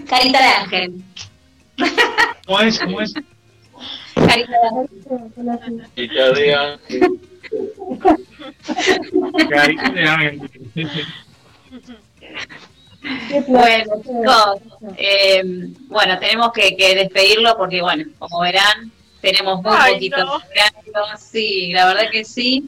Carita 0.07 0.39
de 0.41 0.47
Ángel. 0.49 0.93
¿Cómo 2.45 2.59
es? 2.61 2.79
¿Cómo 2.79 3.01
es? 3.01 3.13
Carita 4.13 4.51
de 4.51 4.67
Ángel. 4.67 4.89
Carita 5.07 5.41
de 5.43 5.51
ángel, 5.51 5.87
Carita 5.95 6.31
de 6.31 6.55
ángel. 6.55 7.19
Bueno, 13.47 13.93
chicos, 14.01 14.61
eh, 14.97 15.41
bueno, 15.87 16.19
tenemos 16.19 16.51
que, 16.51 16.75
que 16.75 16.95
despedirlo 16.95 17.55
porque, 17.57 17.81
bueno, 17.81 18.03
como 18.19 18.41
verán, 18.41 18.91
tenemos 19.21 19.61
muy 19.61 19.75
Ay, 19.77 19.93
poquito 19.93 20.17
no. 20.17 20.33
horario. 20.35 21.17
Sí, 21.17 21.71
la 21.73 21.85
verdad 21.87 22.09
que 22.11 22.25
sí. 22.25 22.65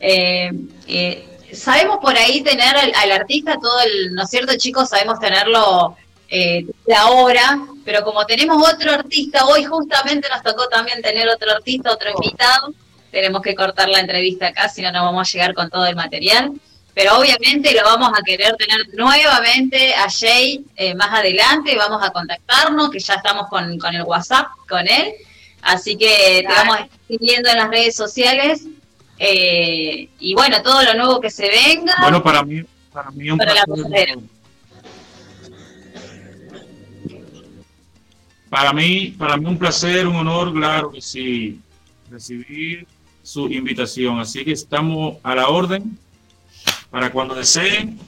Eh, 0.00 0.50
eh, 0.86 1.28
sabemos 1.52 1.98
por 1.98 2.16
ahí 2.16 2.42
tener 2.42 2.76
al, 2.76 2.92
al 2.94 3.12
artista 3.12 3.58
todo 3.60 3.80
el, 3.82 4.14
¿no 4.14 4.22
es 4.24 4.30
cierto, 4.30 4.56
chicos? 4.56 4.88
Sabemos 4.88 5.18
tenerlo 5.20 5.96
eh, 6.28 6.66
la 6.86 7.08
obra, 7.10 7.60
pero 7.84 8.02
como 8.02 8.24
tenemos 8.26 8.62
otro 8.72 8.92
artista, 8.92 9.44
hoy 9.46 9.64
justamente 9.64 10.28
nos 10.28 10.42
tocó 10.42 10.68
también 10.68 11.00
tener 11.02 11.28
otro 11.28 11.50
artista, 11.52 11.92
otro 11.92 12.10
invitado, 12.10 12.74
tenemos 13.14 13.40
que 13.40 13.54
cortar 13.54 13.88
la 13.88 14.00
entrevista 14.00 14.48
acá, 14.48 14.68
si 14.68 14.82
no, 14.82 14.92
no 14.92 15.04
vamos 15.04 15.26
a 15.26 15.32
llegar 15.32 15.54
con 15.54 15.70
todo 15.70 15.86
el 15.86 15.96
material. 15.96 16.52
Pero 16.92 17.18
obviamente 17.18 17.74
lo 17.74 17.82
vamos 17.82 18.10
a 18.16 18.22
querer 18.22 18.54
tener 18.56 18.86
nuevamente 18.94 19.94
a 19.94 20.06
Jay 20.08 20.64
eh, 20.76 20.94
más 20.94 21.08
adelante, 21.12 21.74
vamos 21.76 22.00
a 22.04 22.10
contactarnos, 22.10 22.90
que 22.90 23.00
ya 23.00 23.14
estamos 23.14 23.48
con, 23.48 23.78
con 23.78 23.94
el 23.94 24.02
WhatsApp 24.02 24.46
con 24.68 24.86
él. 24.86 25.12
Así 25.62 25.96
que 25.96 26.44
te 26.46 26.52
vamos 26.52 26.76
a 26.76 26.80
estar 26.82 27.18
viendo 27.18 27.48
en 27.50 27.56
las 27.56 27.68
redes 27.70 27.96
sociales. 27.96 28.66
eh, 29.18 30.08
y 30.18 30.34
bueno, 30.34 30.62
todo 30.62 30.82
lo 30.82 30.94
nuevo 30.94 31.20
que 31.20 31.30
se 31.30 31.48
venga. 31.48 31.94
Bueno, 32.00 32.22
para 32.22 32.44
mí, 32.44 32.62
para 32.92 33.10
mí 33.10 33.30
un 33.30 33.38
Para 33.38 33.54
la 33.54 33.64
placer. 33.64 34.18
Para 38.50 38.72
mí, 38.72 39.14
para 39.18 39.36
mí 39.36 39.46
un 39.46 39.58
placer, 39.58 40.06
un 40.06 40.14
honor, 40.14 40.52
claro 40.52 40.92
que 40.92 41.00
sí, 41.00 41.60
recibir 42.08 42.86
su 43.24 43.48
invitación. 43.48 44.20
Así 44.20 44.44
que 44.44 44.52
estamos 44.52 45.16
a 45.24 45.34
la 45.34 45.48
orden 45.48 45.98
para 46.90 47.10
cuando 47.10 47.34
deseen 47.34 47.98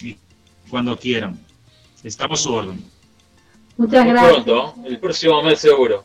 y 0.00 0.16
cuando 0.70 0.96
quieran. 0.96 1.36
Estamos 2.04 2.38
a 2.38 2.42
su 2.44 2.52
orden. 2.54 2.84
Muchas 3.76 4.04
Muy 4.04 4.12
gracias. 4.12 4.32
pronto, 4.44 4.74
el 4.86 4.98
próximo 5.00 5.42
mes 5.42 5.58
seguro. 5.58 6.04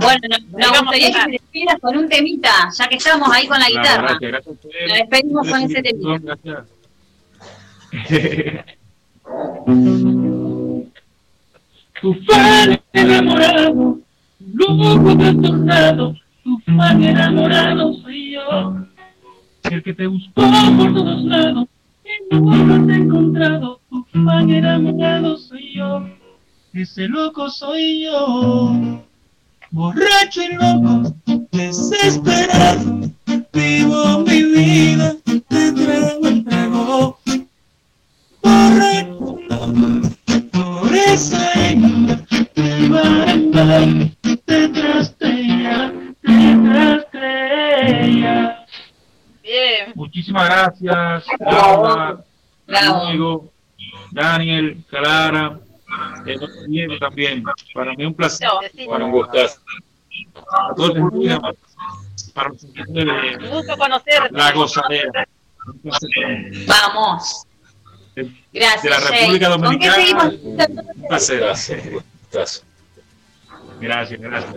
Bueno, 0.00 0.20
no- 0.28 0.58
nos 0.58 0.80
gustaría 0.80 1.12
que 1.12 1.20
te 1.24 1.30
despidas 1.32 1.76
con 1.80 1.96
un 1.96 2.08
temita, 2.08 2.68
ya 2.76 2.88
que 2.88 2.96
estamos 2.96 3.28
ahí 3.32 3.46
con 3.46 3.58
la 3.60 3.68
guitarra. 3.68 4.18
gracias. 4.20 4.56
Nos 4.56 4.98
despedimos 4.98 5.48
con 5.48 5.62
ese 5.62 5.82
temita. 5.82 6.36
Gracias. 6.42 6.66
Tu 12.00 12.14
fan 12.24 12.80
enamorado, 12.94 13.98
loco 14.54 15.18
trastornado, 15.18 16.14
tu 16.50 16.72
fan 16.72 17.02
enamorado 17.04 17.94
soy 18.02 18.32
yo. 18.32 18.76
El 19.62 19.82
que 19.84 19.94
te 19.94 20.06
buscó 20.08 20.42
por 20.76 20.94
todos 20.94 21.22
lados 21.24 21.68
y 22.04 22.34
no 22.34 22.56
lo 22.56 22.74
has 22.74 22.88
encontrado. 22.88 23.80
Tu 23.88 24.04
fan 24.24 24.50
enamorado 24.50 25.36
soy 25.36 25.74
yo. 25.76 26.04
Ese 26.72 27.06
loco 27.06 27.48
soy 27.50 28.04
yo. 28.04 29.02
Borracho 29.70 30.42
y 30.42 30.54
loco, 30.54 31.14
desesperado, 31.52 33.02
vivo 33.52 34.24
mi 34.26 34.42
vida 34.42 35.14
de 35.24 35.72
trago 35.72 36.26
en 36.26 36.44
trago. 36.44 37.18
Borracho 38.42 39.38
por 40.50 40.96
esa 40.96 41.52
de 42.56 42.88
bar 42.88 43.28
en 43.28 43.50
bar, 43.52 44.10
detrás 44.46 45.16
de 45.20 45.59
Bien. 49.50 49.92
Muchísimas 49.96 50.48
gracias, 50.48 51.26
Laura. 51.40 52.24
Diego, 52.66 53.50
Daniel, 54.12 54.84
Clara, 54.88 55.58
eh, 56.24 56.36
Diego 56.68 56.98
también. 57.00 57.42
Para 57.74 57.94
mí 57.94 58.04
un 58.04 58.14
placer. 58.14 58.48
Bueno, 58.86 59.06
un 59.06 59.10
gustazo. 59.12 59.60
A 60.52 60.74
todos 60.76 60.96
para 62.32 62.48
los 62.50 62.60
siguientes 62.60 62.94
de 62.94 63.44
Un 63.44 63.50
gusto 63.50 63.76
conocerte. 63.76 64.28
la 64.30 64.52
gozadera. 64.52 65.26
Para. 65.82 66.52
Vamos. 66.66 67.44
Gracias, 68.52 68.82
de 68.82 68.90
la 68.90 68.96
Jay. 69.00 69.20
República 69.20 69.48
¿Con 69.50 69.58
qué 69.60 69.64
Dominicana. 69.64 69.94
seguimos? 69.94 70.34
Un 70.44 71.08
placer. 71.08 71.40
Gracias. 71.40 71.90
Gustazo. 71.90 72.62
Gracias, 73.80 74.20
gracias. 74.20 74.56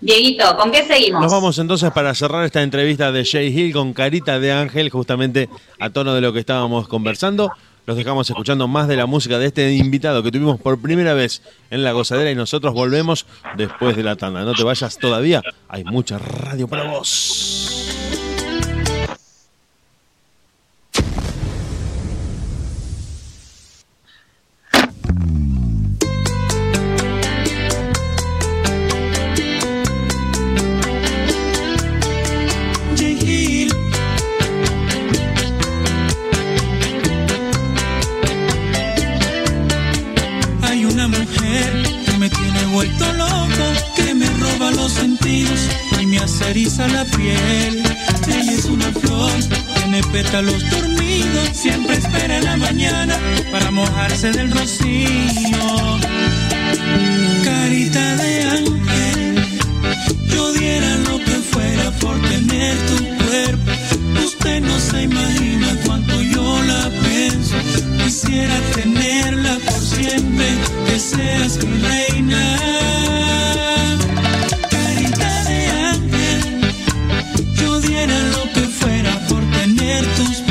Dieguito, 0.00 0.56
¿con 0.56 0.72
qué 0.72 0.84
seguimos? 0.84 1.20
Nos 1.20 1.30
vamos 1.30 1.58
entonces 1.58 1.90
para 1.92 2.14
cerrar 2.14 2.44
esta 2.44 2.62
entrevista 2.62 3.12
de 3.12 3.24
Jay 3.24 3.48
Hill 3.48 3.72
con 3.72 3.92
Carita 3.92 4.40
de 4.40 4.50
Ángel, 4.50 4.88
justamente 4.88 5.48
a 5.78 5.90
tono 5.90 6.14
de 6.14 6.22
lo 6.22 6.32
que 6.32 6.40
estábamos 6.40 6.88
conversando. 6.88 7.52
Los 7.86 7.96
dejamos 7.96 8.28
escuchando 8.30 8.68
más 8.68 8.88
de 8.88 8.96
la 8.96 9.06
música 9.06 9.38
de 9.38 9.46
este 9.46 9.72
invitado 9.72 10.22
que 10.22 10.30
tuvimos 10.30 10.60
por 10.60 10.80
primera 10.80 11.12
vez 11.12 11.42
en 11.70 11.82
La 11.82 11.92
Gozadera 11.92 12.30
y 12.30 12.34
nosotros 12.34 12.72
volvemos 12.72 13.26
después 13.56 13.96
de 13.96 14.02
la 14.02 14.16
tanda. 14.16 14.42
No 14.42 14.54
te 14.54 14.62
vayas 14.62 14.96
todavía, 14.96 15.42
hay 15.68 15.84
mucha 15.84 16.18
radio 16.18 16.68
para 16.68 16.84
vos. 16.84 17.99
Hace 46.22 46.50
erizar 46.50 46.90
la 46.92 47.04
piel. 47.04 47.82
Ella 48.28 48.52
es 48.52 48.64
una 48.66 48.92
flor, 48.92 49.32
tiene 49.74 50.02
pétalos 50.12 50.70
dormidos, 50.70 51.48
siempre 51.52 51.96
espera 51.96 52.38
en 52.38 52.44
la 52.44 52.56
mañana 52.56 53.18
para 53.50 53.70
mojarse 53.70 54.30
del 54.30 54.50
rocío. 54.50 55.98
Carita 57.44 58.16
de 58.16 58.42
ángel, 58.42 59.58
yo 60.28 60.52
diera 60.52 60.96
lo 61.08 61.18
que 61.18 61.36
fuera 61.52 61.90
por 61.92 62.20
tener 62.28 62.76
tu 62.88 63.24
cuerpo. 63.24 63.70
Usted 64.24 64.60
no 64.60 64.78
se 64.78 65.02
imagina 65.02 65.76
cuánto 65.84 66.20
yo 66.22 66.62
la 66.62 66.90
pienso. 67.02 67.56
Quisiera 68.04 68.60
tenerla 68.74 69.58
por 69.66 69.80
siempre, 69.80 70.46
que 70.86 70.98
seas 70.98 71.58
mi 71.64 71.78
reina. 71.78 73.59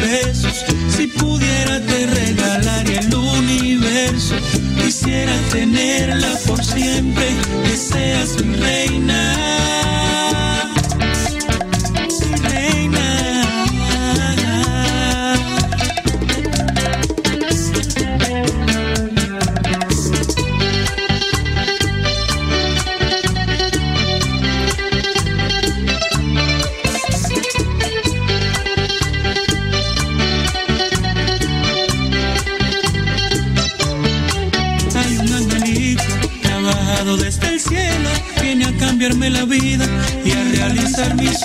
Si 0.09 1.05
pudiera 1.05 1.79
te 1.85 2.07
regalaría 2.07 2.99
el 2.99 3.13
universo. 3.13 4.35
Quisiera 4.83 5.33
tenerla 5.51 6.35
por 6.47 6.63
siempre, 6.65 7.27
que 7.63 7.77
seas 7.77 8.43
mi 8.43 8.55
reina. 8.55 9.68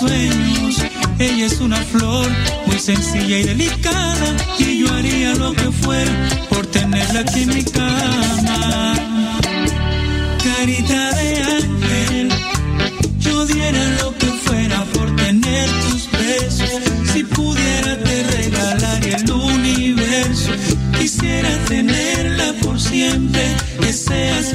Ella 0.01 1.45
es 1.45 1.61
una 1.61 1.77
flor 1.77 2.27
muy 2.65 2.77
sencilla 2.79 3.39
y 3.39 3.43
delicada 3.43 4.35
y 4.59 4.79
yo 4.79 4.93
haría 4.93 5.33
lo 5.35 5.53
que 5.53 5.71
fuera 5.71 6.11
por 6.49 6.65
tenerla 6.65 7.21
aquí 7.21 7.43
en 7.43 7.55
mi 7.55 7.63
cama. 7.63 8.93
Carita 10.43 11.15
de 11.15 11.41
ángel, 11.43 12.29
yo 13.19 13.45
diera 13.45 13.85
lo 14.01 14.13
que 14.17 14.25
fuera 14.25 14.83
por 14.93 15.15
tener 15.15 15.69
tus 15.89 16.11
besos. 16.11 16.69
Si 17.13 17.23
pudiera 17.23 17.97
te 17.97 18.23
regalaría 18.23 19.15
el 19.15 19.31
universo. 19.31 20.51
Quisiera 20.99 21.57
tenerla 21.69 22.53
por 22.61 22.81
siempre, 22.81 23.55
que 23.79 23.93
seas 23.93 24.54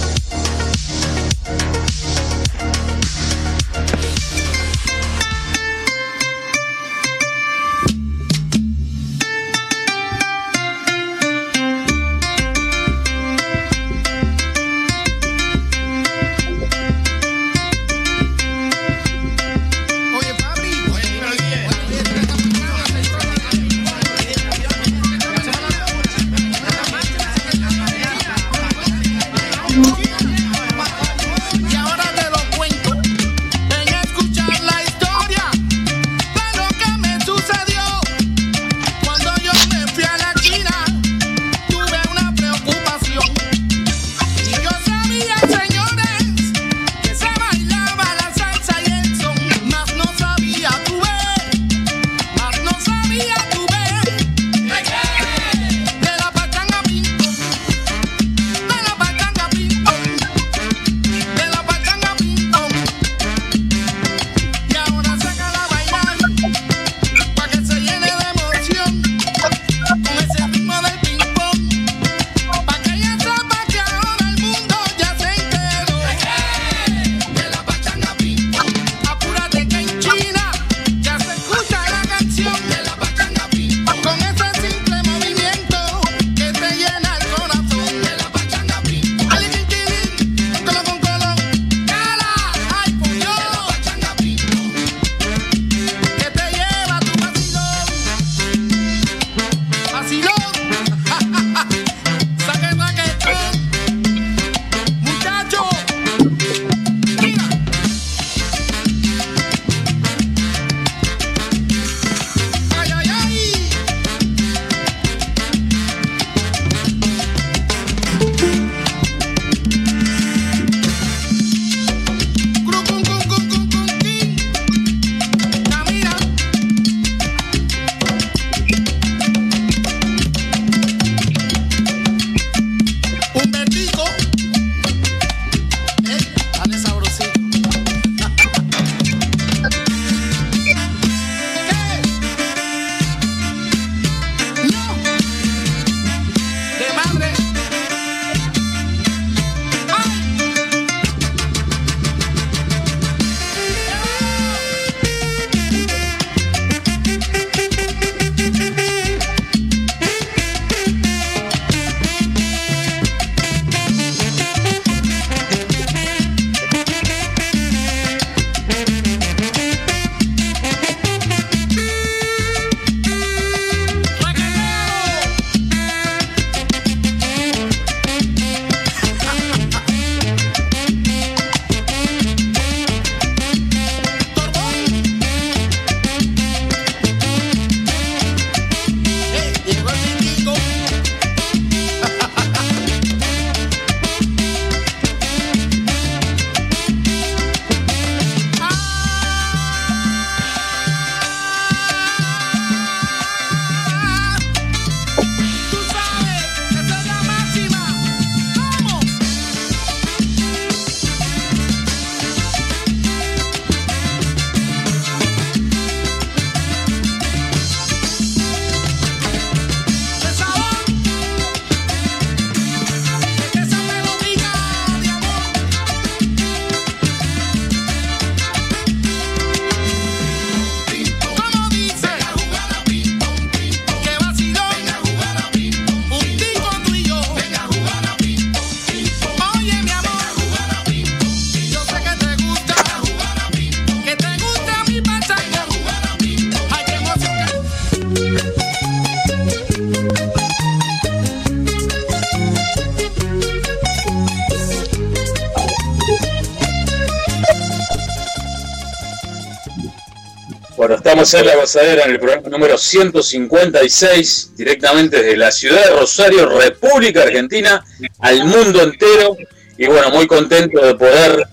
hacer 261.31 261.45
la 261.45 261.55
gozadera 261.55 262.03
en 262.03 262.11
el 262.11 262.19
programa 262.19 262.49
número 262.49 262.77
156, 262.77 264.51
directamente 264.57 265.23
desde 265.23 265.37
la 265.37 265.49
ciudad 265.49 265.81
de 265.85 265.91
Rosario, 265.91 266.45
República 266.59 267.23
Argentina, 267.23 267.81
al 268.19 268.43
mundo 268.43 268.83
entero. 268.83 269.37
Y 269.77 269.87
bueno, 269.87 270.09
muy 270.09 270.27
contento 270.27 270.85
de 270.85 270.93
poder 270.95 271.47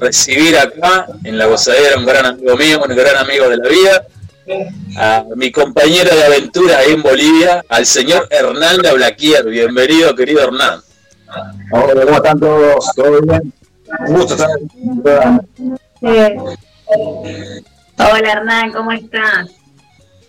recibir 0.00 0.56
acá 0.56 1.04
en 1.24 1.36
la 1.36 1.44
gozadera 1.44 1.98
un 1.98 2.06
gran 2.06 2.24
amigo 2.24 2.56
mío, 2.56 2.80
un 2.82 2.96
gran 2.96 3.16
amigo 3.16 3.50
de 3.50 3.58
la 3.58 3.68
vida, 3.68 4.06
a 4.96 5.24
mi 5.36 5.52
compañero 5.52 6.16
de 6.16 6.24
aventura 6.24 6.82
en 6.84 7.02
Bolivia, 7.02 7.62
al 7.68 7.84
señor 7.84 8.28
Hernán 8.30 8.80
de 8.80 8.94
Blaquier. 8.94 9.44
Bienvenido, 9.44 10.14
querido 10.16 10.40
Hernán. 10.40 10.80
Hola, 11.70 12.02
¿cómo 12.02 12.16
están 12.16 12.40
todos? 12.40 12.86
¿Todo 12.96 13.20
bien? 13.20 13.52
Un 14.06 14.14
gusto 14.14 14.32
estar. 14.32 14.48
Hola 18.18 18.32
Hernán, 18.32 18.72
¿cómo 18.72 18.90
estás? 18.90 19.48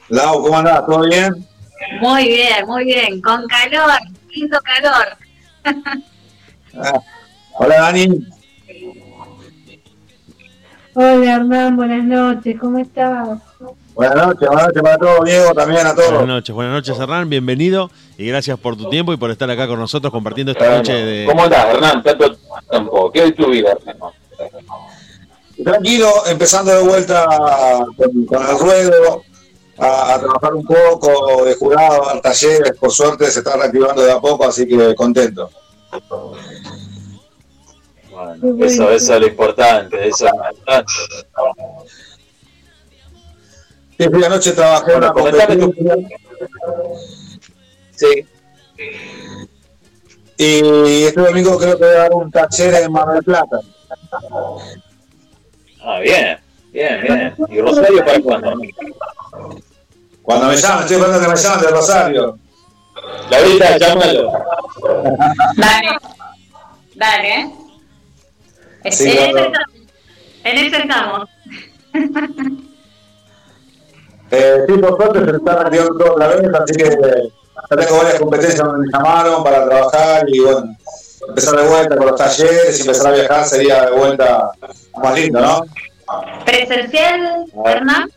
Lau, 0.09 0.43
¿cómo 0.43 0.55
andás? 0.59 0.85
¿Todo 0.85 1.07
bien? 1.09 1.33
Muy 1.99 2.27
bien, 2.27 2.65
muy 2.67 2.83
bien, 2.85 3.19
con 3.19 3.47
calor, 3.47 3.99
lindo 4.29 4.59
calor. 4.61 5.17
Ah, 6.77 6.99
Hola, 7.53 7.75
Dani. 7.81 8.27
hola 10.93 11.33
Hernán, 11.35 11.75
buenas 11.77 12.03
noches, 12.03 12.57
¿cómo 12.59 12.77
estás? 12.77 13.39
Buenas 13.95 14.15
noches, 14.27 14.47
buenas 14.47 14.67
noches 14.67 14.83
para 14.83 14.97
todos, 14.99 15.25
Diego, 15.25 15.53
también 15.55 15.87
a 15.87 15.95
todos. 15.95 16.09
Buenas 16.11 16.27
noches, 16.27 16.53
buenas 16.55 16.73
noches 16.73 16.99
Hernán, 16.99 17.27
bienvenido 17.27 17.89
y 18.19 18.27
gracias 18.27 18.59
por 18.59 18.77
tu 18.77 18.87
tiempo 18.91 19.13
y 19.13 19.17
por 19.17 19.31
estar 19.31 19.49
acá 19.49 19.67
con 19.67 19.79
nosotros 19.79 20.13
compartiendo 20.13 20.51
esta 20.51 20.69
noche 20.77 20.93
de... 20.93 21.25
¿Cómo 21.25 21.43
andás, 21.43 21.65
Hernán? 21.73 22.03
Tanto 22.03 22.35
tiempo. 22.69 23.11
¿Qué 23.11 23.23
es 23.23 23.35
tu 23.35 23.47
vida, 23.49 23.71
hermano? 23.71 24.13
Tranquilo, 25.63 26.25
empezando 26.27 26.71
de 26.73 26.81
vuelta 26.83 27.25
con, 27.97 28.25
con 28.25 28.47
el 28.49 28.59
ruedo, 28.59 29.23
a, 29.77 30.13
a 30.15 30.19
trabajar 30.19 30.53
un 30.53 30.65
poco 30.65 31.43
de 31.45 31.55
jurado, 31.55 32.09
al 32.09 32.21
talleres, 32.21 32.73
por 32.79 32.91
suerte 32.91 33.29
se 33.31 33.39
está 33.39 33.55
reactivando 33.57 34.01
de 34.01 34.11
a 34.11 34.19
poco, 34.19 34.45
así 34.45 34.67
que 34.67 34.95
contento. 34.95 35.49
Bueno, 38.11 38.65
eso, 38.65 38.89
eso 38.91 39.13
es 39.15 39.19
lo 39.21 39.27
importante, 39.27 40.07
eso 40.07 40.25
es 40.27 40.31
lo 40.33 40.49
importante. 40.49 40.91
Sí, 43.97 44.07
fui 44.09 44.23
anoche 44.23 44.51
trabajé 44.53 44.91
en 44.93 44.97
una 44.97 45.11
Bueno, 45.11 45.29
tu- 45.29 45.73
competencia 45.73 45.95
Sí. 47.95 48.25
y 50.37 51.03
este 51.03 51.19
domingo 51.19 51.57
creo 51.57 51.77
que 51.77 51.83
voy 51.85 51.93
a 51.95 51.99
dar 51.99 52.13
un 52.13 52.31
taller 52.31 52.75
en 52.75 52.91
Mar 52.93 53.07
del 53.09 53.23
Plata. 53.23 53.59
Ah, 55.91 55.99
bien, 56.01 56.37
bien, 56.71 57.01
bien. 57.01 57.35
¿Y 57.49 57.61
Rosario 57.61 58.05
para 58.05 58.21
cuándo? 58.21 58.53
Cuando 60.21 60.47
me 60.47 60.55
llamen, 60.55 60.81
estoy 60.81 60.97
esperando 60.97 61.19
que 61.19 61.27
me 61.27 61.35
llamen 61.35 61.61
de 61.61 61.71
Rosario. 61.71 62.37
Laurita, 63.31 63.77
llámalo. 63.79 64.31
Dale, 65.57 65.97
dale. 66.95 67.51
Sí, 68.91 69.09
en, 69.09 69.17
eso 69.17 69.31
claro. 69.31 69.47
estamos. 69.47 69.69
en 70.43 70.57
eso 70.57 70.77
estamos. 70.77 71.29
Eh, 74.31 74.63
sí, 74.67 74.73
por 74.73 74.95
suerte 74.95 75.25
se 75.25 75.37
está 75.37 75.71
todo 75.71 76.13
otra 76.13 76.27
vez, 76.27 76.47
así 76.53 76.75
que 76.75 76.83
ya 76.85 77.75
tengo 77.75 77.97
varias 77.97 78.19
competencias 78.19 78.59
donde 78.59 78.85
me 78.85 78.91
llamaron 78.93 79.43
para 79.43 79.65
trabajar 79.67 80.23
y 80.27 80.39
bueno, 80.39 80.77
empezar 81.27 81.55
de 81.59 81.67
vuelta 81.67 81.97
con 81.97 82.07
los 82.07 82.15
talleres 82.15 82.77
y 82.77 82.81
empezar 82.81 83.07
a 83.13 83.15
viajar 83.15 83.45
sería 83.45 83.85
de 83.85 83.91
vuelta 83.91 84.51
más 85.01 85.15
lindo, 85.15 85.41
¿no? 85.41 85.61
¿Presencial, 86.45 87.45
Hernán? 87.65 88.09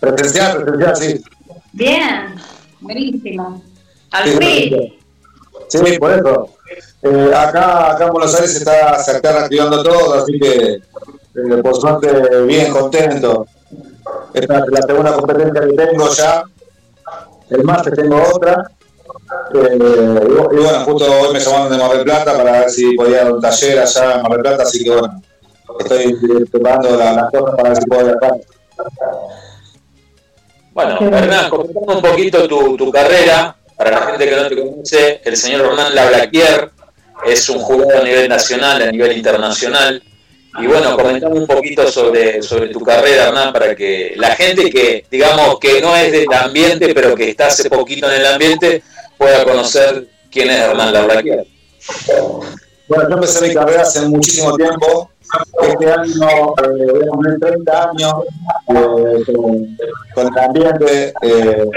Presencial, 0.00 0.62
presencial, 0.64 0.96
sí. 0.96 1.24
Bien, 1.72 2.34
buenísimo. 2.80 3.62
Al 4.10 4.24
Sí, 4.28 4.38
fin. 4.38 4.98
Sí, 5.68 5.98
por 5.98 6.10
eso. 6.12 6.48
Eh, 7.02 7.32
acá, 7.34 7.92
acá 7.92 8.06
en 8.06 8.12
Buenos 8.12 8.34
Aires 8.34 8.52
se 8.52 8.58
está, 8.58 8.98
se 9.02 9.12
está 9.16 9.32
reactivando 9.32 9.82
todo, 9.82 10.14
así 10.22 10.38
que 10.38 10.72
eh, 10.74 11.62
por 11.62 11.76
suerte 11.76 12.42
bien 12.42 12.72
contento. 12.72 13.46
Esta 14.34 14.58
es 14.58 14.64
la 14.70 14.82
segunda 14.82 15.12
competencia 15.14 15.60
que 15.62 15.72
tengo 15.74 16.08
ya. 16.12 16.42
El 17.50 17.64
martes 17.64 17.94
tengo 17.94 18.22
otra. 18.34 18.70
Eh, 19.54 19.58
y, 19.74 19.78
bu- 19.78 20.48
y 20.52 20.56
bueno, 20.62 20.80
justo 20.84 21.20
hoy 21.20 21.32
me 21.32 21.40
llamaron 21.40 21.70
de 21.70 21.78
Mar 21.78 21.92
del 21.92 22.04
Plata 22.04 22.36
para 22.36 22.52
ver 22.60 22.70
si 22.70 22.94
podía 22.94 23.24
dar 23.24 23.32
un 23.32 23.40
taller 23.40 23.78
allá 23.78 24.14
en 24.14 24.22
Mar 24.22 24.32
del 24.32 24.40
Plata, 24.42 24.62
así 24.64 24.82
que 24.84 24.90
bueno, 24.90 25.22
estoy 25.78 26.14
preparando 26.50 26.96
la- 26.96 27.12
las 27.12 27.30
cosas 27.30 27.54
para 27.56 27.68
ver 27.70 27.76
si 27.78 27.84
puedo 27.86 28.04
viajar. 28.06 28.40
Bueno, 30.72 30.98
Hernán, 31.00 31.50
comentame 31.50 31.94
un 31.94 32.02
poquito 32.02 32.48
tu, 32.48 32.76
tu 32.76 32.90
carrera. 32.90 33.56
Para 33.76 33.90
la 33.92 34.06
gente 34.08 34.28
que 34.28 34.36
no 34.36 34.46
te 34.48 34.56
conoce, 34.60 35.20
el 35.24 35.36
señor 35.36 35.66
Hernán 35.66 35.94
Lablaquier 35.94 36.70
es 37.24 37.48
un 37.48 37.58
jugador 37.60 37.96
a 37.96 38.02
nivel 38.04 38.28
nacional, 38.28 38.82
a 38.82 38.90
nivel 38.92 39.16
internacional. 39.16 40.02
Y 40.60 40.66
bueno, 40.66 40.96
comentame 40.96 41.38
un 41.40 41.46
poquito 41.46 41.90
sobre, 41.90 42.42
sobre 42.42 42.68
tu 42.68 42.80
carrera, 42.80 43.28
Hernán, 43.28 43.52
para 43.52 43.74
que 43.74 44.12
la 44.16 44.34
gente 44.36 44.68
que, 44.70 45.06
digamos, 45.10 45.58
que 45.58 45.80
no 45.80 45.96
es 45.96 46.12
del 46.12 46.26
ambiente, 46.32 46.92
pero 46.94 47.14
que 47.14 47.30
está 47.30 47.46
hace 47.46 47.70
poquito 47.70 48.10
en 48.10 48.20
el 48.20 48.26
ambiente, 48.26 48.82
pueda 49.20 49.44
conocer 49.44 50.08
quién 50.32 50.48
es 50.48 50.58
Hernán 50.60 50.94
Lablaquier. 50.94 51.46
Bueno, 52.88 53.08
yo 53.08 53.14
empecé 53.16 53.48
mi 53.48 53.54
carrera 53.54 53.82
hace 53.82 54.00
muchísimo 54.08 54.56
tiempo. 54.56 55.10
Este 55.62 55.92
año 55.92 56.28
eh, 56.64 56.92
voy 56.92 57.04
a 57.04 57.08
cumplir 57.08 57.38
30 57.38 57.90
años 57.90 58.14
eh, 58.68 59.32
con, 60.14 60.26
el 60.26 60.38
ambiente. 60.38 61.12
Eh, 61.20 61.70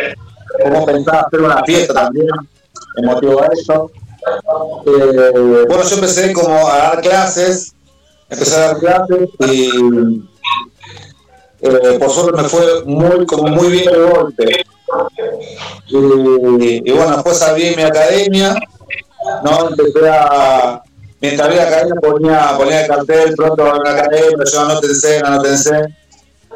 cómo 0.64 0.86
pensaba 0.86 1.22
hacer 1.22 1.42
una 1.42 1.64
fiesta 1.66 1.94
también, 1.94 2.30
en 2.96 3.06
motivo 3.06 3.44
a 3.44 3.48
eso. 3.48 3.92
Eh, 4.86 5.66
bueno, 5.68 5.84
yo 5.84 5.96
empecé 5.96 6.32
como 6.32 6.56
a 6.66 6.78
dar 6.78 7.02
clases, 7.02 7.74
empecé 8.30 8.56
a 8.56 8.68
dar 8.68 8.78
clases 8.80 9.30
y 9.52 9.70
eh, 11.60 11.98
por 12.00 12.10
suerte 12.10 12.42
me 12.42 12.48
fue 12.48 12.86
muy, 12.86 13.26
como 13.26 13.48
muy 13.50 13.68
bien 13.70 13.86
de 13.86 14.00
golpe. 14.00 14.66
Y, 15.88 16.90
y 16.90 16.92
bueno, 16.92 17.14
después 17.14 17.42
abrí 17.42 17.76
mi 17.76 17.84
academia, 17.84 18.56
¿no? 19.44 19.70
Empecé 19.70 20.10
a, 20.10 20.82
mientras 21.22 21.48
abrí 21.48 21.58
la 21.58 21.68
academia 21.68 21.96
ponía, 22.02 22.58
ponía 22.58 22.82
el 22.82 22.88
cartel, 22.88 23.36
pronto 23.36 23.64
va 23.64 23.72
a 23.72 23.80
una 23.80 23.92
academia, 23.92 24.46
yo 24.52 24.60
anótense, 24.62 25.20
anótense. 25.20 25.82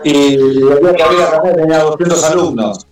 Y 0.03 0.35
el 0.35 0.79
día 0.79 0.93
que 0.93 1.03
abrí 1.03 1.17
la 1.17 1.25
academia 1.25 1.55
tenía 1.55 1.79
200 1.79 2.23
alumnos. 2.23 2.87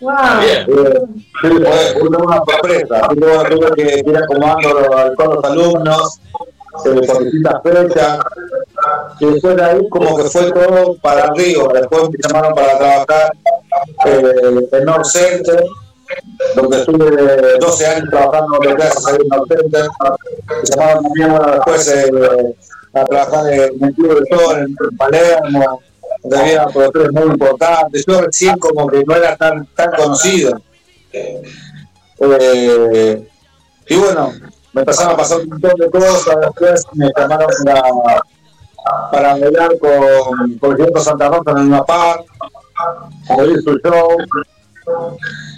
Wow. 0.00 0.12
Eh, 0.42 0.66
sí, 0.66 1.48
fue, 1.94 2.08
una 2.08 2.42
sorpresa. 2.44 3.08
Tuve 3.08 3.70
que 3.76 4.02
ir 4.04 4.16
acomodando 4.16 4.98
a 4.98 5.14
todos 5.14 5.36
los 5.36 5.44
alumnos 5.44 6.20
eh, 6.84 7.06
por 7.06 7.22
distintas 7.22 7.62
fechas. 7.62 8.18
Y 9.20 9.26
después 9.26 9.56
de 9.56 9.64
ahí, 9.64 9.88
como 9.88 10.16
que 10.16 10.24
fue 10.24 10.50
todo 10.50 10.96
para 10.96 11.26
arriba. 11.26 11.68
Después 11.74 12.10
me 12.10 12.18
llamaron 12.20 12.54
para 12.54 12.78
trabajar 12.78 13.32
eh, 14.06 14.68
en 14.72 14.84
North 14.84 15.06
Center, 15.06 15.64
donde 16.56 16.78
estuve 16.78 17.58
12 17.58 17.86
años 17.86 18.10
trabajando 18.10 18.58
de 18.58 18.74
clases 18.74 19.06
ahí 19.06 19.16
en 19.20 19.28
North 19.28 19.48
Center. 19.48 19.86
Me 20.48 20.64
llamaron 20.64 21.04
bueno, 21.14 21.52
después 21.52 21.88
eh, 21.88 22.10
a 22.94 23.04
trabajar 23.04 23.52
en 23.52 23.84
el 23.84 23.94
Club 23.94 24.20
de 24.20 24.36
Sol, 24.36 24.58
en, 24.58 24.64
en 24.64 24.96
Palermo 24.96 25.80
donde 26.22 26.38
había 26.38 26.66
productores 26.66 27.12
muy 27.12 27.24
importantes. 27.24 28.04
Yo 28.06 28.20
recién 28.20 28.58
como 28.58 28.86
que 28.86 29.04
no 29.04 29.16
era 29.16 29.36
tan, 29.36 29.66
tan 29.74 29.90
conocido. 29.92 30.60
Eh, 31.12 31.42
y 33.88 33.96
bueno, 33.96 34.32
me 34.72 34.82
empezaron 34.82 35.14
a 35.14 35.16
pasar 35.16 35.40
un 35.40 35.48
montón 35.48 35.72
de 35.78 35.90
cosas. 35.90 36.36
Después 36.40 36.84
me 36.92 37.10
llamaron 37.16 37.48
para, 37.64 37.82
para 39.10 39.36
bailar 39.36 39.78
con, 39.78 40.58
por 40.58 40.80
ejemplo, 40.80 41.02
Santa 41.02 41.28
Rosa 41.28 41.50
en 41.50 41.68
una 41.68 41.84
par, 41.84 42.24
abrir 43.28 43.62
su 43.62 43.78
show. 43.78 44.08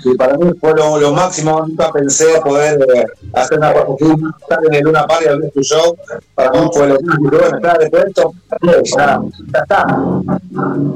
Y 0.05 0.14
para 0.16 0.36
mí 0.36 0.51
fue 0.60 0.74
lo, 0.74 1.12
máximo, 1.12 1.64
nunca 1.66 1.90
pensé 1.90 2.26
poder 2.44 2.78
eh, 2.94 3.05
hacer 3.32 3.59
una 3.59 3.70
estar 3.70 4.59
en 4.66 4.74
el 4.74 4.84
Luna 4.84 5.06
Par 5.06 5.22
y 5.22 5.28
abrir 5.28 5.51
su 5.55 5.62
show. 5.62 5.96
Para 6.34 6.51
mí 6.52 6.68
fue 6.72 6.88
lo 6.88 7.01
máximo. 7.01 7.30
Bueno, 7.30 7.78
después 7.78 8.05
de 8.05 8.10
esto, 8.10 8.32
ya, 8.96 9.22
ya 9.52 9.59
está. 9.60 9.86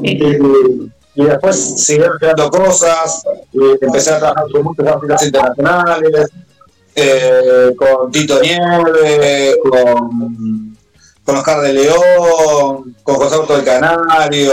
Y, 0.02 1.24
después 1.24 1.56
siguieron 1.82 2.18
creando 2.18 2.50
cosas, 2.50 3.24
y 3.52 3.84
empecé 3.84 4.12
a 4.12 4.18
trabajar 4.18 4.44
con 4.52 4.62
muchos 4.62 4.86
artistas 4.86 5.22
internacionales, 5.24 6.30
eh, 6.94 7.74
con 7.76 8.10
Tito 8.12 8.40
Nieve, 8.40 9.56
con, 9.62 10.76
con 11.24 11.36
Oscar 11.36 11.62
de 11.62 11.72
León, 11.72 12.96
con 13.02 13.16
José 13.16 13.34
Auto 13.36 13.56
del 13.56 13.64
Canario, 13.64 14.52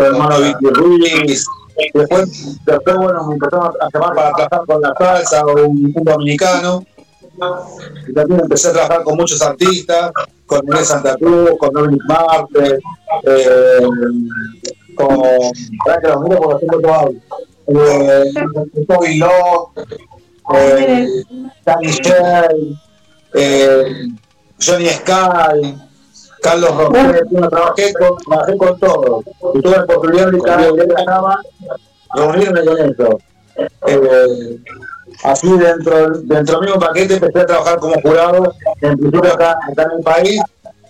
el 0.00 0.06
hermano 0.06 0.40
Vicky 0.40 0.66
Ruiz. 0.74 1.46
Después, 1.94 2.58
después, 2.66 2.96
bueno, 2.96 3.26
me 3.26 3.34
empezaron 3.34 3.72
a 3.80 3.88
llamar 3.92 4.14
para 4.14 4.32
trabajar 4.32 4.66
con 4.66 4.82
la 4.82 4.94
salsa, 4.98 5.46
o 5.46 5.66
un, 5.66 5.92
un 5.94 6.04
dominicano. 6.04 6.84
Y 8.06 8.12
también 8.12 8.40
empecé 8.40 8.68
a 8.68 8.72
trabajar 8.72 9.02
con 9.02 9.16
muchos 9.16 9.40
artistas, 9.40 10.12
con 10.46 10.60
Miguel 10.66 10.84
Santa 10.84 11.16
Cruz, 11.16 11.52
con 11.58 11.70
Dominic 11.72 12.02
Marte, 12.04 12.78
eh, 13.24 13.80
con. 14.94 15.22
Para 15.84 16.00
que 16.00 16.08
los 16.08 16.20
miro 16.22 16.40
porque. 16.40 16.66
Eh, 17.72 18.32
con 18.52 18.86
Toby 18.86 19.18
Locke, 19.18 19.86
eh, 20.54 21.06
Danny 21.64 21.86
Shell, 21.86 22.78
eh, 23.34 24.08
Johnny 24.58 24.88
Sky, 24.88 25.76
Carlos 26.42 26.74
Roger, 26.76 27.24
bueno, 27.30 27.48
trabajé 27.48 27.92
con, 27.94 28.16
trabajé 28.18 28.56
con 28.56 28.78
todos. 28.78 29.24
Y 29.54 29.60
tuve 29.60 29.76
la 29.76 29.84
oportunidad 29.84 30.30
de 30.30 30.38
cada 30.40 30.72
vez 30.72 30.86
que 30.86 30.94
ganaba 30.94 31.40
reunirme 32.14 32.64
con 32.64 32.78
ellos. 32.78 33.14
Eh, 33.86 34.58
así 35.24 35.48
dentro, 35.58 36.10
dentro 36.20 36.60
del 36.60 36.66
mismo 36.66 36.80
paquete 36.80 37.14
empecé 37.14 37.40
a 37.40 37.46
trabajar 37.46 37.78
como 37.78 38.00
jurado, 38.00 38.54
en 38.80 38.98
principio 38.98 39.32
acá, 39.32 39.58
acá 39.70 39.82
en 39.82 39.98
el 39.98 40.02
país, 40.02 40.40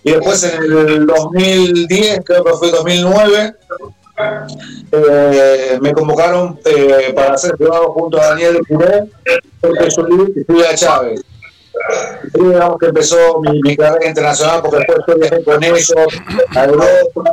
y 0.03 0.11
después 0.11 0.43
en 0.43 0.63
el 0.63 1.05
2010, 1.05 2.21
creo 2.25 2.43
que 2.43 2.53
fue 2.53 2.71
2009, 2.71 3.55
eh, 4.91 5.79
me 5.81 5.93
convocaron 5.93 6.59
eh, 6.65 7.11
para 7.15 7.37
ser 7.37 7.55
jurado 7.57 7.91
junto 7.91 8.19
a 8.19 8.27
Daniel 8.27 8.59
Puré, 8.67 9.09
Jorge 9.61 9.91
Solís 9.91 10.37
y 10.37 10.43
Julia 10.45 10.75
Chávez. 10.75 11.21
Y 12.33 12.43
digamos 12.43 12.77
que 12.79 12.87
empezó 12.87 13.39
mi, 13.41 13.61
mi 13.61 13.75
carrera 13.75 14.07
internacional 14.07 14.61
porque 14.61 14.85
después 14.87 15.19
viajé 15.19 15.43
con 15.43 15.63
ellos 15.63 15.93
a 16.55 16.65
Europa 16.65 17.31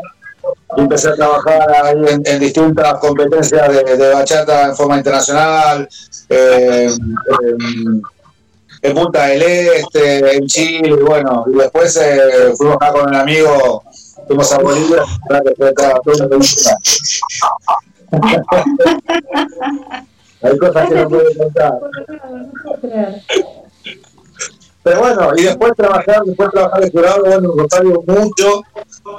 y 0.77 0.81
empecé 0.81 1.09
a 1.09 1.15
trabajar 1.15 1.71
ahí 1.85 2.05
en, 2.09 2.23
en 2.25 2.41
distintas 2.41 2.99
competencias 2.99 3.69
de, 3.73 3.97
de 3.97 4.15
bachata 4.15 4.67
en 4.67 4.77
forma 4.77 4.97
internacional, 4.99 5.89
eh, 6.29 6.91
en, 7.43 8.03
en 8.83 8.95
Punta 8.95 9.27
del 9.27 9.43
Este, 9.43 10.37
en 10.37 10.47
Chile, 10.47 10.89
y 10.89 11.03
bueno, 11.03 11.45
y 11.53 11.55
después 11.57 11.97
eh, 11.97 12.53
fuimos 12.57 12.77
acá 12.77 12.93
con 12.93 13.09
un 13.09 13.15
amigo, 13.15 13.83
fuimos 14.27 14.53
a 14.53 14.59
Bolivia, 14.59 15.03
para 15.29 15.41
que 15.41 15.55
fue 15.57 15.73
toda 15.73 16.01
aventura. 16.05 16.79
Hay 20.41 20.57
cosas 20.57 20.89
que 20.89 20.95
no 20.95 21.09
puedo 21.09 21.25
contar. 21.37 21.73
Bueno, 24.97 25.33
y 25.37 25.43
después 25.43 25.73
trabajar, 25.77 26.23
después 26.25 26.51
trabajar 26.51 26.81
de 26.81 26.91
jurado, 26.91 27.23
bueno, 27.25 27.53
en 27.53 27.59
Rosario 27.59 28.03
mucho, 28.07 28.63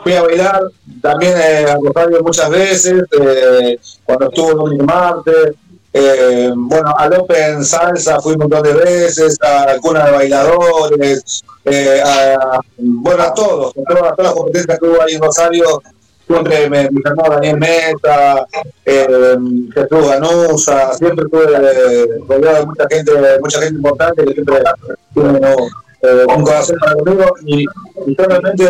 fui 0.04 0.14
a 0.14 0.24
bailar 0.24 0.62
también 1.02 1.34
eh, 1.38 1.66
a 1.70 1.78
Rosario 1.78 2.24
muchas 2.24 2.50
veces, 2.50 3.04
eh, 3.12 3.80
cuando 4.06 4.26
estuvo 4.30 4.54
Dominic 4.54 4.84
Marte, 4.84 5.56
eh, 5.92 6.52
bueno, 6.56 6.94
al 6.96 7.14
Open 7.14 7.66
Salsa 7.66 8.22
fui 8.22 8.34
un 8.34 8.40
montón 8.40 8.62
de 8.62 8.74
veces, 8.74 9.38
a 9.42 9.66
la 9.66 9.80
cuna 9.80 10.06
de 10.06 10.12
bailadores, 10.12 11.44
eh, 11.66 12.02
a, 12.06 12.60
bueno, 12.78 13.24
a 13.24 13.34
todos, 13.34 13.74
a 13.76 13.92
a 13.92 14.16
todas 14.16 14.18
las 14.18 14.34
competencias 14.34 14.80
que 14.80 14.86
hubo 14.86 15.02
ahí 15.02 15.16
en 15.16 15.22
Rosario, 15.22 15.82
siempre 16.30 16.70
me, 16.70 16.84
llamó 17.04 17.30
Daniel 17.30 17.58
Meta, 17.58 18.46
eh, 18.86 19.36
Jesús 19.74 20.08
Ganusa, 20.08 20.94
siempre 20.94 21.26
estuve 21.26 21.46
rodeado 22.28 22.60
de 22.60 22.66
mucha 22.68 22.88
gente, 22.90 23.12
mucha 23.42 23.60
gente 23.62 23.76
importante 23.76 24.26
que 24.26 24.34
siempre 24.34 24.62
tiene 25.14 25.40
eh, 26.02 26.26
un 26.34 26.44
corazón 26.44 26.78
para 26.80 26.94
conmigo 26.94 27.26
y, 27.46 27.66
y 28.06 28.16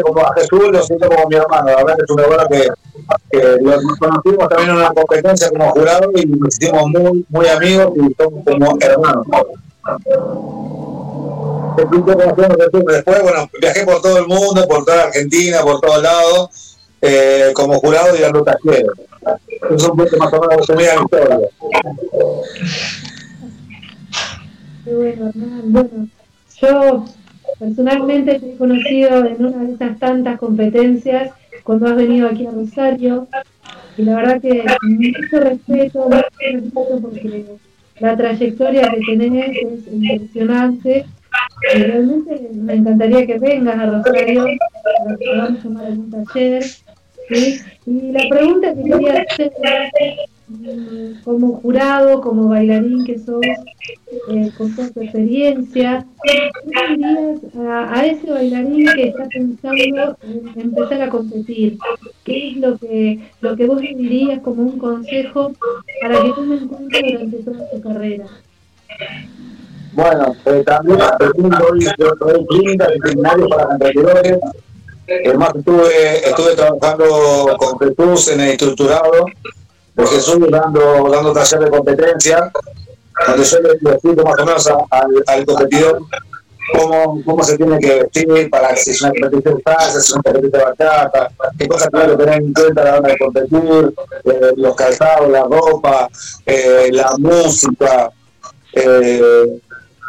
como 0.02 0.22
a 0.22 0.34
Jesús 0.36 0.70
lo 0.72 0.82
siento 0.82 1.10
como 1.10 1.28
mi 1.28 1.36
hermano, 1.36 1.68
la 1.68 1.76
verdad 1.76 1.98
es 2.04 2.10
una 2.10 2.26
buena 2.28 2.48
que, 2.48 2.68
que 3.30 3.58
lo- 3.62 3.80
conocimos 4.00 4.50
también 4.50 4.70
en 4.70 4.76
una 4.78 4.94
competencia 4.94 5.50
como 5.50 5.70
jurado 5.72 6.10
y 6.16 6.26
nos 6.26 6.58
hicimos 6.58 6.88
muy, 6.88 7.26
muy 7.30 7.48
amigos 7.48 7.92
y 7.96 8.16
somos 8.16 8.44
como 8.46 8.78
hermanos. 8.80 9.28
Después, 11.78 13.22
bueno, 13.24 13.50
viajé 13.62 13.86
por 13.86 14.02
todo 14.02 14.18
el 14.18 14.28
mundo, 14.28 14.68
por 14.68 14.84
toda 14.86 15.04
Argentina, 15.04 15.62
por 15.62 15.80
todos 15.80 16.02
lados, 16.04 16.69
eh, 17.02 17.52
como 17.54 17.80
jurado 17.80 18.16
y 18.16 18.22
dando 18.22 18.44
talleres. 18.44 18.92
Eso 19.62 19.76
es 19.76 19.84
un 19.84 19.98
poco 19.98 20.18
más 20.18 20.34
o 20.34 20.42
menos 20.42 20.58
resumida 20.58 20.96
mi 20.96 21.04
historia. 21.04 21.40
Bueno, 24.86 25.30
Hernán. 25.30 25.62
Bueno, 25.66 26.08
yo 26.62 27.06
personalmente 27.60 28.40
te 28.40 28.54
he 28.54 28.58
conocido 28.58 29.26
en 29.26 29.46
una 29.46 29.58
de 29.64 29.74
esas 29.74 30.00
tantas 30.00 30.40
competencias 30.40 31.32
cuando 31.64 31.88
has 31.88 31.96
venido 31.96 32.28
aquí 32.28 32.46
a 32.48 32.52
Rosario 32.52 33.28
y 33.98 34.04
la 34.04 34.16
verdad 34.16 34.42
que 34.42 34.64
mucho 34.82 35.40
respeto, 35.40 36.10
mucho 36.10 36.26
respeto 36.40 37.00
porque 37.02 37.46
la 38.00 38.16
trayectoria 38.16 38.90
que 38.90 39.18
tenés 39.18 39.58
es 39.58 39.94
impresionante 39.94 41.06
y 41.76 41.78
realmente 41.78 42.50
me 42.54 42.76
encantaría 42.76 43.28
que 43.28 43.40
vengas 43.40 43.78
a 43.78 43.86
Rosario 43.86 44.46
para 44.84 45.18
que 45.18 45.26
podamos 45.26 45.64
tomar 45.64 45.86
algún 45.86 46.26
taller. 46.26 46.64
¿Sí? 47.30 47.60
Y 47.86 48.12
la 48.12 48.28
pregunta 48.30 48.74
que 48.74 48.84
quería 48.84 49.22
hacer 49.22 49.52
mm, 50.48 51.24
como 51.24 51.56
jurado, 51.62 52.22
como 52.22 52.50
bailarín 52.50 53.06
que 53.06 53.20
sos, 53.20 53.42
eh, 53.46 54.52
con 54.58 54.76
toda 54.76 54.90
tu 54.90 55.02
experiencia, 55.02 56.06
¿qué 56.24 56.50
dirías 56.96 57.40
a, 57.58 58.00
a 58.00 58.06
ese 58.06 58.32
bailarín 58.32 58.88
que 58.96 59.08
está 59.10 59.28
pensando 59.28 60.18
en 60.24 60.62
empezar 60.62 61.02
a 61.02 61.10
competir? 61.10 61.78
¿Qué 62.24 62.50
es 62.50 62.58
lo 62.58 62.78
que, 62.78 63.20
lo 63.42 63.56
que 63.56 63.66
vos 63.66 63.82
le 63.82 63.94
dirías 63.96 64.42
como 64.42 64.64
un 64.64 64.78
consejo 64.78 65.52
para 66.02 66.22
que 66.22 66.30
tome 66.34 66.58
en 66.58 66.68
cuenta 66.68 66.98
durante 67.00 67.38
toda 67.38 67.72
su 67.72 67.82
carrera? 67.82 68.26
Bueno, 69.94 70.36
eh, 70.46 70.64
también 70.66 71.00
también 71.18 71.50
doy, 71.50 71.88
yo 71.98 72.16
doy 72.16 72.46
clínicas 72.46 72.90
veterinarias 72.90 73.48
para 73.50 73.66
competidores. 73.66 74.40
Además, 75.26 75.52
estuve, 75.56 76.30
estuve 76.30 76.56
trabajando 76.56 77.58
con 77.58 77.80
Jesús 77.80 78.28
en 78.30 78.42
el 78.42 78.50
estructurado 78.50 79.26
de 79.96 80.08
Jesús 80.08 80.40
dando, 80.50 81.10
dando 81.10 81.34
taller 81.34 81.60
de 81.62 81.70
competencia, 81.70 82.52
donde 83.28 83.44
yo 83.44 83.60
le 83.60 83.92
explico 83.92 84.24
más 84.24 84.40
o 84.40 84.46
menos 84.46 84.70
al, 85.28 85.46
competidor 85.46 86.02
cómo, 86.74 87.22
cómo 87.26 87.44
se 87.44 87.58
tiene 87.58 87.80
que 87.80 88.04
vestir 88.04 88.50
para 88.50 88.76
si 88.76 88.92
es 88.92 89.02
una 89.02 89.12
competencia 89.12 89.52
de 89.52 89.62
salsa, 89.64 89.92
si 89.92 89.98
es 90.00 90.12
una 90.12 90.24
competencia 90.24 90.60
de 90.60 90.66
bachata, 90.66 91.32
qué 91.58 91.68
cosas 91.68 91.90
tiene 91.90 92.08
que 92.08 92.18
tener 92.18 92.42
en 92.42 92.54
cuenta 92.54 92.82
a 92.82 92.86
la 92.86 92.98
hora 93.00 93.10
de 93.10 93.18
competir, 93.18 93.94
eh, 94.26 94.52
los 94.56 94.76
calzados, 94.76 95.30
la 95.30 95.44
ropa, 95.44 96.08
eh, 96.46 96.90
la 96.92 97.16
música. 97.18 98.12
Eh, 98.74 99.60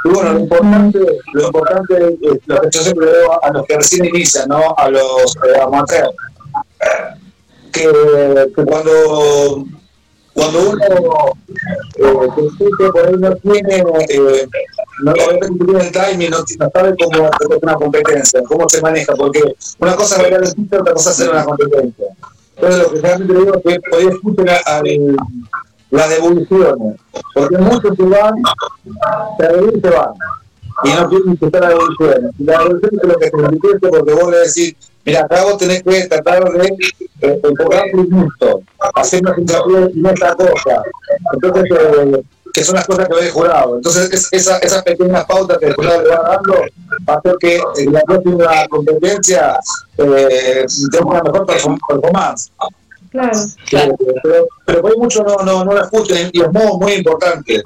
y 0.04 0.08
bueno, 0.08 0.32
lo 0.32 0.40
importante, 0.40 0.98
lo 1.34 1.46
importante 1.46 1.94
es 2.22 2.38
lo 2.46 2.60
que 2.60 2.68
yo 2.70 2.80
siempre 2.82 3.06
digo 3.06 3.44
a 3.44 3.50
los 3.52 3.66
que 3.66 3.76
recién 3.76 4.04
inician, 4.06 4.48
¿no? 4.48 4.74
A 4.76 4.88
los 4.90 5.36
eh, 5.46 5.60
amateurs, 5.62 6.10
que, 7.72 7.82
que 8.56 8.64
cuando, 8.64 9.64
cuando 10.34 10.70
uno 10.70 10.84
eh, 11.96 12.90
por 12.92 13.06
ahí 13.06 13.14
no 13.18 13.36
tiene, 13.36 13.76
eh, 14.08 14.48
no, 15.02 15.12
tiene 15.12 15.80
el 15.84 15.92
timing, 15.92 16.30
no, 16.30 16.38
no 16.38 16.70
sabe 16.72 16.94
cómo 16.98 17.26
hacer 17.26 17.58
una 17.62 17.74
competencia, 17.74 18.40
cómo 18.48 18.68
se 18.68 18.80
maneja, 18.80 19.12
porque 19.14 19.42
una 19.78 19.96
cosa 19.96 20.16
es 20.16 20.22
bailar 20.22 20.44
en 20.44 20.52
pista, 20.54 20.80
otra 20.80 20.92
cosa 20.94 21.10
es 21.10 21.20
hacer 21.20 21.30
una 21.30 21.44
competencia. 21.44 22.06
Entonces, 22.56 22.82
lo 22.82 22.90
que 22.92 23.00
realmente 23.00 23.34
digo 23.34 23.54
es 23.54 23.62
que 23.62 23.80
podés 23.90 24.08
escuchar 24.08 24.60
al- 24.66 25.16
las 25.90 26.08
devoluciones, 26.10 26.96
porque 27.34 27.58
muchos 27.58 27.96
se 27.96 28.02
van, 28.04 28.34
se 29.38 29.80
se 29.80 29.90
van, 29.90 30.10
y 30.84 30.88
no 30.94 31.08
quieren 31.08 31.32
escuchar 31.32 31.60
las 31.62 31.70
devoluciones. 31.70 32.30
La 32.38 32.58
devolución 32.58 32.90
es 33.02 33.08
lo 33.08 33.18
que 33.18 33.30
te 33.30 33.88
porque 33.90 34.12
vos 34.14 34.30
le 34.30 34.38
decís, 34.38 34.76
mira, 35.04 35.20
acá 35.22 35.44
vos 35.44 35.58
tenés 35.58 35.82
que 35.82 36.06
tratar 36.06 36.44
de 36.52 36.66
eh, 37.22 37.40
enfocar 37.42 37.84
tu 37.92 38.08
gusto, 38.08 38.62
hacer 38.94 39.20
una 39.22 39.34
hincapié 39.38 39.76
en 39.94 40.06
esta 40.06 40.34
cosa. 40.34 40.82
Entonces, 41.34 41.64
eh, 41.70 42.22
que 42.52 42.64
son 42.64 42.74
las 42.74 42.86
cosas 42.86 43.06
que 43.08 43.14
ve 43.14 43.26
el 43.26 43.30
jurado. 43.30 43.76
Entonces, 43.76 44.10
es- 44.12 44.28
esa, 44.32 44.58
esas 44.58 44.82
pequeñas 44.82 45.24
pautas 45.24 45.58
que 45.58 45.66
el 45.66 45.74
jurado 45.74 46.02
le 46.02 46.08
va 46.08 46.22
dando 46.36 46.54
va 47.08 47.14
hacer 47.14 47.36
que 47.38 47.62
en 47.78 47.92
la 47.92 48.00
próxima 48.00 48.66
competencia 48.68 49.60
eh, 49.98 50.66
tenga 50.90 51.04
una 51.06 51.22
mejor 51.22 51.46
perform- 51.46 51.78
performance. 51.88 52.50
Claro. 53.10 53.38
Claro, 53.68 53.96
pero, 54.22 54.46
pero 54.64 54.80
por 54.82 54.90
ahí 54.90 54.96
muchos 54.98 55.24
no, 55.24 55.36
no, 55.44 55.64
no 55.64 55.74
la 55.74 55.82
escuchan 55.82 56.30
y 56.32 56.42
es 56.42 56.52
muy, 56.52 56.78
muy 56.78 56.92
importante. 56.92 57.60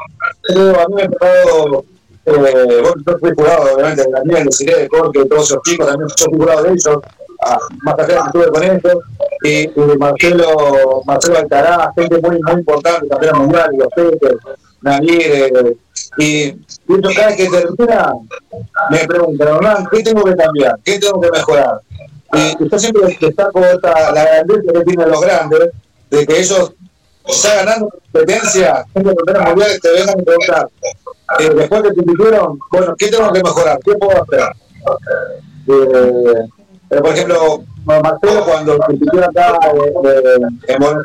A 0.48 0.88
mí 0.88 0.94
me 0.94 1.02
ha 1.02 1.08
tocado, 1.10 1.84
eh, 2.24 2.32
bueno, 2.36 2.94
yo 3.06 3.18
fui 3.18 3.30
jurado, 3.34 3.74
obviamente, 3.74 4.04
de 4.04 4.10
Daniel, 4.10 4.44
de 4.44 4.52
Siré, 4.52 4.78
de 4.78 4.88
Corque, 4.88 5.18
de 5.20 5.26
todos 5.26 5.50
esos 5.50 5.62
chicos, 5.64 5.86
también 5.86 6.08
yo 6.08 6.24
fui 6.30 6.38
jurado 6.38 6.62
de 6.62 6.70
ellos, 6.70 6.98
ah, 7.44 7.58
más 7.82 7.94
allá 7.98 8.06
que 8.06 8.26
estuve 8.26 8.48
con 8.48 8.62
ellos, 8.62 8.98
y, 9.42 9.62
y 9.64 9.98
Marcelo, 9.98 11.02
Marcelo 11.04 11.38
Alcaraz, 11.38 11.88
gente 11.94 12.18
muy, 12.22 12.40
muy 12.42 12.54
importante, 12.54 13.08
campeón 13.08 13.38
mundial, 13.40 13.70
los 13.76 13.88
Peques, 13.94 14.36
Nadir, 14.80 15.22
eh, 15.22 15.76
y, 16.16 16.44
y 16.46 17.14
cada 17.14 17.28
vez 17.28 17.36
que 17.36 17.48
termina, 17.50 18.14
me 18.90 18.98
preguntan, 19.06 19.86
¿qué 19.90 20.02
tengo 20.02 20.24
que 20.24 20.36
cambiar? 20.36 20.78
¿Qué 20.84 20.98
tengo 20.98 21.20
que 21.20 21.30
mejorar? 21.30 21.80
Y 22.32 22.68
yo 22.68 22.78
siempre 22.78 23.16
destaco 23.20 23.60
esta, 23.64 24.12
la 24.12 24.24
grandeza 24.24 24.72
que 24.72 24.84
tienen 24.84 25.10
los 25.10 25.20
grandes, 25.20 25.70
de 26.10 26.26
que 26.26 26.40
ellos 26.40 26.72
ya 27.26 27.54
ganando 27.56 27.88
competencia, 27.88 28.84
en 28.94 29.04
te 29.04 29.92
vengan 29.92 30.24
preguntar, 30.24 30.68
eh, 31.38 31.50
después 31.54 31.82
que 31.82 31.92
te 31.92 32.00
invitaron, 32.00 32.58
bueno, 32.70 32.94
¿qué 32.98 33.08
tengo 33.08 33.32
que 33.32 33.42
mejorar? 33.42 33.78
¿Qué 33.84 33.94
puedo 33.94 34.22
hacer? 34.22 34.40
Eh, 35.66 37.00
por 37.00 37.12
ejemplo, 37.12 37.64
Marcelo 37.84 38.44
cuando 38.44 38.78
compitió 38.78 39.24
acá 39.24 39.58
eh, 39.74 39.92
eh, 40.04 40.38
en 40.68 40.78
Buenos 40.78 41.04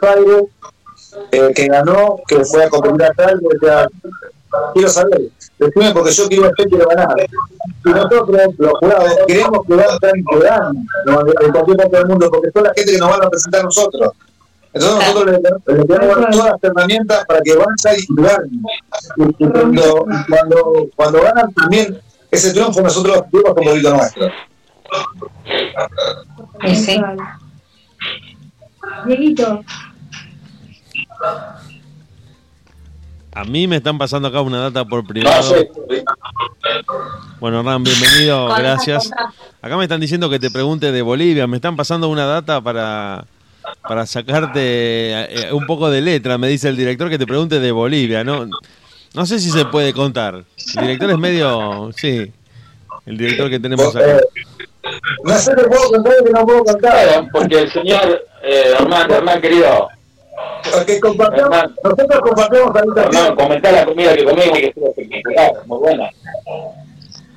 que 1.56 1.68
ganó, 1.68 2.18
que 2.28 2.44
fue 2.46 2.66
a 2.66 2.70
competir 2.70 3.04
acá, 3.04 3.32
y 3.32 3.54
decía, 3.54 3.88
quiero 4.74 4.90
saber, 4.90 5.22
decime 5.58 5.92
porque 5.94 6.12
yo 6.12 6.28
quiero 6.28 6.52
que 6.58 6.66
quiero 6.66 6.88
ganar. 6.88 7.16
Y 7.86 7.90
nosotros, 7.90 8.30
los 8.58 8.74
jurados, 8.80 9.18
queremos 9.28 9.66
que 9.66 9.76
ganen 9.76 10.26
que 10.26 10.36
¿no? 11.06 11.22
en 11.42 11.52
cualquier 11.52 11.78
parte 11.78 11.98
del 11.98 12.08
mundo, 12.08 12.30
porque 12.32 12.52
son 12.52 12.64
la 12.64 12.74
gente 12.76 12.92
que 12.92 12.98
nos 12.98 13.10
van 13.10 13.22
a 13.22 13.24
representar 13.26 13.62
a 13.62 13.64
nosotros. 13.64 14.12
Entonces 14.72 15.00
nosotros 15.00 15.26
le, 15.26 15.76
le 15.78 15.84
dar 15.86 16.30
todas 16.30 16.52
las 16.52 16.64
herramientas 16.64 17.26
para 17.26 17.42
que 17.42 17.56
vayan 17.56 17.76
y 17.98 18.22
ganen. 18.22 18.64
Y, 19.18 19.44
y 19.44 19.50
cuando, 19.50 20.06
cuando, 20.30 20.90
cuando 20.96 21.22
ganan 21.22 21.52
también, 21.54 22.00
ese 22.30 22.54
triunfo 22.54 22.82
nosotros 22.82 23.18
lo 23.18 23.26
vimos 23.32 23.54
como 23.56 23.72
grito 23.72 23.94
nuestro. 23.94 24.30
Sí. 26.76 27.02
Dieguito, 29.06 29.64
A 33.34 33.44
mí 33.44 33.68
me 33.68 33.78
están 33.78 33.98
pasando 33.98 34.28
acá 34.28 34.42
una 34.42 34.60
data 34.60 34.86
por 34.86 35.06
privado. 35.06 35.56
Bueno, 37.40 37.60
Hernán, 37.60 37.84
bienvenido, 37.84 38.48
gracias. 38.48 39.12
Acá 39.62 39.78
me 39.78 39.84
están 39.84 40.00
diciendo 40.00 40.30
que 40.30 40.40
te 40.40 40.50
pregunte 40.50 40.92
de 40.92 41.02
Bolivia. 41.02 41.46
Me 41.46 41.58
están 41.58 41.76
pasando 41.76 42.10
una 42.10 42.26
data 42.26 42.60
para, 42.60 43.26
para 43.88 44.06
sacarte 44.06 44.62
eh, 44.62 45.54
un 45.54 45.66
poco 45.68 45.90
de 45.90 46.02
letra. 46.02 46.38
Me 46.38 46.48
dice 46.48 46.70
el 46.70 46.76
director 46.76 47.10
que 47.10 47.20
te 47.20 47.28
pregunte 47.28 47.60
de 47.60 47.72
Bolivia. 47.72 48.24
No, 48.24 48.48
no 49.14 49.26
sé 49.26 49.40
si 49.40 49.52
se 49.52 49.66
puede 49.66 49.94
contar. 49.94 50.44
El 50.76 50.82
director 50.82 51.12
es 51.12 51.18
medio. 51.18 51.92
Sí. 51.96 52.32
El 53.06 53.18
director 53.18 53.50
que 53.50 53.60
tenemos 53.60 53.96
acá. 53.96 54.22
No 55.24 55.38
sé 55.38 55.54
qué 55.56 55.64
puedo 55.64 55.90
contar 55.92 56.14
y 56.20 56.26
que 56.26 56.32
no 56.32 56.46
puedo 56.46 56.64
contar. 56.64 57.30
Porque 57.32 57.60
el 57.60 57.72
señor 57.72 58.26
eh, 58.42 58.74
Hernán, 58.80 59.12
Hernán, 59.12 59.42
querido, 59.42 59.90
Porque 60.72 61.00
compartimos, 61.00 61.64
nosotros 61.84 62.22
compartimos 62.22 62.76
habitación. 62.76 63.16
Hernán, 63.16 63.36
comentá 63.36 63.72
la 63.72 63.86
comida 63.86 64.16
que 64.16 64.24
comimos 64.24 64.58
que 64.58 64.68
estuvo 64.68 64.88
espectacular, 64.90 65.52
muy 65.66 65.80
buena. 65.80 66.10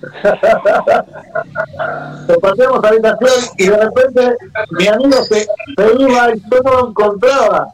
compartíamos 2.26 2.84
habitación 2.84 3.32
y 3.56 3.68
de 3.68 3.76
repente 3.76 4.36
mi 4.72 4.88
amigo 4.88 5.22
se, 5.22 5.44
se 5.44 5.92
iba 5.98 6.34
y 6.34 6.42
yo 6.50 6.60
no 6.64 6.72
lo 6.72 6.88
encontraba. 6.88 7.68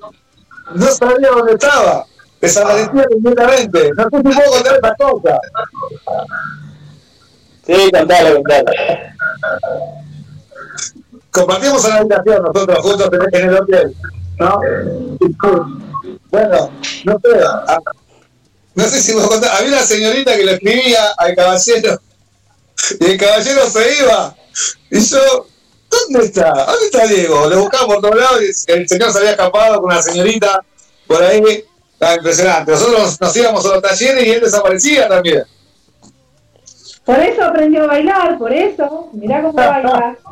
No 0.75 0.87
sabía 0.87 1.31
dónde 1.31 1.53
estaba. 1.53 2.05
Desaparecía 2.41 3.07
completamente. 3.09 3.91
No 3.97 4.11
sé 4.11 4.17
si 4.17 4.23
puedo 4.23 4.51
contar 4.53 4.75
esta 4.75 4.95
cosa. 4.97 5.41
Sí, 7.67 7.91
contale, 7.91 8.35
contale. 8.35 8.73
Compartimos 11.31 11.85
una 11.85 11.97
habitación 11.97 12.43
nosotros 12.43 12.79
juntos 12.79 13.11
en 13.33 13.49
el 13.49 13.55
hotel. 13.55 13.95
¿No? 14.39 14.61
Bueno, 16.31 16.71
no 17.05 17.21
sé. 17.21 17.41
ah, 17.67 17.79
No 18.75 18.85
sé 18.85 19.01
si 19.01 19.13
puedo 19.13 19.29
contar. 19.29 19.51
Había 19.57 19.73
una 19.73 19.83
señorita 19.83 20.37
que 20.37 20.45
le 20.45 20.53
escribía 20.55 21.11
al 21.17 21.35
caballero 21.35 22.01
y 23.01 23.05
el 23.07 23.19
caballero 23.19 23.69
se 23.69 23.99
iba. 24.03 24.35
Y 24.91 25.01
yo, 25.01 25.47
¿dónde 25.91 26.27
está? 26.27 26.51
¿Dónde 26.53 26.87
está 26.87 27.07
Diego? 27.07 27.47
Lo 27.49 27.61
buscaba 27.63 27.87
por 27.87 28.01
todos 28.01 28.17
lados 28.17 28.41
y 28.43 28.73
el 28.73 28.89
señor 28.89 29.13
se 29.13 29.19
había 29.19 29.31
escapado 29.33 29.77
con 29.81 29.87
una 29.91 30.03
señorita 30.03 30.63
por 31.07 31.23
ahí. 31.23 31.65
Estaba 31.95 32.15
impresionante. 32.15 32.73
Nosotros 32.73 33.21
nos 33.21 33.37
íbamos 33.37 33.67
a 33.67 33.75
los 33.75 33.83
talleres 33.83 34.25
y 34.27 34.31
él 34.31 34.41
desaparecía 34.41 35.09
también. 35.09 35.43
por 37.05 37.19
eso 37.19 37.43
aprendió 37.43 37.85
a 37.85 37.87
bailar, 37.89 38.39
por 38.39 38.53
eso. 38.53 39.09
Mirá 39.15 39.43
cómo 39.43 39.55
baila. 39.55 40.17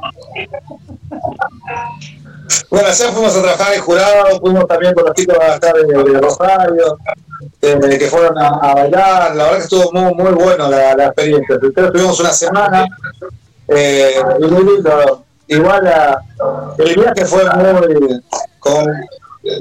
Bueno, 2.71 2.89
ayer 2.89 3.09
fuimos 3.13 3.37
a 3.37 3.43
trabajar 3.43 3.75
en 3.75 3.81
jurado, 3.81 4.41
fuimos 4.41 4.67
también 4.67 4.95
con 4.95 5.05
los 5.05 5.15
chicos 5.15 5.37
a 5.41 5.55
estar 5.55 5.75
de, 5.75 5.85
de 5.85 6.21
Rosario, 6.21 6.99
eh, 7.63 7.99
que 7.99 8.07
fueron 8.07 8.39
a, 8.39 8.75
bailar. 8.75 9.35
La 9.35 9.45
verdad 9.45 9.57
que 9.57 9.65
estuvo 9.65 9.93
muy, 9.93 10.15
muy 10.15 10.33
bueno 10.33 10.69
la, 10.69 10.95
la 10.95 11.07
experiencia. 11.07 11.57
Nosotros 11.57 11.93
tuvimos 11.93 12.21
una 12.21 12.33
semana 12.33 12.87
eh, 13.69 14.15
y 14.39 14.45
muy 14.45 14.65
lindo. 14.65 15.25
Igual 15.49 16.19
el 16.79 16.95
viaje 16.95 17.25
fue 17.25 17.45
muy, 17.55 18.21
con, 18.59 18.85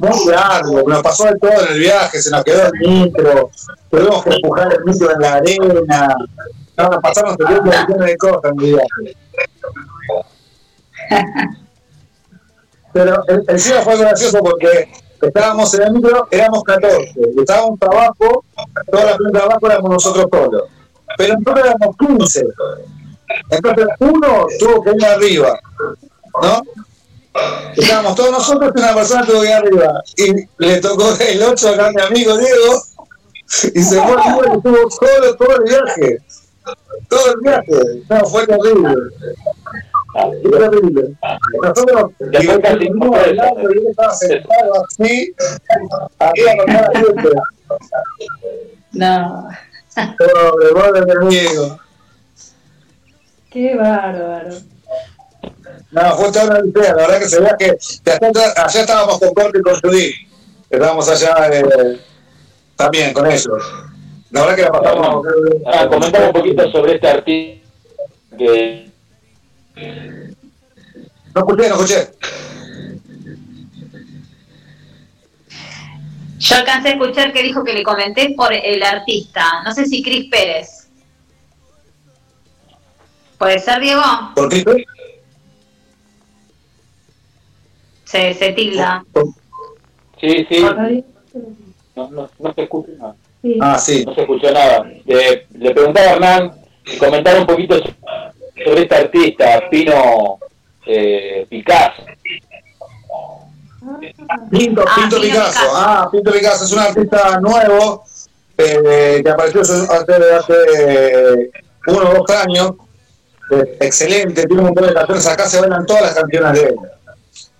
muy 0.02 0.26
largo, 0.32 0.84
nos 0.88 1.04
pasó 1.04 1.26
de 1.26 1.38
todo 1.38 1.52
en 1.52 1.74
el 1.74 1.80
viaje, 1.80 2.20
se 2.22 2.32
nos 2.32 2.44
quedó 2.44 2.66
el 2.66 2.72
micro, 2.80 3.52
tuvimos 3.92 4.24
que 4.24 4.32
empujar 4.32 4.74
el 4.74 4.84
micro 4.84 5.12
en 5.12 5.22
la 5.22 5.34
arena. 5.36 6.16
No, 6.78 6.90
nos 6.90 7.18
el 7.18 7.38
tiempo 7.38 7.64
millones 7.64 8.08
de 8.08 8.18
cosas 8.18 8.52
en 8.52 8.60
el 8.60 8.66
viaje. 8.66 9.18
Pero 12.96 13.22
el, 13.28 13.44
encima 13.50 13.82
fue 13.82 13.98
gracioso 13.98 14.40
porque 14.40 14.90
estábamos 15.22 15.74
en 15.74 15.82
el 15.82 15.92
micro, 15.92 16.30
éramos 16.32 16.64
14, 16.64 17.14
y 17.36 17.40
estaba 17.42 17.66
un 17.66 17.78
trabajo, 17.78 18.46
toda 18.90 19.04
la 19.04 19.18
planta 19.18 19.40
de 19.40 19.46
abajo 19.46 19.68
éramos 19.70 19.92
nosotros 19.92 20.28
solos. 20.32 20.64
Pero 21.18 21.34
nosotros 21.34 21.66
éramos 21.66 21.98
15. 21.98 22.46
Entonces 23.50 23.88
uno 24.00 24.48
tuvo 24.58 24.82
que 24.82 24.92
ir 24.92 25.06
arriba, 25.06 25.60
¿no? 26.42 26.62
Estábamos 27.76 28.16
todos 28.16 28.32
nosotros 28.32 28.72
y 28.74 28.80
una 28.80 28.96
persona 28.96 29.26
tuvo 29.26 29.42
que 29.42 29.48
ir 29.48 29.54
arriba. 29.54 30.04
Y 30.16 30.64
le 30.64 30.80
tocó 30.80 31.14
el 31.20 31.44
8 31.44 31.70
acá 31.72 31.88
a 31.88 31.92
mi 31.92 32.02
amigo 32.02 32.38
Diego, 32.38 32.82
y 33.74 33.84
se 33.84 34.02
fue 34.02 34.16
y 34.24 34.56
estuvo 34.56 34.90
solo 34.90 35.36
todo 35.36 35.56
el 35.58 35.64
viaje. 35.64 36.18
Todo 37.10 37.34
el 37.34 37.42
viaje. 37.42 38.04
No, 38.10 38.26
fue 38.26 38.48
terrible. 38.48 38.96
Terrible. 40.16 41.16
Nosotros 41.62 42.12
Después 42.20 42.60
casi 42.60 42.74
estuvimos 42.74 43.10
bailando 43.10 43.74
y 43.74 43.78
él 43.78 43.84
estaba 43.90 44.14
sentado 44.14 44.86
así, 44.86 45.36
arriba 46.20 46.52
con 46.58 46.74
la 46.74 46.92
gente. 46.94 47.30
No. 48.94 49.50
Pobre, 50.18 51.06
pobre. 51.14 51.48
Qué 53.50 53.76
bárbaro. 53.76 54.56
No, 55.92 56.18
una 56.18 56.60
idea, 56.60 56.96
la 56.96 57.08
verdad 57.08 57.20
que 57.20 57.30
se 57.30 57.40
veía 57.40 57.56
que, 57.58 57.78
allá 58.58 58.82
estábamos 58.82 59.20
con 59.20 59.34
Corte 59.34 59.60
y 59.60 59.62
con 59.62 59.80
Judy. 59.80 60.14
Estábamos 60.70 61.10
allá 61.10 61.50
eh, 61.52 62.00
también 62.76 63.14
con 63.14 63.26
ellos. 63.28 63.64
La 64.32 64.42
verdad 64.42 64.56
que 64.56 64.62
la 64.64 64.72
pasamos. 64.72 65.28
Ah, 65.66 65.88
comentame 65.88 66.28
un 66.28 66.34
poquito 66.34 66.72
sobre 66.72 66.96
este 66.96 67.08
artista 67.08 67.68
que 68.38 68.92
No 69.76 71.42
escuché, 71.42 71.70
no 71.70 71.76
escuché. 71.76 72.10
Yo 76.38 76.56
alcancé 76.58 76.90
a 76.90 76.92
escuchar 76.92 77.34
que 77.34 77.44
dijo 77.44 77.64
que 77.64 77.74
le 77.74 77.84
comenté 77.84 78.34
por 78.36 78.54
el 78.54 78.84
artista. 78.84 79.64
No 79.64 79.74
sé 79.74 79.86
si 79.86 80.04
Cris 80.04 80.30
Pérez. 80.30 80.90
¿Puede 83.38 83.60
ser, 83.60 83.82
Diego? 83.82 84.02
¿Por 84.36 84.50
qué? 84.50 84.86
Se, 88.06 88.34
se 88.34 88.52
tilda. 88.54 89.04
Sí, 90.22 90.46
sí. 90.50 90.66
No, 91.96 92.10
no, 92.12 92.30
no 92.40 92.54
se 92.54 92.64
escucha 92.64 92.92
nada. 92.98 93.16
Sí. 93.42 93.58
Ah, 93.62 93.78
sí. 93.78 94.06
No 94.06 94.14
se 94.14 94.22
escuchó 94.22 94.52
nada. 94.52 94.84
Le, 95.06 95.48
le 95.52 95.72
preguntaba 95.72 96.08
a 96.08 96.12
Hernán 96.14 96.52
que 96.84 96.98
comentara 96.98 97.40
un 97.40 97.48
poquito 97.48 97.76
sobre 98.64 98.84
este 98.84 98.96
artista, 98.96 99.70
Pino 99.70 100.40
eh, 100.86 101.46
Picasso. 101.50 102.04
Pinto, 104.50 104.84
Pinto 104.96 105.22
Picasso. 105.22 105.72
Ah, 105.74 106.10
Pinto 106.12 106.32
Picasso 106.32 106.66
es 106.66 106.72
un 106.72 106.80
artista 106.80 107.40
nuevo 107.40 108.04
eh, 108.58 109.22
que 109.24 109.30
apareció 109.30 109.62
hace, 109.62 109.74
hace 109.74 111.52
uno 111.88 112.10
o 112.10 112.14
dos 112.14 112.30
años. 112.32 112.72
Eh, 113.52 113.78
excelente, 113.82 114.46
tiene 114.46 114.62
un 114.62 114.68
montón 114.68 114.88
de 114.88 114.94
canciones. 114.94 115.28
Acá 115.28 115.48
se 115.48 115.60
bailan 115.60 115.86
todas 115.86 116.04
las 116.04 116.16
canciones 116.16 116.54
de 116.54 116.68
él. 116.68 116.76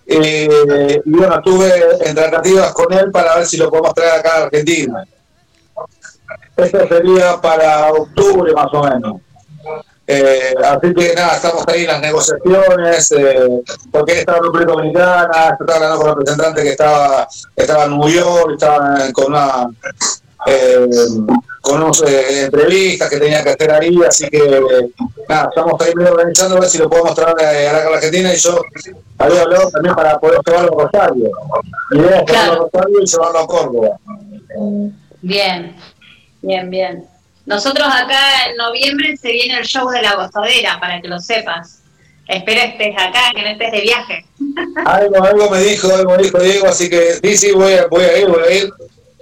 Eh, 0.08 1.02
y 1.04 1.10
bueno, 1.10 1.36
estuve 1.36 1.72
en 2.08 2.14
tratativas 2.14 2.72
con 2.72 2.92
él 2.92 3.10
para 3.10 3.36
ver 3.36 3.46
si 3.46 3.56
lo 3.56 3.68
podemos 3.70 3.92
traer 3.94 4.20
acá 4.20 4.30
a 4.34 4.44
Argentina. 4.44 5.04
Esto 6.56 6.88
sería 6.88 7.40
para 7.40 7.90
octubre 7.90 8.52
más 8.52 8.68
o 8.72 8.82
menos. 8.84 9.20
Eh, 10.08 10.54
así 10.64 10.94
que 10.94 11.14
nada, 11.14 11.36
estamos 11.36 11.64
ahí 11.66 11.82
en 11.82 11.88
las 11.88 12.00
negociaciones, 12.00 13.12
eh, 13.12 13.62
porque 13.90 14.20
estaba 14.20 14.38
en 14.38 14.44
República 14.44 14.72
Dominicana, 14.72 15.56
estaba 15.58 15.74
hablando 15.74 15.96
con 15.98 16.08
un 16.10 16.14
representante 16.16 16.62
que 16.62 16.70
estaba, 16.70 17.28
estaba 17.56 17.84
en 17.84 17.98
New 17.98 18.08
York, 18.08 18.52
estaba 18.52 19.12
con 19.12 19.26
una 19.26 19.68
eh, 20.46 20.88
con 21.60 21.82
unas 21.82 22.02
eh, 22.02 22.44
entrevistas 22.44 23.10
que 23.10 23.18
tenía 23.18 23.42
que 23.42 23.50
hacer 23.50 23.72
ahí, 23.72 23.98
así 24.06 24.28
que 24.28 24.60
nada, 25.28 25.48
estamos 25.48 25.80
ahí 25.80 25.92
medio 25.96 26.12
organizando 26.12 26.56
a 26.56 26.60
ver 26.60 26.68
si 26.68 26.78
lo 26.78 26.88
podemos 26.88 27.16
traer 27.16 27.34
eh, 27.40 27.68
a 27.68 27.72
la 27.72 27.96
Argentina 27.96 28.32
y 28.32 28.36
yo 28.36 28.60
había 29.18 29.42
hablado 29.42 29.70
también 29.70 29.94
para 29.96 30.20
poder 30.20 30.38
llevarlo 30.46 30.80
a 30.80 30.84
Rosario. 30.84 31.30
Mi 31.90 31.98
idea 31.98 32.20
es 32.20 32.30
llevarlo 32.30 32.52
a 32.52 32.68
Rosario 32.72 33.00
y 33.02 33.06
llevarlo 33.06 33.38
a 33.40 33.46
Córdoba. 33.48 33.98
Bien, 35.22 35.76
bien, 36.42 36.70
bien. 36.70 37.15
Nosotros 37.46 37.86
acá 37.86 38.48
en 38.50 38.56
noviembre 38.56 39.16
se 39.16 39.30
viene 39.30 39.58
el 39.58 39.64
show 39.64 39.88
de 39.88 40.02
la 40.02 40.16
gozadera, 40.16 40.78
para 40.80 41.00
que 41.00 41.08
lo 41.08 41.20
sepas. 41.20 41.80
Espero 42.28 42.60
estés 42.60 42.94
acá, 42.98 43.30
que 43.34 43.42
no 43.42 43.48
estés 43.48 43.70
de 43.70 43.80
viaje. 43.82 44.24
Algo, 44.84 45.22
algo 45.22 45.50
me 45.50 45.60
dijo, 45.60 45.94
algo 45.94 46.16
me 46.16 46.24
dijo 46.24 46.40
Diego, 46.40 46.66
así 46.66 46.90
que 46.90 47.14
sí, 47.22 47.36
sí, 47.36 47.52
voy 47.52 47.74
a, 47.74 47.86
voy 47.86 48.02
a 48.02 48.18
ir, 48.18 48.26
voy 48.26 48.42
a 48.42 48.52
ir. 48.52 48.70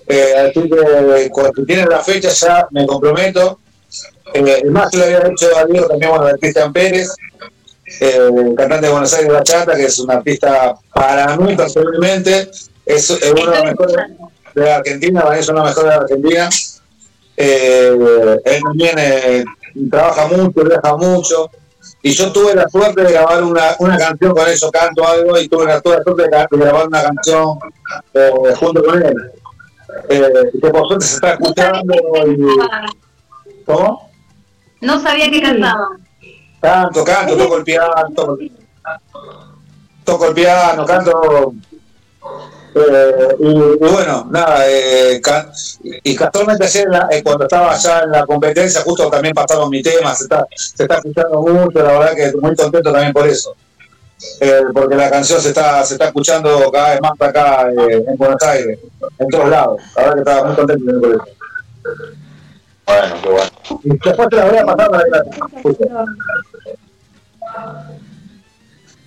Eh, 0.07 0.35
así 0.39 0.69
que 0.69 1.31
cuando 1.31 1.65
tienen 1.65 1.89
la 1.89 2.01
fecha 2.01 2.29
ya 2.31 2.67
me 2.71 2.87
comprometo. 2.87 3.59
Eh, 4.33 4.65
más, 4.71 4.91
yo 4.93 5.01
le 5.01 5.05
había 5.05 5.21
dicho 5.29 5.47
a 5.57 5.65
Diego 5.67 5.87
también, 5.87 6.11
bueno, 6.11 6.27
de 6.27 6.39
Cristian 6.39 6.73
Pérez, 6.73 7.11
eh, 8.01 8.31
cantante 8.57 8.87
de 8.87 8.93
Buenos 8.93 9.13
Aires 9.15 9.33
Bachata, 9.33 9.77
que 9.77 9.85
es 9.85 9.99
un 9.99 10.11
artista 10.11 10.75
para 10.93 11.37
mí 11.37 11.55
personalmente, 11.55 12.51
es, 12.87 13.11
es 13.11 13.33
uno 13.33 13.51
de 13.51 13.57
los 13.57 13.65
mejores 13.65 13.97
de 14.55 14.73
Argentina, 14.73 15.23
para 15.23 15.35
mí 15.35 15.41
es 15.41 15.49
uno 15.49 15.61
de 15.61 15.67
los 15.67 15.77
mejores 15.77 15.91
de 15.91 16.03
Argentina. 16.05 16.49
Eh, 17.37 18.39
él 18.45 18.63
también 18.63 18.99
eh, 18.99 19.45
trabaja 19.91 20.27
mucho, 20.27 20.65
viaja 20.65 20.97
mucho. 20.97 21.51
Y 22.03 22.13
yo 22.13 22.33
tuve 22.33 22.55
la 22.55 22.69
suerte 22.69 23.03
de 23.03 23.13
grabar 23.13 23.43
una, 23.43 23.77
una 23.79 23.97
canción 23.97 24.35
con 24.35 24.47
eso, 24.49 24.71
canto 24.71 25.07
algo, 25.07 25.39
y 25.39 25.49
tuve 25.49 25.67
la, 25.67 25.81
tuve 25.81 25.97
la 25.97 26.03
suerte 26.03 26.23
de 26.25 26.29
grabar 26.59 26.87
una 26.87 27.03
canción 27.03 27.59
eh, 28.13 28.31
junto 28.59 28.85
con 28.85 29.03
él. 29.03 29.33
Eh, 30.09 30.51
que 30.61 30.69
por 30.69 30.87
suerte 30.87 31.07
se 31.07 31.15
está 31.15 31.33
escuchando. 31.33 31.95
Y, 32.27 33.65
¿Cómo? 33.65 34.11
No 34.81 35.01
sabía 35.01 35.31
que 35.31 35.41
cantaba. 35.41 35.89
Canto, 36.61 37.05
canto, 37.05 37.37
toco 37.37 37.57
el 37.59 37.65
piano, 37.65 37.93
toco, 38.15 38.39
toco 40.05 40.27
el 40.29 40.35
piano, 40.35 40.85
canto. 40.85 41.55
Eh, 42.75 43.37
y, 43.39 43.49
y 43.49 43.89
bueno, 43.91 44.27
nada, 44.31 44.65
eh, 44.69 45.21
ca- 45.23 45.51
y 45.83 46.15
casualmente 46.17 46.65
ayer 46.65 46.89
la- 46.89 47.09
eh, 47.11 47.23
cuando 47.23 47.45
estaba 47.45 47.73
allá 47.73 48.03
en 48.05 48.11
la 48.11 48.27
competencia, 48.27 48.81
justo 48.83 49.09
también 49.11 49.35
pasaron 49.35 49.71
mi 49.71 49.83
tema, 49.83 50.15
se 50.15 50.25
está, 50.25 50.47
se 50.57 50.83
está 50.85 50.97
escuchando 50.97 51.41
mucho, 51.43 51.79
la 51.83 51.99
verdad 51.99 52.15
que 52.15 52.33
muy 52.41 52.55
contento 52.57 52.93
también 52.93 53.13
por 53.13 53.27
eso. 53.29 53.55
Eh, 54.41 54.63
porque 54.73 54.95
la 54.97 55.11
canción 55.11 55.41
se 55.41 55.49
está, 55.49 55.85
se 55.85 55.95
está 55.95 56.07
escuchando 56.07 56.71
cada 56.73 56.91
vez 56.93 57.01
más 57.01 57.13
acá 57.21 57.69
eh, 57.71 58.05
en 58.09 58.17
Buenos 58.17 58.43
Aires, 58.43 58.79
en 59.19 59.29
todos 59.29 59.49
lados. 59.51 59.81
La 59.97 60.03
verdad 60.03 60.15
que 60.15 60.21
estaba 60.21 60.45
muy 60.47 60.55
contento 60.57 60.85
también 60.87 61.01
por 61.01 61.11
eso. 61.15 61.25
Bueno, 62.87 63.15
qué 63.23 63.29
bueno. 63.29 63.51
Y 63.85 63.89
después 64.09 64.29
te 64.29 64.37
la 64.37 64.45
voy 64.47 64.57
a 64.59 64.65
pasar 64.67 64.91
para 64.91 65.05
que 65.05 65.89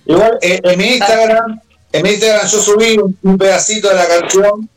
Igual 0.06 0.38
en 0.40 0.78
mi 0.78 0.84
Instagram, 0.94 1.60
en 1.92 2.02
mi 2.02 2.10
Instagram 2.10 2.46
yo 2.46 2.58
subí 2.58 2.98
un, 3.22 3.38
pedacito 3.38 3.88
de 3.88 3.94
la 3.94 4.06
canción 4.06 4.68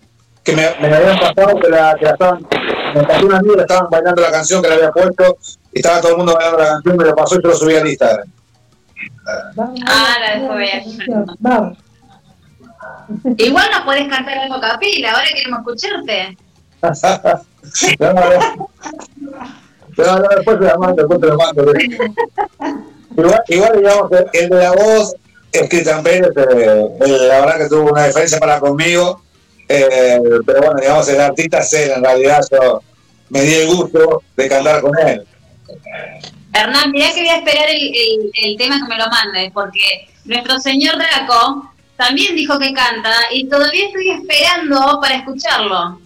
que 0.44 0.56
me, 0.56 0.70
me 0.82 0.90
la 0.90 0.98
habían 0.98 1.20
pasado, 1.20 1.60
que 1.60 1.70
la, 1.70 1.96
que 2.00 2.06
la 2.06 2.12
estaban, 2.12 2.48
me 2.96 3.04
pasó 3.04 3.26
un 3.26 3.34
amigo 3.34 3.56
que 3.56 3.62
estaban 3.62 3.90
bailando 3.90 4.22
la 4.22 4.32
canción 4.32 4.62
que 4.62 4.70
le 4.70 4.76
había 4.76 4.92
puesto, 4.92 5.38
y 5.72 5.80
estaba 5.80 6.02
todo 6.02 6.12
el 6.12 6.18
mundo 6.18 6.34
bailando 6.34 6.58
la 6.58 6.70
canción, 6.70 6.98
me 6.98 7.04
lo 7.06 7.16
pasó 7.16 7.36
y 7.36 7.44
yo 7.44 7.50
lo 7.50 7.56
subí 7.56 7.76
al 7.76 7.88
Instagram. 7.88 8.28
Ah, 9.88 10.16
la 10.20 10.40
dejo 10.40 10.56
ver. 10.56 10.84
Vamos. 11.40 11.78
Igual 13.38 13.70
no 13.72 13.86
podés 13.86 14.08
cantar 14.08 14.38
algo 14.38 14.60
capila, 14.60 15.12
ahora 15.12 15.28
queremos 15.34 15.60
escucharte. 15.60 16.38
no, 18.00 18.14
no, 19.98 20.20
no, 20.20 20.28
después 20.30 20.60
te 20.60 20.66
la 20.66 20.78
mando, 20.78 20.96
después 20.96 21.22
te 21.22 21.28
la 21.28 21.36
mando. 21.36 21.74
Igual, 23.18 23.44
igual 23.50 23.78
digamos 23.78 24.10
que 24.10 24.40
el 24.40 24.50
de 24.50 24.56
la 24.56 24.72
voz, 24.72 25.16
es 25.52 25.70
Cristian 25.70 26.04
Pérez, 26.04 26.32
eh, 26.36 26.86
la 27.00 27.40
verdad 27.42 27.58
que 27.58 27.70
tuvo 27.70 27.92
una 27.92 28.06
diferencia 28.08 28.40
para 28.40 28.60
conmigo, 28.60 29.22
eh, 29.68 30.20
pero 30.46 30.62
bueno, 30.62 30.80
digamos, 30.80 31.08
el 31.10 31.20
artista 31.22 31.60
es 31.60 31.74
él, 31.74 31.92
en 31.96 32.04
realidad 32.04 32.42
yo 32.52 32.82
me 33.30 33.42
di 33.42 33.54
el 33.56 33.68
gusto 33.68 34.22
de 34.36 34.50
cantar 34.50 34.82
con 34.82 34.98
él. 35.00 35.26
Hernán, 36.54 36.92
mirá 36.92 37.08
que 37.14 37.22
voy 37.22 37.30
a 37.30 37.38
esperar 37.38 37.70
el, 37.70 37.78
el- 37.96 38.32
el 38.34 38.58
tema 38.58 38.78
que 38.82 38.88
me 38.88 38.98
lo 38.98 39.08
mandes, 39.08 39.52
porque 39.54 40.08
nuestro 40.26 40.60
señor 40.60 40.96
Draco 40.98 41.72
también 41.96 42.36
dijo 42.36 42.58
que 42.60 42.74
canta 42.74 43.14
y 43.32 43.48
todavía 43.48 43.86
estoy 43.88 44.10
esperando 44.10 45.00
para 45.02 45.16
escucharlo. 45.16 46.00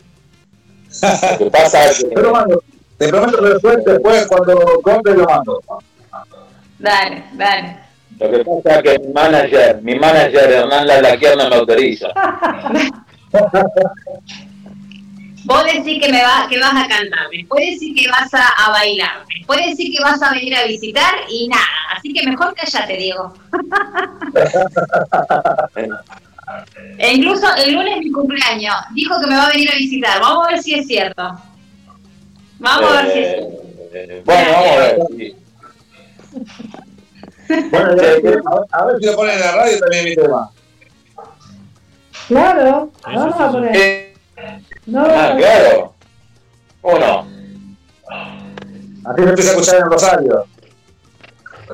Lo 1.02 1.38
que 1.38 1.46
pasa 1.52 1.92
lo 2.16 2.32
mando, 2.32 2.64
te 2.98 3.08
prometo 3.10 3.42
que 3.42 3.50
después, 3.50 3.86
después 3.86 4.28
cuando 4.28 4.82
compre 4.82 5.14
lo 5.16 5.26
mando. 5.26 5.62
Dale, 6.80 7.24
dale. 7.34 7.85
Lo 8.20 8.32
que 8.32 8.46
pasa 8.46 8.80
es 8.80 8.84
que 8.84 9.00
mi 9.00 9.14
manager, 9.14 9.82
mi 9.82 9.96
manager 9.96 10.52
Hernán 10.52 10.88
Lablaquier 10.88 11.38
no 11.38 11.50
me 11.50 11.56
autoriza. 11.56 12.08
Vos 15.46 15.64
decís 15.66 16.02
que 16.04 16.12
me 16.12 16.24
va, 16.24 16.48
que 16.50 16.60
vas 16.60 16.74
a 16.74 16.88
cantar, 16.88 17.28
después 17.32 17.64
decís 17.72 17.94
que 18.02 18.10
vas 18.10 18.34
a, 18.34 18.48
a 18.66 18.72
bailar, 18.72 19.24
después 19.38 19.60
decís 19.64 19.96
que 19.96 20.04
vas 20.04 20.20
a 20.24 20.32
venir 20.32 20.56
a 20.56 20.64
visitar 20.66 21.14
y 21.30 21.48
nada. 21.48 21.64
Así 21.96 22.12
que 22.14 22.26
mejor 22.26 22.56
cállate, 22.56 22.98
Diego. 22.98 23.32
E 27.00 27.14
incluso 27.14 27.48
el 27.56 27.74
lunes 27.74 27.98
es 27.98 28.04
mi 28.04 28.12
cumpleaños. 28.12 28.76
Dijo 28.94 29.20
que 29.20 29.26
me 29.28 29.36
va 29.36 29.48
a 29.48 29.52
venir 29.52 29.70
a 29.72 29.76
visitar. 29.76 30.22
Vamos 30.22 30.48
a 30.48 30.52
ver 30.52 30.62
si 30.62 30.76
es 30.76 30.86
cierto. 30.88 31.24
Vamos 32.60 32.92
a 32.92 33.02
ver 33.02 33.12
si 33.12 33.20
es 33.20 33.28
cierto. 33.30 33.62
Eh, 33.94 34.22
bueno, 34.24 34.52
vamos 34.52 34.70
a 34.70 34.78
ver. 34.78 34.98
sí. 35.18 35.36
Bueno, 37.48 37.96
ya- 37.96 38.42
a, 38.72 38.80
a 38.82 38.86
ver 38.86 39.00
si 39.00 39.06
lo 39.06 39.16
ponen 39.16 39.36
en 39.36 39.40
la 39.42 39.52
radio 39.52 39.80
también 39.80 40.06
mi 40.06 40.16
tema. 40.16 40.50
Claro, 42.28 42.92
vamos 43.04 43.40
a 43.40 43.52
poner. 43.52 44.14
No, 44.86 45.06
ah, 45.06 45.34
claro. 45.38 45.94
Uno. 46.82 47.28
Así 49.06 49.22
me 49.22 49.30
empieza 49.30 49.52
a 49.52 49.54
escuchar 49.54 49.76
en 49.78 49.92
Rosario. 49.92 50.46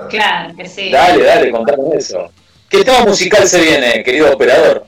Claro 0.09 0.55
que 0.55 0.67
sí. 0.67 0.91
Dale, 0.91 1.23
dale, 1.23 1.51
contame 1.51 1.95
eso. 1.95 2.29
¿Qué 2.69 2.83
tema 2.83 3.01
musical 3.05 3.47
se 3.47 3.61
viene, 3.61 4.03
querido 4.03 4.33
operador? 4.33 4.85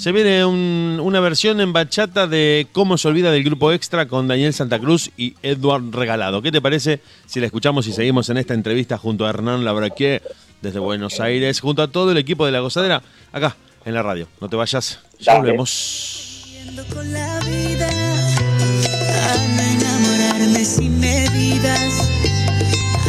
Se 0.00 0.12
viene 0.12 0.46
un- 0.46 0.98
una 1.02 1.20
versión 1.20 1.60
en 1.60 1.74
bachata 1.74 2.26
de 2.26 2.66
Cómo 2.72 2.96
se 2.96 3.06
olvida 3.06 3.30
del 3.30 3.44
grupo 3.44 3.70
extra 3.70 4.08
con 4.08 4.28
Daniel 4.28 4.54
Santa 4.54 4.78
Cruz 4.78 5.10
y 5.18 5.34
Edward 5.42 5.90
Regalado. 5.92 6.40
¿Qué 6.40 6.50
te 6.50 6.62
parece 6.62 7.02
si 7.26 7.38
la 7.38 7.44
escuchamos 7.44 7.86
y 7.86 7.92
seguimos 7.92 8.30
en 8.30 8.38
esta 8.38 8.54
entrevista 8.54 8.96
junto 8.96 9.26
a 9.26 9.28
Hernán 9.28 9.62
Labraquier 9.62 10.22
desde 10.62 10.78
Buenos 10.78 11.20
Aires, 11.20 11.60
junto 11.60 11.82
a 11.82 11.88
todo 11.88 12.12
el 12.12 12.16
equipo 12.16 12.46
de 12.46 12.52
La 12.52 12.60
Gozadera, 12.60 13.02
acá 13.30 13.56
en 13.84 13.92
la 13.92 14.02
radio? 14.02 14.26
No 14.40 14.48
te 14.48 14.56
vayas, 14.56 15.00
ya 15.18 15.36
volvemos. 15.36 16.46
con 16.94 17.12
la 17.12 17.38
vida 17.40 17.88
a 17.90 19.36
no 19.54 19.62
enamorarme 19.62 20.64
sin 20.64 20.98
medidas 20.98 22.08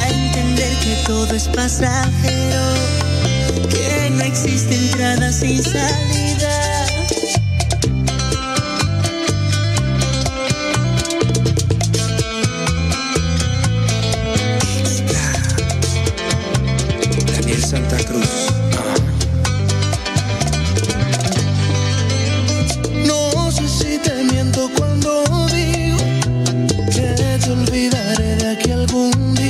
a 0.01 0.09
entender 0.09 0.73
que 0.83 0.97
todo 1.07 1.33
es 1.33 1.47
pasajero 1.47 2.61
que 3.69 4.09
no 4.11 4.23
existe 4.23 4.75
entrada 4.75 5.31
sin 5.31 5.63
salida 5.63 6.60
Santa 17.61 17.97
Cruz. 17.97 18.47
No 23.05 23.51
sé 23.51 23.67
si 23.67 23.97
te 23.99 24.23
miento 24.23 24.69
cuando 24.77 25.23
digo 25.47 25.97
que 26.91 27.39
te 27.39 27.51
olvidaré 27.51 28.35
de 28.37 28.49
aquí 28.51 28.71
algún 28.71 29.35
día. 29.35 29.40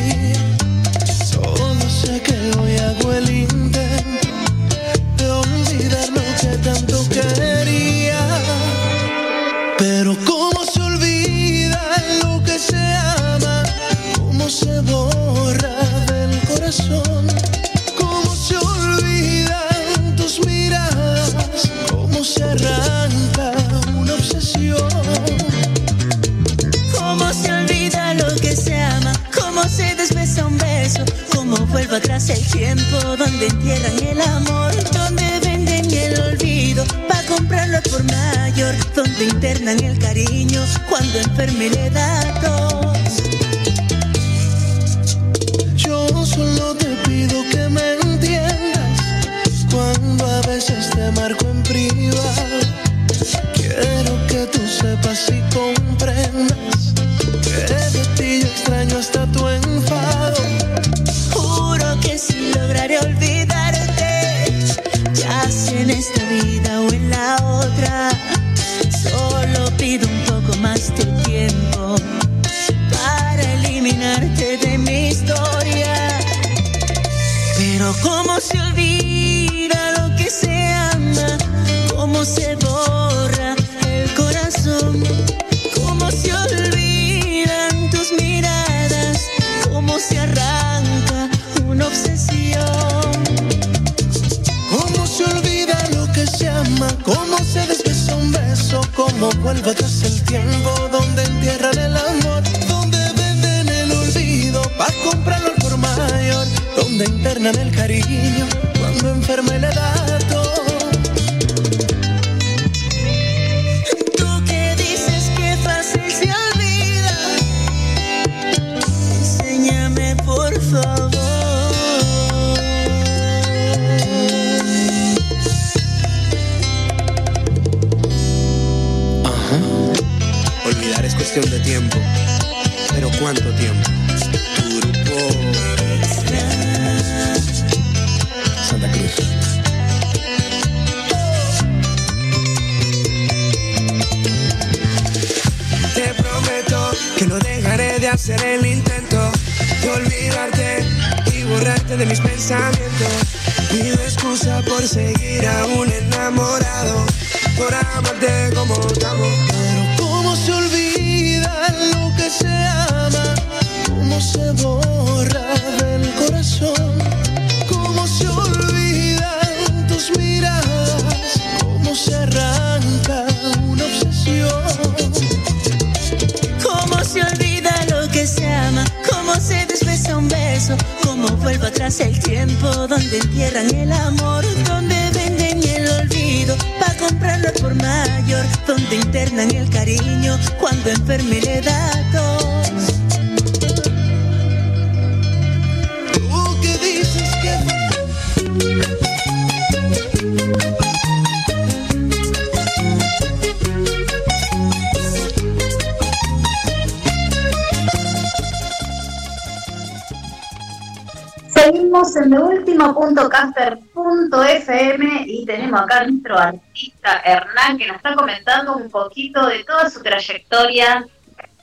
Nuestro 216.31 216.37
artista 216.37 217.21
Hernán 217.25 217.77
que 217.77 217.87
nos 217.87 217.97
está 217.97 218.15
comentando 218.15 218.75
un 218.75 218.89
poquito 218.89 219.45
de 219.47 219.63
toda 219.63 219.89
su 219.89 220.01
trayectoria. 220.01 221.05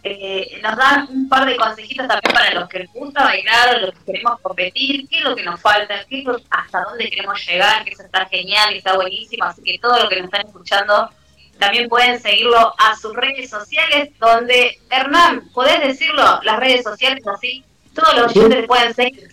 Eh, 0.04 0.60
nos 0.62 0.76
da 0.76 1.06
un 1.10 1.28
par 1.28 1.44
de 1.44 1.56
consejitos 1.56 2.06
también 2.06 2.32
para 2.32 2.54
los 2.54 2.68
que 2.68 2.78
les 2.80 2.92
gusta 2.92 3.24
bailar 3.24 3.80
los 3.82 3.90
que 3.94 4.04
queremos 4.12 4.40
competir, 4.40 5.08
qué 5.08 5.18
es 5.18 5.24
lo 5.24 5.34
que 5.34 5.42
nos 5.42 5.60
falta, 5.60 5.94
qué 6.08 6.20
es 6.20 6.24
lo- 6.24 6.40
hasta 6.50 6.82
dónde 6.84 7.10
queremos 7.10 7.44
llegar, 7.46 7.84
que 7.84 7.90
eso 7.90 8.04
está 8.04 8.24
genial 8.26 8.74
está 8.74 8.94
buenísimo. 8.94 9.44
Así 9.44 9.60
que 9.62 9.78
todo 9.80 10.02
lo 10.02 10.08
que 10.08 10.16
nos 10.16 10.26
están 10.26 10.46
escuchando 10.46 11.10
también 11.58 11.88
pueden 11.88 12.20
seguirlo 12.20 12.72
a 12.78 12.96
sus 12.96 13.12
redes 13.14 13.50
sociales, 13.50 14.10
donde 14.20 14.78
Hernán, 14.88 15.50
¿podés 15.52 15.80
decirlo? 15.80 16.40
Las 16.44 16.60
redes 16.60 16.84
sociales 16.84 17.26
así, 17.26 17.64
todos 17.92 18.14
los 18.14 18.36
oyentes 18.36 18.66
pueden 18.68 18.94
seguir. 18.94 19.28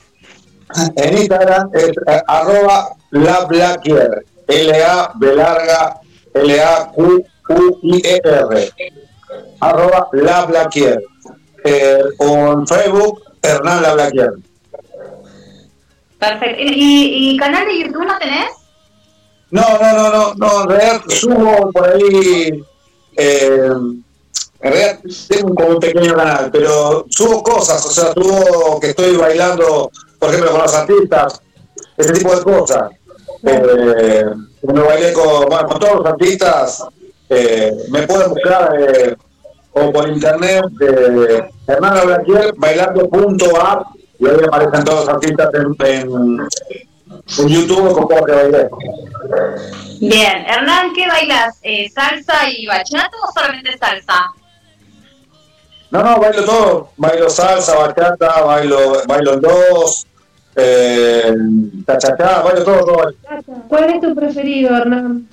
En 0.96 1.18
Instagram 1.20 1.70
es 1.76 1.92
arroba 2.28 2.88
la 3.12 3.46
L-A 4.48 5.12
B 5.16 5.36
larga 5.36 6.00
L-A-Q-U-I-E-R. 7.48 8.72
Arroba 9.60 10.08
la 10.14 10.46
Blackier. 10.46 11.02
Eh, 11.64 12.00
o 12.20 12.52
en 12.54 12.68
Facebook, 12.68 13.22
Hernán 13.42 13.82
la 13.82 13.94
Blackier. 13.94 14.34
Perfecto. 16.20 16.62
¿Y, 16.62 17.34
y 17.34 17.38
canal 17.38 17.66
de 17.66 17.80
YouTube 17.80 18.06
no 18.06 18.18
tenés? 18.18 18.50
No, 19.52 19.62
no, 19.80 19.94
no, 19.94 20.10
no, 20.12 20.34
no, 20.36 20.62
en 20.64 20.70
realidad 20.70 21.02
subo 21.08 21.72
por 21.72 21.88
ahí. 21.90 22.64
eh, 23.18 23.70
en 24.62 24.72
realidad 24.72 25.00
tengo 25.30 25.54
como 25.56 25.70
un 25.70 25.80
pequeño 25.80 26.16
canal, 26.16 26.50
pero 26.52 27.06
subo 27.10 27.44
cosas, 27.44 27.86
o 27.86 27.90
sea, 27.92 28.12
subo 28.14 28.80
que 28.80 28.90
estoy 28.90 29.16
bailando, 29.16 29.92
por 30.18 30.30
ejemplo, 30.30 30.52
con 30.52 30.62
los 30.62 30.74
artistas, 30.74 31.40
ese 31.98 32.14
tipo 32.14 32.36
de 32.36 32.42
cosas. 32.42 32.90
Eh, 33.44 34.26
bailé 34.62 35.14
con, 35.14 35.46
bueno, 35.48 35.68
con 35.68 35.80
todos 35.80 35.96
los 35.98 36.06
artistas, 36.06 36.84
eh, 37.30 37.72
me 37.90 38.04
pueden 38.04 38.30
buscar 38.30 38.74
eh, 38.80 39.16
o 39.74 39.92
por 39.92 40.08
internet 40.08 40.64
de 40.80 41.50
Hernán 41.68 42.08
Blaquier, 42.08 42.54
bailando.app, 42.56 43.88
y 44.20 44.28
ahí 44.28 44.36
aparecen 44.48 44.86
todos 44.86 45.06
los 45.06 45.10
artistas 45.10 45.50
en, 45.54 45.76
en, 45.86 46.48
en 47.38 47.48
YouTube 47.48 47.94
con 47.94 48.08
cómo 48.08 48.26
que 48.26 48.32
bailé. 48.32 48.70
Bien. 50.00 50.46
Hernán, 50.48 50.94
¿qué 50.94 51.08
bailas? 51.08 51.58
Eh, 51.62 51.90
¿Salsa 51.90 52.50
y 52.50 52.66
bachata 52.66 53.12
o 53.28 53.32
solamente 53.34 53.78
salsa? 53.78 54.32
No, 55.92 56.04
no, 56.04 56.20
bailo 56.20 56.46
todo. 56.46 56.90
Bailo 56.98 57.30
salsa, 57.30 57.78
bachata, 57.78 58.42
bailo, 58.42 59.02
bailo 59.08 59.34
en 59.34 59.42
dos, 59.42 60.08
eh, 60.56 61.36
cha-cha-cha, 61.86 62.42
bailo 62.42 62.64
todo, 62.64 62.80
todo. 62.86 63.14
¿Cuál 63.68 63.84
es 63.86 64.02
tu 64.02 64.16
preferido, 64.16 64.76
Hernán? 64.76 65.28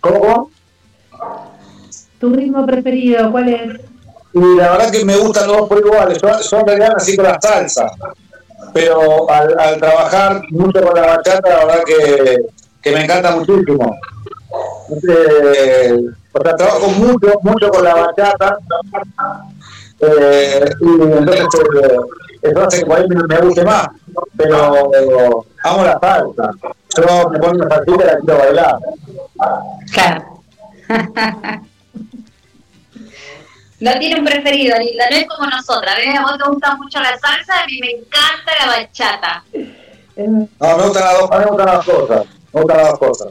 ¿Cómo, 0.00 0.20
cómo? 0.20 0.50
¿Tu 2.18 2.32
ritmo 2.34 2.66
preferido? 2.66 3.30
¿Cuál 3.30 3.48
es? 3.48 3.80
Y 4.32 4.56
la 4.56 4.70
verdad 4.72 4.90
que 4.90 5.04
me 5.04 5.16
gustan 5.16 5.48
los 5.48 5.56
dos 5.58 5.68
por 5.68 5.78
iguales. 5.78 6.20
Yo, 6.22 6.28
yo 6.40 6.58
en 6.60 6.66
realidad 6.66 6.92
nací 6.94 7.16
con 7.16 7.24
la 7.24 7.40
salsa. 7.40 7.90
Pero 8.72 9.28
al, 9.30 9.58
al 9.58 9.78
trabajar 9.78 10.42
mucho 10.50 10.80
con 10.82 10.94
la 10.94 11.16
bachata, 11.16 11.48
la 11.48 11.64
verdad 11.64 11.82
que, 11.84 12.36
que 12.82 12.92
me 12.92 13.04
encanta 13.04 13.34
muchísimo. 13.36 13.96
Eh, 15.08 15.96
o 16.32 16.42
sea, 16.42 16.56
trabajo 16.56 16.88
mucho, 16.90 17.32
mucho 17.42 17.68
con 17.70 17.84
la 17.84 17.94
bachata. 17.94 18.58
Eh, 20.00 20.64
y 20.80 21.02
entonces 21.02 21.46
que 22.42 22.86
por 22.86 22.98
ahí 22.98 23.06
me, 23.08 23.22
me 23.26 23.36
guste 23.40 23.64
más. 23.64 23.88
Pero 24.36 25.44
amo 25.64 25.84
la 25.84 25.98
salsa. 26.00 26.50
Yo 26.96 27.28
me 27.30 27.38
pongo 27.38 27.54
una 27.54 27.68
salsita 27.68 28.02
y 28.02 28.06
la 28.06 28.18
quiero 28.18 28.38
bailar. 28.38 28.78
Claro. 29.92 30.24
No 33.80 33.92
tiene 33.98 34.20
un 34.20 34.26
preferido, 34.26 34.76
Linda, 34.78 35.04
no 35.10 35.16
es 35.16 35.26
como 35.26 35.48
nosotras. 35.48 35.96
¿ves? 35.96 36.18
A 36.18 36.22
vos 36.22 36.36
te 36.36 36.50
gusta 36.50 36.76
mucho 36.76 37.00
la 37.00 37.18
salsa, 37.18 37.62
a 37.62 37.66
mí 37.66 37.80
me 37.80 37.90
encanta 37.92 38.52
la 38.60 38.66
bachata. 38.66 39.42
No, 40.16 40.76
me 40.76 40.84
gustan 40.84 41.02
las 41.04 41.18
dos, 41.18 41.30
a 41.30 41.38
mí 41.38 41.44
me 41.44 41.50
gustan 41.50 41.66
las 41.66 41.86
dos 41.86 41.96
cosas. 41.96 42.26
Me 42.52 42.60
gustan 42.60 42.76
las 42.76 42.88
dos 42.90 42.98
cosas. 42.98 43.28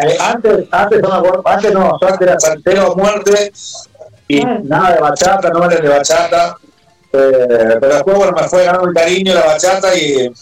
Eh, 0.00 0.16
antes, 0.20 0.68
antes, 0.70 1.02
no 1.02 1.08
me 1.08 1.14
acuerdo- 1.16 1.42
antes 1.44 1.72
no, 1.72 1.98
yo 2.00 2.06
antes 2.08 2.20
era 2.28 2.38
saltero 2.40 2.92
a 2.92 2.94
muerte 2.94 3.52
y 4.28 4.44
nada 4.44 4.92
de 4.94 5.00
bachata, 5.00 5.50
no 5.50 5.64
era 5.68 5.80
de 5.80 5.88
bachata. 5.88 6.56
Eh, 7.16 7.76
pero 7.80 7.94
después, 7.94 8.16
bueno, 8.16 8.32
me 8.32 8.48
fue 8.48 8.64
ganando 8.64 8.88
el 8.88 8.94
cariño 8.94 9.34
la 9.34 9.46
bachata 9.46 9.96
y, 9.96 10.32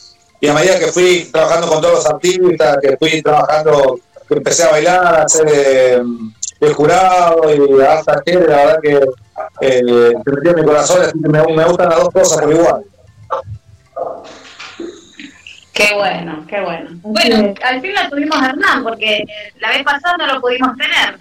y 0.41 0.49
a 0.49 0.55
medida 0.55 0.79
que 0.79 0.87
fui 0.87 1.29
trabajando 1.31 1.69
con 1.69 1.83
todos 1.83 1.95
los 1.97 2.07
artistas, 2.07 2.79
que 2.81 2.97
fui 2.97 3.21
trabajando, 3.21 3.99
que 4.27 4.35
empecé 4.35 4.65
a 4.65 4.71
bailar, 4.71 5.15
a 5.15 5.23
hacer 5.25 5.47
eh, 5.53 6.03
el 6.61 6.73
jurado 6.73 7.43
y 7.55 7.83
alta 7.83 8.23
gente, 8.25 8.49
la 8.49 8.57
verdad 8.57 8.81
que 8.81 9.01
eh, 9.61 10.15
te 10.25 10.31
metió 10.31 10.51
en 10.51 10.57
mi 10.57 10.65
corazón, 10.65 11.03
así 11.03 11.13
que 11.23 11.29
me, 11.29 11.43
me 11.43 11.65
gustan 11.65 11.91
las 11.91 11.99
dos 11.99 12.11
cosas 12.11 12.41
por 12.41 12.53
igual. 12.53 12.85
Qué 15.75 15.95
bueno, 15.95 16.47
qué 16.49 16.61
bueno. 16.61 16.91
Bueno, 17.03 17.55
al 17.63 17.81
fin 17.81 17.93
la 17.95 18.09
tuvimos 18.09 18.41
a 18.41 18.51
Hernán, 18.51 18.83
porque 18.83 19.25
la 19.59 19.71
vez 19.71 19.83
pasada 19.83 20.17
no 20.17 20.35
lo 20.35 20.41
pudimos 20.41 20.77
tener. 20.77 21.19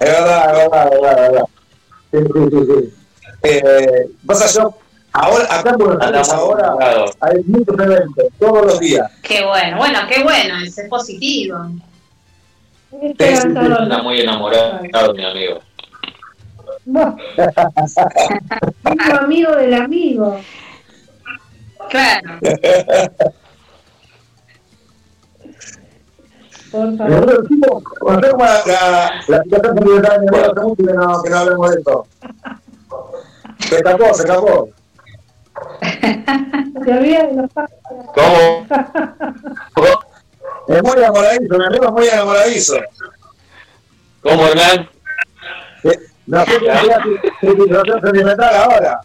Es 0.00 0.10
verdad, 0.10 0.50
es 0.50 0.70
verdad, 0.70 0.92
es 0.92 1.00
verdad, 1.00 1.24
es 1.24 1.32
verdad. 1.32 1.44
Sí, 2.10 2.18
sí, 2.50 2.66
sí. 2.66 2.97
Eh, 3.42 4.08
pasa 4.26 4.46
yo, 4.58 4.74
ahora, 5.12 5.44
acá 5.50 5.76
Aires 6.00 6.28
ahora 6.30 6.74
hay 7.20 7.42
muchos 7.46 7.78
eventos, 7.78 8.24
todos 8.38 8.66
los 8.66 8.80
días. 8.80 9.10
Qué 9.22 9.44
bueno, 9.44 9.76
bueno, 9.76 9.98
qué 10.08 10.22
bueno, 10.22 10.54
ese 10.64 10.82
es 10.82 10.88
positivo. 10.88 11.58
Anda 12.90 14.02
muy 14.02 14.20
enamorado, 14.20 15.14
mi 15.14 15.24
amigo. 15.24 15.60
Amigo, 16.86 17.16
amigo 19.20 19.56
del 19.56 19.74
amigo. 19.74 20.40
Claro. 21.90 22.38
Por 26.70 26.92
Nosotros 26.92 27.42
decimos, 27.42 27.82
conocemos 27.98 28.48
la, 28.66 29.22
la, 29.28 29.28
la 29.28 29.42
que 30.76 30.92
no, 30.92 31.22
que 31.22 31.30
no 31.30 31.38
hablemos 31.38 31.70
de 31.70 31.78
esto. 31.78 32.06
Se 33.58 33.76
escapó, 33.76 34.14
se 34.14 34.22
escapó. 34.22 34.68
Se 36.84 36.92
había 36.92 37.26
de 37.26 37.34
los 37.34 37.50
¿Cómo? 38.14 38.66
Es 40.68 40.82
muy 40.82 40.92
enamoradizo, 40.98 41.58
mi 41.58 41.64
amigo 41.64 41.84
es 41.86 41.92
muy 41.92 42.08
enamoradizo. 42.08 42.76
¿Cómo, 44.22 44.46
Hernán? 44.48 44.88
No 46.26 46.44
sé 46.44 46.58
qué 46.58 46.70
hacía 46.70 47.02
su 47.40 47.64
situación 47.64 48.00
sentimental 48.02 48.54
ahora. 48.54 49.00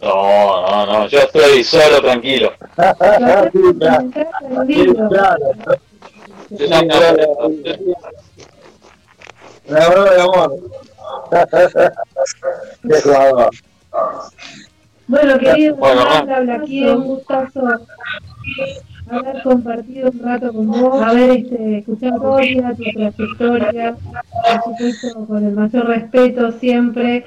No, 0.00 0.62
no, 0.70 0.86
no, 0.86 1.08
yo 1.08 1.18
estoy 1.18 1.64
solo, 1.64 2.00
tranquilo. 2.00 2.52
Sí, 3.52 3.74
claro. 3.78 4.06
Sí, 4.68 4.86
claro. 5.08 5.50
Yo 6.50 6.68
soy 6.68 6.88
enamoró 9.66 10.04
de 10.04 10.20
amor. 10.20 10.56
Qué 12.88 13.00
jugador. 13.02 13.50
Bueno, 15.06 15.38
querido 15.38 15.76
Bueno, 15.76 16.00
habla 16.02 16.54
aquí, 16.54 16.84
un 16.86 17.04
gustazo 17.04 17.60
haber 19.10 19.42
compartido 19.42 20.10
un 20.10 20.22
rato 20.22 20.52
con 20.52 20.66
vos, 20.66 21.02
haber 21.02 21.30
este, 21.30 21.78
escuchado 21.78 22.18
tu 22.18 22.38
historia, 22.40 22.74
tu 22.74 22.82
trayectoria, 22.84 23.96
por 24.42 24.62
supuesto 24.64 25.26
con 25.26 25.44
el 25.44 25.54
mayor 25.54 25.86
respeto 25.86 26.52
siempre. 26.52 27.24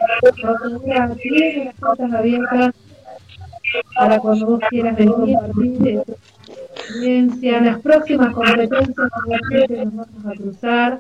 Tienes 1.22 1.66
las 1.66 1.76
puertas 1.76 2.14
abiertas 2.14 2.76
para 3.96 4.20
cuando 4.20 4.46
vos 4.46 4.60
quieras 4.70 4.96
venir 4.96 5.38
a 5.38 5.42
compartir 5.42 6.04
experiencia. 6.78 7.58
En 7.58 7.66
las 7.66 7.80
próximas 7.82 8.34
competencias 8.34 8.96
seguramente 8.96 9.86
nos 9.86 9.94
vamos 9.96 10.26
a 10.26 10.32
cruzar 10.36 11.00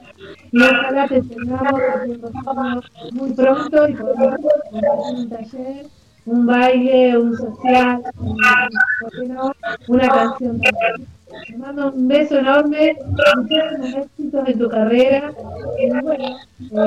y 0.51 0.61
ojalá 0.61 1.07
te 1.07 1.21
tengamos 1.21 2.91
muy 3.13 3.31
pronto 3.33 3.87
y 3.87 3.93
podamos 3.93 4.41
un 5.13 5.29
taller 5.29 5.85
un 6.25 6.45
baile, 6.45 7.17
un 7.17 7.37
social, 7.37 8.01
un- 8.19 8.37
una 9.87 10.09
canción 10.09 10.59
también. 10.59 11.07
Te 11.47 11.57
mando 11.57 11.91
un 11.93 12.07
beso 12.07 12.39
enorme, 12.39 12.97
muchísimos 13.37 13.93
éxitos 14.05 14.49
en 14.49 14.59
tu 14.59 14.67
carrera. 14.69 15.31
Y 15.79 15.89
bueno, 15.89 16.37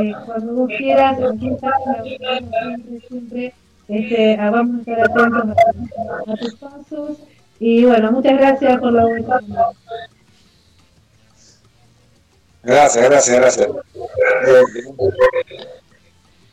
eh, 0.01 0.15
cuando 0.27 0.53
vos 0.53 0.71
quieras, 0.77 1.19
aquí 1.23 1.51
la 1.61 2.03
siempre, 2.03 3.01
siempre 3.09 3.55
este, 3.89 4.37
vamos 4.37 4.77
a 4.77 4.81
estar 4.81 5.01
atentos 5.11 5.57
a 6.27 6.37
tus 6.37 6.55
pasos. 6.57 7.17
Y 7.61 7.85
bueno, 7.85 8.11
muchas 8.12 8.39
gracias 8.39 8.81
por 8.81 8.93
la 8.93 9.05
buena 9.05 9.37
onda. 9.37 9.69
Gracias, 12.62 13.05
gracias, 13.09 13.37
gracias. 13.37 13.69
Eh, 14.47 14.62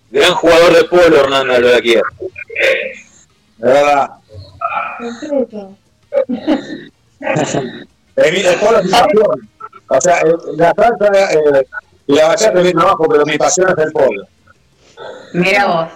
Gran 0.09 0.33
jugador 0.35 0.73
de 0.73 0.83
polo, 0.85 1.17
Hernán 1.19 1.49
Albalaquier. 1.51 2.01
de 3.57 3.67
verdad. 3.71 4.09
Concreto. 4.99 5.77
El, 8.15 8.35
el 8.35 8.59
polo 8.59 8.79
es 8.79 8.85
mi 8.85 8.91
pasión. 8.91 9.49
O 9.89 10.01
sea, 10.01 10.19
el- 10.21 10.37
la 10.57 10.73
salsa 10.75 11.33
eh, 11.33 11.67
y 12.07 12.13
la 12.15 12.27
bachata 12.29 12.59
es 12.59 12.65
mi 12.65 12.71
trabajo, 12.73 13.07
pero 13.07 13.25
mi 13.25 13.37
pasión 13.37 13.69
es 13.77 13.85
el 13.85 13.91
polo. 13.91 14.23
Mira 15.33 15.65
vos. 15.67 15.87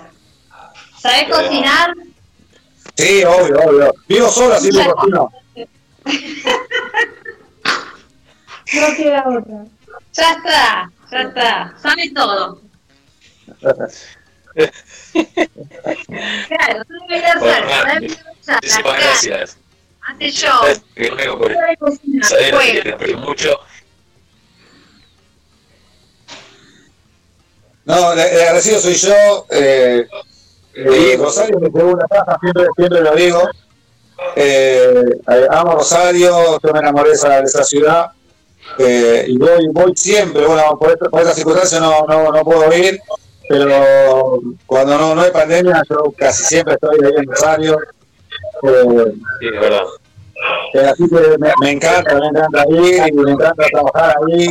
¿Sabés 1.00 1.30
cocinar? 1.32 1.94
Sí, 3.02 3.24
obvio, 3.24 3.60
obvio. 3.66 3.94
Vivo 4.08 4.30
solo, 4.30 4.54
así 4.54 4.70
que 4.70 4.86
cocino. 4.92 5.32
No 8.74 8.96
queda 8.96 9.24
otra. 9.28 9.66
Ya 10.14 10.32
está, 10.32 10.92
ya 11.12 11.22
está. 11.22 11.76
Sabe 11.82 12.12
todo. 12.14 12.62
Claro, 16.48 16.86
tú 16.86 16.94
debes 17.10 17.40
Bueno, 17.40 17.68
hacer. 17.74 18.02
Muchísimas 18.02 18.98
gracias. 19.00 19.58
Hace 20.08 20.32
yo. 20.32 20.48
Sabes 20.48 20.82
que 20.96 21.10
no 21.10 21.16
vengo 21.16 21.38
por 21.40 21.54
Sabe 21.54 21.78
cocinar, 21.78 22.26
saber 22.30 22.54
juega. 22.56 22.74
que 22.74 22.82
te 22.82 22.94
aprecio 22.94 23.18
mucho. 23.20 23.60
No, 27.86 28.14
el 28.14 28.20
el 28.20 28.42
agradecido 28.42 28.80
soy 28.80 28.94
yo. 28.96 29.46
Eh, 29.50 30.08
eh, 30.74 31.18
Rosario 31.20 31.60
me 31.60 31.70
pegó 31.70 31.92
una 31.92 32.06
taza, 32.08 32.38
siempre, 32.42 32.68
siempre 32.78 33.02
lo 33.02 33.16
digo. 33.16 33.42
Eh, 34.36 35.04
eh, 35.30 35.48
amo 35.50 35.74
Rosario, 35.74 36.60
yo 36.64 36.74
me 36.74 36.80
enamoré 36.80 37.10
de 37.10 37.16
esa, 37.16 37.30
de 37.40 37.44
esa 37.44 37.64
ciudad. 37.64 38.12
Eh, 38.78 39.26
y 39.28 39.38
voy, 39.38 39.68
voy 39.72 39.94
siempre, 39.96 40.46
bueno, 40.46 40.78
por, 40.80 40.92
esta- 40.92 41.10
por 41.10 41.20
estas 41.22 41.36
circunstancias 41.36 41.82
no, 41.82 42.06
no, 42.08 42.32
no 42.32 42.44
puedo 42.44 42.72
ir, 42.74 43.00
pero 43.50 44.40
cuando 44.66 44.98
no, 44.98 45.16
no 45.16 45.22
hay 45.22 45.32
pandemia, 45.32 45.82
yo 45.90 46.04
casi 46.18 46.44
siempre 46.46 46.76
estoy 46.76 46.98
ahí 47.04 47.12
en 47.18 47.26
Rosario. 47.28 47.78
Eh, 48.64 49.14
Sí, 49.40 49.48
es 49.54 49.60
verdad. 49.60 49.84
eh, 50.74 50.86
así 50.88 51.10
que 51.10 51.38
me, 51.38 51.52
me 51.60 51.72
encanta, 51.72 52.16
me 52.16 52.28
encanta 52.28 52.64
ir 52.70 53.08
y 53.08 53.12
me 53.12 53.32
encanta 53.32 53.66
trabajar 53.72 54.16
ahí. 54.30 54.48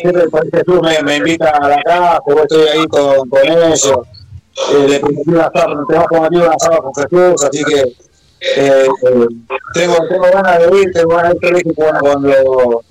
Siempre 0.00 0.28
por 0.28 0.50
Jesús 0.50 0.80
me, 0.82 1.02
me 1.02 1.16
invita 1.16 1.50
a 1.50 1.68
la 1.68 1.82
casa, 1.82 2.20
yo 2.26 2.42
estoy 2.42 2.68
ahí 2.68 2.86
con, 2.88 3.28
con 3.28 3.40
ellos. 3.46 4.00
Eh, 4.72 4.88
le 4.88 5.00
permití 5.00 5.30
un 5.30 5.40
asado, 5.40 5.86
tenemos 5.86 6.08
cometido 6.08 6.46
un 6.46 6.52
asado 6.54 6.82
con 6.82 6.94
Jesús, 6.94 7.44
así 7.44 7.64
que 7.64 7.80
eh, 7.80 8.86
eh, 8.86 9.26
tengo, 9.74 9.96
tengo 10.08 10.24
ganas 10.32 10.58
de 10.58 10.78
ir, 10.80 10.92
tengo 10.92 11.16
ganas 11.16 11.34
de 11.40 11.48
ir, 11.48 11.74
bueno, 11.74 11.98
cuando, 12.00 12.82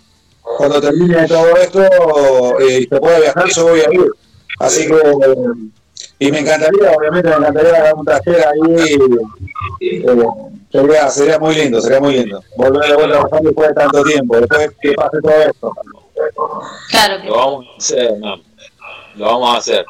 cuando 0.57 0.81
termine 0.81 1.27
todo 1.27 1.55
esto 1.57 1.81
eh, 2.59 2.79
y 2.79 2.83
se 2.85 2.99
pueda 2.99 3.19
viajar, 3.19 3.45
yo 3.49 3.63
voy 3.67 3.79
a 3.81 3.93
ir. 3.93 4.11
Así 4.59 4.87
que, 4.87 4.93
eh, 4.95 5.35
y 6.19 6.31
me 6.31 6.39
encantaría, 6.39 6.91
obviamente, 6.97 7.29
me 7.29 7.35
encantaría 7.35 7.71
dar 7.71 7.93
un 7.95 8.05
taller 8.05 8.47
ahí. 8.47 8.97
eh, 9.81 10.05
sería, 10.71 11.09
sería 11.09 11.39
muy 11.39 11.55
lindo, 11.55 11.79
sería 11.81 11.99
muy 11.99 12.13
lindo. 12.15 12.41
Volver 12.55 12.89
de 12.89 12.95
vuelta 12.95 13.17
a 13.19 13.21
Rosario 13.21 13.49
después 13.49 13.69
de 13.69 13.75
tanto 13.75 14.03
tiempo, 14.03 14.37
después 14.37 14.71
que 14.81 14.93
pase 14.93 15.21
todo 15.21 15.31
esto. 15.33 15.71
Claro 16.89 17.21
que 17.21 17.27
Lo 17.27 17.35
vamos 17.35 17.65
a 17.67 17.77
hacer, 17.77 17.99
Hernán. 17.99 18.41
Lo 19.15 19.25
vamos 19.25 19.55
a 19.55 19.57
hacer. 19.59 19.85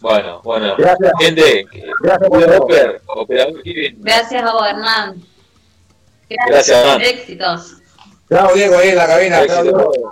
Bueno, 0.00 0.40
bueno. 0.42 0.74
Gracias. 0.76 1.12
Gente, 1.18 1.66
Gracias 2.00 2.28
por 2.28 2.44
todo. 2.44 2.62
Oper, 2.62 3.02
operador 3.06 3.62
Kevin. 3.62 3.96
Gracias 4.00 4.42
a 4.42 4.52
vos, 4.52 4.68
Hernán. 4.68 5.22
Gracias, 6.28 6.68
Hernán. 6.68 7.00
Éxitos. 7.00 7.74
Chao, 8.30 8.54
Diego, 8.54 8.76
ahí 8.76 8.90
en 8.90 8.96
la 8.96 9.06
cabina. 9.06 9.46
Chao. 9.46 9.64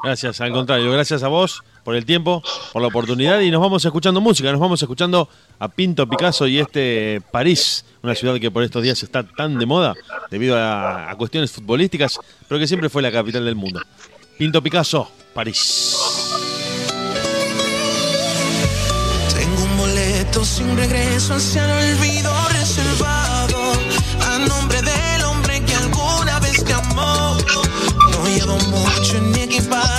Gracias, 0.02 0.40
al 0.40 0.50
contrario, 0.50 0.90
gracias 0.90 1.22
a 1.22 1.28
vos 1.28 1.62
por 1.84 1.94
el 1.94 2.06
tiempo, 2.06 2.42
por 2.72 2.80
la 2.80 2.88
oportunidad 2.88 3.40
y 3.40 3.50
nos 3.50 3.60
vamos 3.60 3.84
escuchando 3.84 4.22
música, 4.22 4.50
nos 4.50 4.60
vamos 4.60 4.80
escuchando 4.80 5.28
a 5.58 5.68
Pinto 5.68 6.08
Picasso 6.08 6.46
y 6.46 6.58
este 6.58 7.20
París, 7.30 7.84
una 8.02 8.14
ciudad 8.14 8.40
que 8.40 8.50
por 8.50 8.62
estos 8.62 8.82
días 8.82 9.02
está 9.02 9.22
tan 9.22 9.58
de 9.58 9.66
moda 9.66 9.94
debido 10.30 10.56
a, 10.56 11.10
a 11.10 11.16
cuestiones 11.16 11.52
futbolísticas, 11.52 12.18
pero 12.48 12.58
que 12.58 12.66
siempre 12.66 12.88
fue 12.88 13.02
la 13.02 13.12
capital 13.12 13.44
del 13.44 13.54
mundo. 13.54 13.82
Pinto 14.38 14.62
Picasso, 14.62 15.10
París. 15.34 16.45
Sin 20.44 20.76
regreso 20.76 21.34
hacia 21.34 21.64
el 21.64 21.94
olvido 21.94 22.30
reservado 22.50 23.72
a 24.20 24.38
nombre 24.38 24.82
del 24.82 25.24
hombre 25.24 25.64
que 25.64 25.74
alguna 25.74 26.38
vez 26.40 26.62
te 26.62 26.74
amó. 26.74 27.36
No 28.10 28.28
llevo 28.28 28.58
mucho 28.68 29.16
en 29.16 29.30
mi 29.30 29.40
equipaje, 29.40 29.95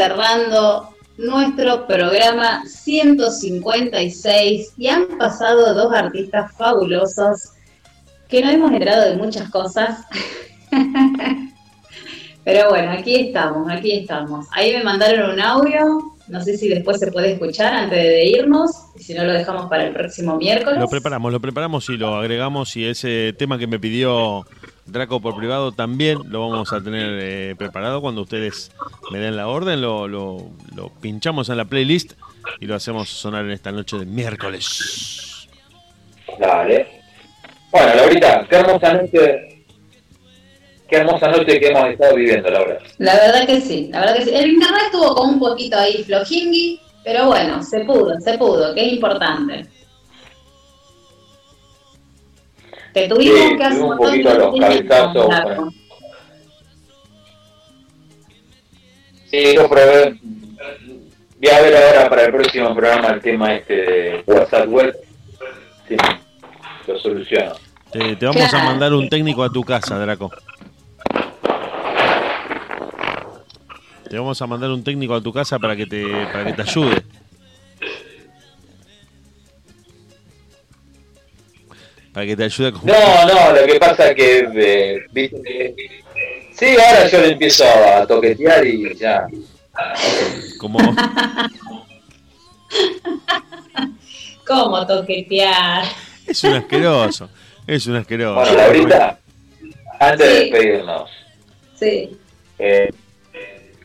cerrando 0.00 0.88
nuestro 1.18 1.86
programa 1.86 2.64
156 2.64 4.72
y 4.78 4.88
han 4.88 5.18
pasado 5.18 5.74
dos 5.74 5.92
artistas 5.92 6.56
fabulosos 6.56 7.50
que 8.26 8.40
nos 8.40 8.54
hemos 8.54 8.72
enterado 8.72 9.10
de 9.10 9.16
muchas 9.16 9.50
cosas. 9.50 9.98
Pero 12.44 12.70
bueno, 12.70 12.92
aquí 12.92 13.16
estamos, 13.16 13.70
aquí 13.70 13.92
estamos. 13.92 14.46
Ahí 14.52 14.72
me 14.72 14.82
mandaron 14.82 15.32
un 15.32 15.40
audio, 15.40 16.14
no 16.28 16.42
sé 16.42 16.56
si 16.56 16.70
después 16.70 16.98
se 16.98 17.12
puede 17.12 17.32
escuchar 17.32 17.74
antes 17.74 18.02
de 18.02 18.24
irnos, 18.24 18.70
si 18.96 19.12
no 19.12 19.24
lo 19.24 19.34
dejamos 19.34 19.68
para 19.68 19.84
el 19.84 19.92
próximo 19.92 20.38
miércoles. 20.38 20.80
Lo 20.80 20.88
preparamos, 20.88 21.30
lo 21.30 21.40
preparamos 21.40 21.86
y 21.90 21.98
lo 21.98 22.16
agregamos 22.16 22.74
y 22.74 22.86
ese 22.86 23.34
tema 23.36 23.58
que 23.58 23.66
me 23.66 23.78
pidió 23.78 24.46
Draco 24.90 25.20
por 25.20 25.36
privado 25.36 25.72
también 25.72 26.18
lo 26.28 26.48
vamos 26.48 26.72
a 26.72 26.80
tener 26.82 27.18
eh, 27.20 27.54
preparado 27.56 28.00
cuando 28.00 28.22
ustedes 28.22 28.72
me 29.10 29.18
den 29.18 29.36
la 29.36 29.48
orden, 29.48 29.80
lo, 29.80 30.08
lo- 30.08 30.50
lo 30.74 30.88
pinchamos 31.00 31.48
en 31.48 31.56
la 31.56 31.64
playlist 31.64 32.12
y 32.60 32.66
lo 32.66 32.74
hacemos 32.74 33.08
sonar 33.08 33.44
en 33.44 33.52
esta 33.52 33.70
noche 33.72 33.98
de 33.98 34.06
miércoles. 34.06 35.48
Dale. 36.38 36.86
Bueno, 37.70 37.94
Laurita, 37.94 38.46
qué 38.48 38.56
hermosa 38.56 38.92
noche. 38.94 39.46
Qué 40.88 40.96
hermosa 40.96 41.28
noche 41.28 41.60
que 41.60 41.68
hemos 41.68 41.88
estado 41.90 42.16
viviendo, 42.16 42.50
Laura. 42.50 42.78
La 42.98 43.14
verdad 43.14 43.46
que 43.46 43.60
sí, 43.60 43.88
la 43.92 44.00
verdad 44.00 44.16
que 44.16 44.24
sí. 44.24 44.30
El 44.34 44.50
internet 44.50 44.82
estuvo 44.86 45.14
como 45.14 45.32
un 45.32 45.38
poquito 45.38 45.78
ahí 45.78 46.02
flojingui, 46.02 46.80
pero 47.04 47.26
bueno, 47.26 47.62
se 47.62 47.80
pudo, 47.84 48.18
se 48.20 48.36
pudo, 48.38 48.74
que 48.74 48.86
es 48.86 48.92
importante. 48.94 49.66
Te 52.92 53.08
tuvimos 53.08 53.38
Sí, 53.38 53.56
que 53.56 53.64
hacer 53.64 53.82
un 53.82 53.96
poquito 53.96 54.34
los 54.34 54.60
cabezazos. 54.60 55.26
Claro. 55.26 55.68
Sí, 59.30 59.54
yo 59.54 59.68
probé. 59.68 60.18
Voy 61.40 61.50
a 61.50 61.60
ver 61.62 61.76
ahora 61.76 62.10
para 62.10 62.24
el 62.24 62.32
próximo 62.32 62.74
programa 62.74 63.08
el 63.08 63.20
tema 63.20 63.54
este 63.54 63.74
de 63.74 64.24
WhatsApp 64.26 64.68
Web. 64.68 64.96
Sí, 65.88 65.96
lo 66.86 66.98
soluciono. 66.98 67.52
Te, 67.92 68.16
te 68.16 68.26
vamos 68.26 68.52
a 68.54 68.64
mandar 68.64 68.92
un 68.92 69.08
técnico 69.08 69.42
a 69.42 69.50
tu 69.50 69.62
casa, 69.62 69.98
Draco. 69.98 70.30
Te 74.08 74.18
vamos 74.18 74.42
a 74.42 74.46
mandar 74.46 74.70
un 74.70 74.82
técnico 74.82 75.14
a 75.14 75.20
tu 75.20 75.32
casa 75.32 75.58
para 75.58 75.76
que 75.76 75.86
te, 75.86 76.04
para 76.32 76.44
que 76.44 76.52
te 76.52 76.62
ayude. 76.62 77.02
Para 82.12 82.26
que 82.26 82.36
te 82.36 82.44
ayude 82.44 82.72
con... 82.72 82.84
No, 82.86 83.26
no, 83.26 83.52
lo 83.52 83.66
que 83.66 83.78
pasa 83.78 84.10
es 84.10 84.16
que, 84.16 84.48
eh, 85.14 85.74
sí, 86.52 86.66
ahora 86.76 87.06
yo 87.08 87.20
le 87.20 87.28
empiezo 87.32 87.64
a 87.64 88.06
toquetear 88.06 88.66
y 88.66 88.94
ya. 88.96 89.26
Como, 90.58 90.78
¿Cómo 94.46 94.86
toquetear? 94.86 95.84
es 96.26 96.44
un 96.44 96.54
asqueroso. 96.54 97.28
Es 97.66 97.86
un 97.86 97.96
asqueroso. 97.96 98.34
Bueno, 98.40 98.56
Laurita, 98.56 99.18
antes 100.00 100.28
de 100.28 100.34
despedirnos, 100.40 101.10
Sí. 101.78 102.16
eh, 102.58 102.90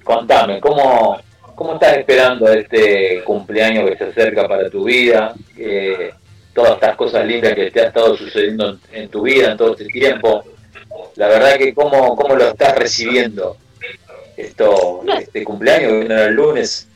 contame, 0.04 0.60
¿cómo, 0.60 1.18
¿cómo 1.56 1.74
estás 1.76 1.98
esperando 1.98 2.52
este 2.52 3.24
cumpleaños 3.24 3.90
que 3.90 3.98
se 3.98 4.04
acerca 4.06 4.48
para 4.48 4.70
tu 4.70 4.84
vida? 4.86 5.34
Eh, 5.58 6.12
todas 6.56 6.74
estas 6.74 6.96
cosas 6.96 7.26
lindas 7.28 7.54
que 7.54 7.70
te 7.70 7.82
ha 7.82 7.88
estado 7.88 8.18
sucediendo 8.18 8.70
en, 8.70 8.80
en 9.04 9.10
tu 9.10 9.24
vida 9.24 9.52
en 9.52 9.58
todo 9.58 9.72
este 9.74 9.86
tiempo. 9.86 10.44
La 11.16 11.28
verdad 11.28 11.58
que 11.58 11.74
cómo, 11.74 12.16
cómo 12.16 12.36
lo 12.36 12.48
estás 12.48 12.76
recibiendo 12.76 13.58
esto, 14.38 15.04
este 15.18 15.44
cumpleaños 15.44 15.92
que 15.92 16.00
viene 16.00 16.24
el 16.24 16.34
lunes. 16.34 16.88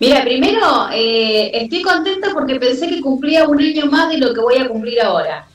Mira, 0.00 0.22
primero 0.22 0.88
eh, 0.92 1.50
estoy 1.52 1.82
contenta 1.82 2.30
porque 2.32 2.56
pensé 2.56 2.88
que 2.88 3.00
cumplía 3.00 3.48
un 3.48 3.60
año 3.60 3.86
más 3.86 4.08
de 4.08 4.18
lo 4.18 4.32
que 4.32 4.40
voy 4.40 4.56
a 4.58 4.68
cumplir 4.68 5.00
ahora. 5.00 5.46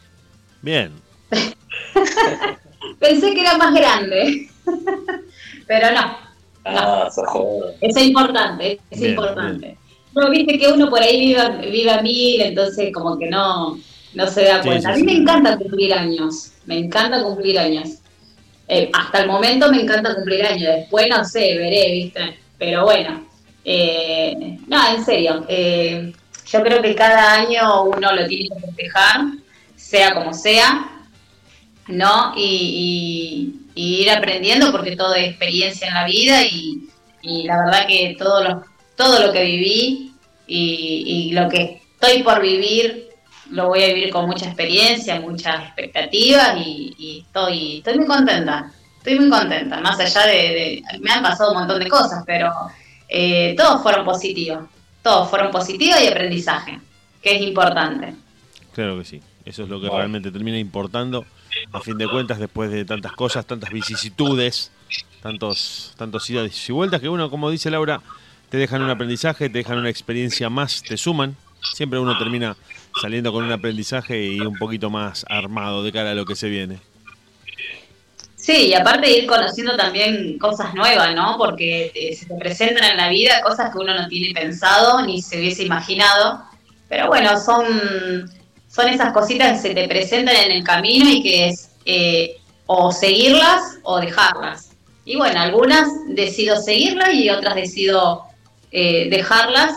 Bien. 0.62 0.92
Pensé 3.00 3.34
que 3.34 3.42
era 3.42 3.58
más 3.58 3.74
grande, 3.74 4.50
pero 5.68 5.92
no. 5.92 6.18
Ah, 6.66 7.10
sos 7.14 7.28
joven. 7.28 7.76
Es 7.82 7.98
importante, 7.98 8.80
es 8.90 9.00
Bien, 9.00 9.12
importante. 9.12 9.78
No, 10.16 10.30
viste 10.30 10.58
que 10.60 10.68
uno 10.72 10.90
por 10.90 11.02
ahí 11.02 11.20
viva, 11.28 11.50
viva 11.50 12.02
mil, 12.02 12.42
entonces 12.42 12.92
como 12.94 13.18
que 13.18 13.28
no, 13.30 13.78
no 14.14 14.28
se 14.28 14.44
da 14.44 14.62
cuenta. 14.62 14.90
sí, 14.94 14.94
a 14.94 14.96
mí 14.96 15.00
sí. 15.00 15.06
me 15.06 15.22
encanta 15.22 15.58
cumplir 15.58 15.94
años, 15.94 16.52
me 16.66 16.78
encanta 16.78 17.24
cumplir 17.24 17.58
años. 17.60 17.90
Eh, 18.68 18.90
hasta 18.94 19.22
el 19.22 19.28
momento 19.28 19.70
me 19.72 19.82
encanta 19.82 20.16
cumplir 20.16 20.46
años, 20.46 20.76
después 20.76 21.08
no 21.10 21.24
sé, 21.26 21.58
veré, 21.58 21.92
viste. 21.92 22.40
Pero 22.58 22.84
bueno, 22.86 23.26
eh, 23.66 24.58
no, 24.68 24.96
en 24.96 25.04
serio, 25.04 25.46
eh, 25.50 26.14
yo 26.48 26.62
creo 26.64 26.82
que 26.82 26.96
cada 26.96 27.34
año 27.42 27.84
uno 27.84 28.14
lo 28.14 28.28
tiene 28.28 28.50
que 28.50 28.68
festejar, 28.68 29.22
sea 29.76 30.14
como 30.14 30.34
sea. 30.34 30.90
¿no? 31.88 32.34
Y, 32.38 33.54
y- 33.56 33.60
y 33.76 34.02
ir 34.04 34.12
aprendiendo 34.12 34.72
porque 34.72 34.96
todo 34.96 35.16
es 35.16 35.30
experiencia 35.30 35.88
en 35.88 35.94
la 35.96 36.06
vida 36.06 36.44
y, 36.46 36.88
y 37.24 37.44
la 37.44 37.58
verdad 37.66 37.88
que 37.88 38.16
todo 38.18 38.44
lo, 38.44 38.64
todo 38.96 39.26
lo 39.26 39.32
que 39.34 39.44
viví 39.44 40.14
y, 40.48 41.04
y 41.30 41.32
lo 41.34 41.50
que 41.50 41.82
estoy 42.00 42.24
por 42.24 42.42
vivir 42.42 43.10
lo 43.50 43.68
voy 43.68 43.84
a 43.84 43.88
vivir 43.88 44.10
con 44.10 44.26
mucha 44.26 44.46
experiencia, 44.46 45.20
muchas 45.20 45.64
expectativas 45.66 46.58
y, 46.58 46.96
y 46.98 47.20
estoy, 47.28 47.78
estoy 47.78 47.98
muy 47.98 48.08
contenta, 48.08 48.72
estoy 48.98 49.20
muy 49.20 49.30
contenta, 49.30 49.80
más 49.82 50.00
allá 50.00 50.26
de, 50.28 50.34
de- 50.34 50.84
me 51.02 51.12
han 51.12 51.22
pasado 51.22 51.52
un 51.52 51.60
montón 51.60 51.80
de 51.80 51.88
cosas, 51.90 52.24
pero 52.26 52.52
eh, 53.10 53.54
todos 53.58 53.82
fueron 53.84 54.06
positivos, 54.06 54.64
todos 55.04 55.30
fueron 55.30 55.52
positivos 55.52 56.02
y 56.02 56.08
aprendizaje, 56.08 56.80
que 57.22 57.36
es 57.36 57.42
importante. 57.42 58.16
Claro 58.74 58.98
que 58.98 59.06
sí. 59.06 59.22
Eso 59.46 59.64
es 59.64 59.70
lo 59.70 59.80
que 59.82 59.90
realmente 59.90 60.32
termina 60.32 60.58
importando. 60.58 61.26
A 61.74 61.82
fin 61.82 61.98
de 61.98 62.08
cuentas, 62.08 62.40
después 62.40 62.72
de 62.72 62.86
tantas 62.86 63.12
cosas, 63.12 63.46
tantas 63.46 63.70
vicisitudes, 63.72 64.72
tantos, 65.22 65.94
tantos 65.98 66.28
idas 66.30 66.70
y 66.70 66.72
vueltas, 66.72 67.02
que 67.02 67.10
uno, 67.10 67.30
como 67.30 67.52
dice 67.52 67.70
Laura, 67.70 68.02
te 68.54 68.60
dejan 68.60 68.84
un 68.84 68.92
aprendizaje, 68.92 69.50
te 69.50 69.58
dejan 69.58 69.80
una 69.80 69.90
experiencia 69.90 70.48
más, 70.48 70.84
te 70.84 70.96
suman. 70.96 71.36
Siempre 71.74 71.98
uno 71.98 72.16
termina 72.20 72.56
saliendo 73.02 73.34
con 73.34 73.44
un 73.46 73.52
aprendizaje 73.52 74.26
y 74.26 74.40
un 74.42 74.60
poquito 74.60 74.92
más 74.92 75.26
armado 75.28 75.84
de 75.84 75.92
cara 75.92 76.12
a 76.12 76.14
lo 76.14 76.24
que 76.24 76.36
se 76.36 76.50
viene. 76.50 76.78
Sí, 78.36 78.68
y 78.68 78.74
aparte 78.76 79.10
ir 79.10 79.26
conociendo 79.26 79.76
también 79.76 80.38
cosas 80.38 80.76
nuevas, 80.76 81.16
¿no? 81.16 81.36
Porque 81.40 81.92
eh, 81.96 82.16
se 82.16 82.28
te 82.28 82.36
presentan 82.36 82.92
en 82.92 82.98
la 82.98 83.10
vida 83.10 83.42
cosas 83.42 83.72
que 83.72 83.80
uno 83.80 84.00
no 84.00 84.08
tiene 84.08 84.40
pensado 84.40 85.04
ni 85.04 85.20
se 85.20 85.40
hubiese 85.40 85.64
imaginado. 85.64 86.44
Pero 86.88 87.08
bueno, 87.08 87.36
son, 87.40 88.30
son 88.68 88.88
esas 88.88 89.14
cositas 89.14 89.54
que 89.54 89.70
se 89.70 89.74
te 89.74 89.88
presentan 89.88 90.36
en 90.36 90.52
el 90.52 90.64
camino 90.64 91.10
y 91.10 91.24
que 91.24 91.48
es 91.48 91.72
eh, 91.86 92.38
o 92.68 92.92
seguirlas 92.92 93.80
o 93.82 94.00
dejarlas. 94.00 94.76
Y 95.06 95.16
bueno, 95.16 95.40
algunas 95.40 95.90
decido 96.10 96.62
seguirlas 96.62 97.16
y 97.16 97.32
otras 97.32 97.56
decido 97.56 98.28
eh, 98.74 99.08
dejarlas. 99.10 99.72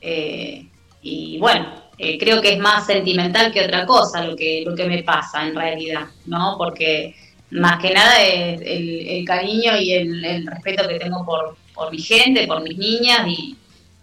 eh, 0.00 0.68
y 1.02 1.38
bueno, 1.38 1.66
eh, 1.98 2.18
creo 2.18 2.40
que 2.40 2.52
es 2.52 2.58
más 2.58 2.86
sentimental 2.86 3.52
que 3.52 3.64
otra 3.64 3.86
cosa 3.86 4.22
lo 4.24 4.36
que, 4.36 4.62
lo 4.66 4.74
que 4.74 4.86
me 4.86 5.02
pasa 5.02 5.46
en 5.46 5.54
realidad, 5.54 6.06
¿no? 6.26 6.56
Porque 6.58 7.14
más 7.50 7.80
que 7.80 7.92
nada 7.92 8.22
es 8.22 8.60
el, 8.60 9.08
el 9.08 9.24
cariño 9.24 9.76
y 9.78 9.92
el, 9.92 10.46
respeto 10.46 10.86
que 10.86 10.98
tengo 10.98 11.24
por, 11.24 11.56
por 11.74 11.90
mi 11.90 11.98
gente, 11.98 12.46
por 12.46 12.62
mis 12.62 12.76
niñas 12.76 13.26
y, 13.28 13.56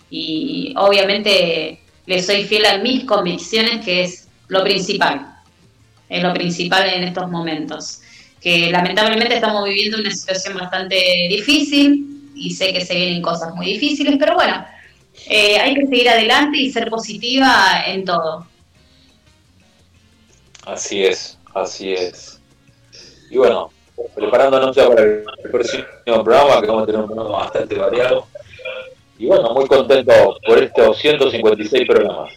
y 0.10 0.74
obviamente 0.78 1.80
le 2.06 2.22
soy 2.22 2.44
fiel 2.44 2.65
a 2.65 2.78
mis 2.80 3.06
convicciones, 3.06 3.84
que 3.86 4.03
es 4.03 4.28
lo 4.48 4.64
principal, 4.64 5.36
es 6.10 6.24
lo 6.24 6.34
principal 6.34 6.90
en 6.90 7.03
estos 7.03 7.30
momentos. 7.30 8.02
Que 8.41 8.72
lamentablemente 8.72 9.36
estamos 9.36 9.64
viviendo 9.65 9.99
una 9.99 10.11
situación 10.11 10.57
bastante 10.57 11.28
difícil 11.30 12.12
y 12.35 12.51
sé 12.51 12.73
que 12.73 12.85
se 12.85 12.95
vienen 12.95 13.22
cosas 13.22 13.53
muy 13.55 13.65
difíciles, 13.65 14.15
pero 14.19 14.35
bueno, 14.35 14.65
eh, 15.27 15.60
hay 15.60 15.73
que 15.76 15.88
seguir 15.88 16.10
adelante 16.10 16.57
y 16.57 16.72
ser 16.72 16.89
positiva 16.89 17.84
en 17.85 18.05
todo. 18.05 18.47
Así 20.65 21.03
es, 21.03 21.38
así 21.53 21.93
es. 21.93 22.39
Y 23.30 23.38
bueno, 23.38 23.72
preparándonos 24.15 24.76
ya 24.76 24.88
para 24.88 25.03
el 25.03 25.23
próximo 25.51 25.85
programa, 26.23 26.61
que 26.61 26.68
vamos 26.68 26.84
a 26.84 26.85
tener 26.85 27.01
un 27.01 27.07
programa 27.07 27.38
bastante 27.38 27.76
variado. 27.76 28.27
Y 29.18 29.26
bueno, 29.26 29.53
muy 29.53 29.68
contento 29.68 30.38
por 30.45 30.61
estos 30.61 30.97
156 30.97 31.88
programas. 31.88 32.34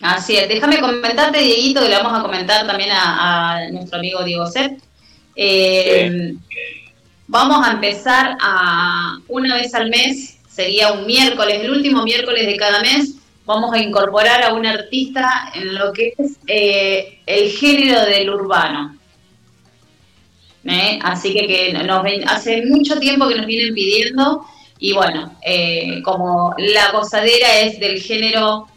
Así 0.00 0.36
es, 0.36 0.48
déjame 0.48 0.80
comentarte, 0.80 1.38
Dieguito, 1.38 1.80
que 1.80 1.88
le 1.88 1.96
vamos 1.96 2.18
a 2.18 2.22
comentar 2.22 2.66
también 2.66 2.90
a, 2.92 3.56
a 3.56 3.70
nuestro 3.70 3.98
amigo 3.98 4.22
Diego 4.22 4.46
Set. 4.46 4.80
Eh, 5.34 6.34
Vamos 7.30 7.66
a 7.66 7.72
empezar 7.72 8.38
a 8.40 9.18
una 9.28 9.56
vez 9.56 9.74
al 9.74 9.90
mes, 9.90 10.38
sería 10.48 10.92
un 10.92 11.04
miércoles, 11.04 11.60
el 11.62 11.70
último 11.70 12.02
miércoles 12.02 12.46
de 12.46 12.56
cada 12.56 12.80
mes, 12.80 13.16
vamos 13.44 13.74
a 13.74 13.78
incorporar 13.78 14.42
a 14.44 14.54
un 14.54 14.64
artista 14.64 15.52
en 15.54 15.74
lo 15.74 15.92
que 15.92 16.14
es 16.16 16.38
eh, 16.46 17.20
el 17.26 17.50
género 17.50 18.00
del 18.06 18.30
urbano. 18.30 18.96
¿eh? 20.64 20.98
Así 21.02 21.34
que, 21.34 21.46
que 21.46 22.24
hace 22.26 22.64
mucho 22.64 22.98
tiempo 22.98 23.28
que 23.28 23.34
nos 23.34 23.44
vienen 23.44 23.74
pidiendo 23.74 24.46
y 24.78 24.94
bueno, 24.94 25.36
eh, 25.42 26.00
como 26.04 26.54
la 26.56 26.92
gozadera 26.92 27.60
es 27.60 27.78
del 27.78 28.00
género 28.00 28.68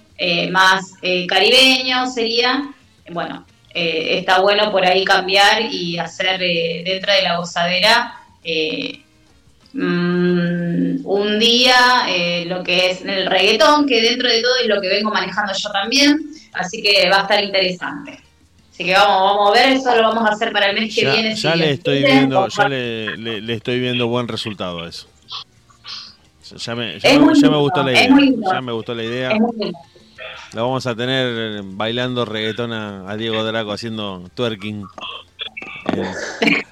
más 0.51 0.93
caribeño 1.27 2.05
sería, 2.05 2.69
bueno, 3.09 3.45
está 3.73 4.39
bueno 4.41 4.71
por 4.71 4.85
ahí 4.85 5.03
cambiar 5.03 5.63
y 5.71 5.97
hacer 5.97 6.37
dentro 6.37 7.11
de 7.11 7.21
la 7.23 7.37
gozadera 7.37 8.20
eh, 8.43 9.01
mm, 9.73 11.05
un 11.05 11.39
día 11.39 12.05
eh, 12.09 12.45
lo 12.47 12.63
que 12.63 12.91
es 12.91 13.01
el 13.01 13.25
reggaetón, 13.25 13.85
que 13.87 14.01
dentro 14.01 14.29
de 14.29 14.41
todo 14.41 14.51
es 14.61 14.67
lo 14.67 14.81
que 14.81 14.87
vengo 14.89 15.11
manejando 15.11 15.53
yo 15.57 15.69
también, 15.71 16.19
así 16.53 16.81
que 16.81 17.09
va 17.09 17.19
a 17.19 17.21
estar 17.23 17.43
interesante. 17.43 18.19
Así 18.71 18.85
que 18.85 18.93
vamos, 18.93 19.35
vamos 19.35 19.49
a 19.49 19.53
ver, 19.61 19.73
eso 19.77 19.95
lo 19.95 20.01
vamos 20.03 20.25
a 20.29 20.33
hacer 20.33 20.51
para 20.51 20.69
el 20.69 20.79
mes 20.79 20.95
que 20.95 21.01
viene. 21.05 21.35
ya 21.35 21.53
si 21.53 21.59
le 21.59 21.71
estoy 21.71 22.03
viendo, 22.03 22.47
ya 22.47 22.67
le, 22.69 23.17
le- 23.17 23.41
le 23.41 23.53
estoy 23.53 23.79
viendo 23.79 24.07
buen 24.07 24.27
resultado 24.27 24.83
a 24.83 24.89
eso. 24.89 25.07
Ya 26.57 26.75
me, 26.75 26.99
ya 26.99 27.09
me- 27.19 27.33
ya 27.39 27.49
me 27.49 27.57
gustó 27.57 27.83
la 27.83 27.91
idea. 27.93 28.17
Ya 28.51 28.61
me 28.61 28.71
gustó 28.73 28.93
la 28.95 29.03
idea. 29.03 29.31
La 30.53 30.61
vamos 30.63 30.85
a 30.85 30.95
tener 30.95 31.61
bailando 31.63 32.25
reggaetón 32.25 32.73
a, 32.73 33.09
a 33.09 33.15
Diego 33.15 33.41
Draco 33.43 33.71
haciendo 33.71 34.29
twerking. 34.35 34.85
Eh, 35.93 36.63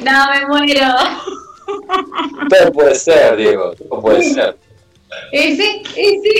No, 0.00 0.30
me 0.30 0.46
muero. 0.46 0.88
Todo 2.48 2.72
puede 2.72 2.94
ser, 2.94 3.36
Diego, 3.36 3.72
todo 3.74 4.00
puede 4.00 4.22
ser. 4.22 4.56
Y 5.32 5.56
sí, 5.56 5.82
y 5.96 6.20
sí. 6.20 6.34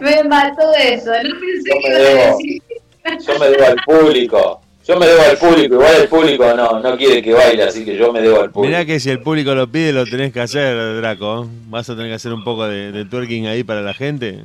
Me 0.00 0.24
mató 0.24 0.72
eso, 0.74 1.10
no 1.10 1.40
pensé 1.40 1.70
Yo 1.74 1.80
que 1.80 1.88
a 1.88 1.98
debo, 1.98 2.36
decir. 2.38 2.62
yo 3.26 3.38
me 3.38 3.48
debo 3.48 3.64
al 3.66 3.76
público. 3.84 4.60
Yo 4.86 4.98
me 4.98 5.06
debo 5.06 5.22
al 5.22 5.36
público. 5.36 5.74
Igual 5.74 5.94
el 6.00 6.08
público 6.08 6.54
no, 6.54 6.80
no 6.80 6.96
quiere 6.96 7.22
que 7.22 7.34
baile, 7.34 7.64
así 7.64 7.84
que 7.84 7.96
yo 7.96 8.10
me 8.12 8.20
debo 8.22 8.40
al 8.40 8.50
público. 8.50 8.70
mirá 8.70 8.86
que 8.86 8.98
si 8.98 9.10
el 9.10 9.20
público 9.20 9.54
lo 9.54 9.70
pide, 9.70 9.92
lo 9.92 10.06
tenés 10.06 10.32
que 10.32 10.40
hacer, 10.40 10.96
Draco. 10.96 11.46
Vas 11.66 11.90
a 11.90 11.94
tener 11.94 12.10
que 12.10 12.14
hacer 12.14 12.32
un 12.32 12.42
poco 12.42 12.66
de, 12.66 12.90
de 12.92 13.04
twerking 13.04 13.46
ahí 13.46 13.62
para 13.64 13.82
la 13.82 13.92
gente. 13.92 14.42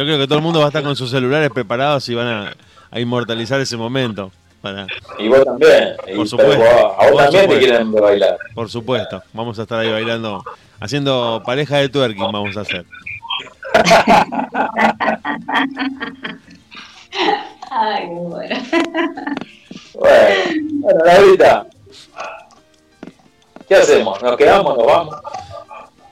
Yo 0.00 0.06
creo 0.06 0.18
que 0.18 0.26
todo 0.26 0.38
el 0.38 0.42
mundo 0.44 0.60
va 0.60 0.64
a 0.64 0.68
estar 0.68 0.82
con 0.82 0.96
sus 0.96 1.10
celulares 1.10 1.50
preparados 1.50 2.08
y 2.08 2.14
van 2.14 2.26
a, 2.26 2.54
a 2.90 3.00
inmortalizar 3.00 3.60
ese 3.60 3.76
momento. 3.76 4.32
Para... 4.62 4.86
Y 5.18 5.28
vos 5.28 5.44
también. 5.44 5.90
Y- 6.10 6.16
Por 6.16 6.26
supuesto. 6.26 6.56
vos- 6.56 6.94
a 6.98 7.10
vos 7.10 7.22
también 7.22 7.30
te 7.32 7.40
supuesto. 7.42 7.58
quieren 7.58 7.92
ver 7.92 8.02
bailar. 8.02 8.38
Por 8.54 8.70
supuesto. 8.70 9.22
Vamos 9.34 9.58
a 9.58 9.62
estar 9.62 9.78
ahí 9.78 9.90
bailando, 9.92 10.42
haciendo 10.80 11.42
pareja 11.44 11.76
de 11.76 11.90
twerking, 11.90 12.32
vamos 12.32 12.56
a 12.56 12.62
hacer. 12.62 12.86
Ay, 17.70 18.08
qué 18.08 18.14
bueno. 18.14 18.56
Bueno, 19.94 20.54
bueno, 20.80 21.04
Laurita. 21.04 21.66
¿Qué 23.68 23.74
hacemos? 23.74 24.22
¿Nos 24.22 24.36
quedamos? 24.36 24.76
¿Nos 24.78 24.86
vamos? 24.86 25.16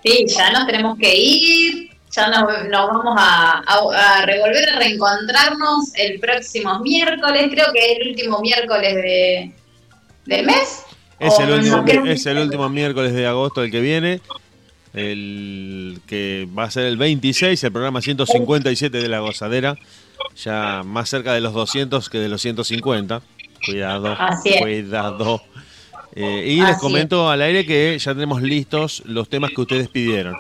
Sí, 0.04 0.26
ya 0.28 0.50
nos 0.52 0.66
tenemos 0.66 0.96
que 0.98 1.16
ir, 1.16 1.90
ya 2.18 2.28
nos, 2.28 2.68
nos 2.68 2.88
vamos 2.88 3.14
a, 3.18 3.62
a- 3.66 4.18
a 4.20 4.26
revolver, 4.26 4.68
a 4.70 4.78
reencontrarnos 4.78 5.94
el 5.94 6.18
próximo 6.20 6.78
miércoles, 6.80 7.48
creo 7.50 7.66
que 7.72 7.92
es 7.92 7.98
el 8.00 8.08
último 8.08 8.40
miércoles 8.40 8.94
de, 8.96 9.52
del 10.26 10.46
mes. 10.46 10.82
Es 11.20 11.34
¿O 11.38 11.42
el, 11.42 11.50
último, 11.52 11.84
es 12.06 12.26
el 12.26 12.38
último 12.38 12.68
miércoles 12.68 13.12
de 13.12 13.26
agosto 13.26 13.62
el 13.62 13.70
que 13.70 13.80
viene. 13.80 14.20
El 14.94 16.00
que 16.06 16.48
va 16.56 16.64
a 16.64 16.70
ser 16.70 16.86
el 16.86 16.96
26, 16.96 17.62
el 17.62 17.72
programa 17.72 18.00
157 18.00 18.96
de 18.98 19.08
La 19.08 19.20
Gozadera. 19.20 19.76
Ya 20.44 20.82
más 20.84 21.08
cerca 21.08 21.32
de 21.34 21.40
los 21.40 21.52
200 21.52 22.08
que 22.08 22.18
de 22.18 22.28
los 22.28 22.40
150. 22.42 23.20
Cuidado, 23.66 24.16
cuidado. 24.60 25.42
Eh, 26.14 26.44
y 26.46 26.60
Así 26.60 26.66
les 26.66 26.76
es. 26.76 26.78
comento 26.80 27.30
al 27.30 27.42
aire 27.42 27.66
que 27.66 27.98
ya 27.98 28.14
tenemos 28.14 28.40
listos 28.42 29.02
los 29.04 29.28
temas 29.28 29.50
que 29.54 29.60
ustedes 29.60 29.88
pidieron. 29.88 30.36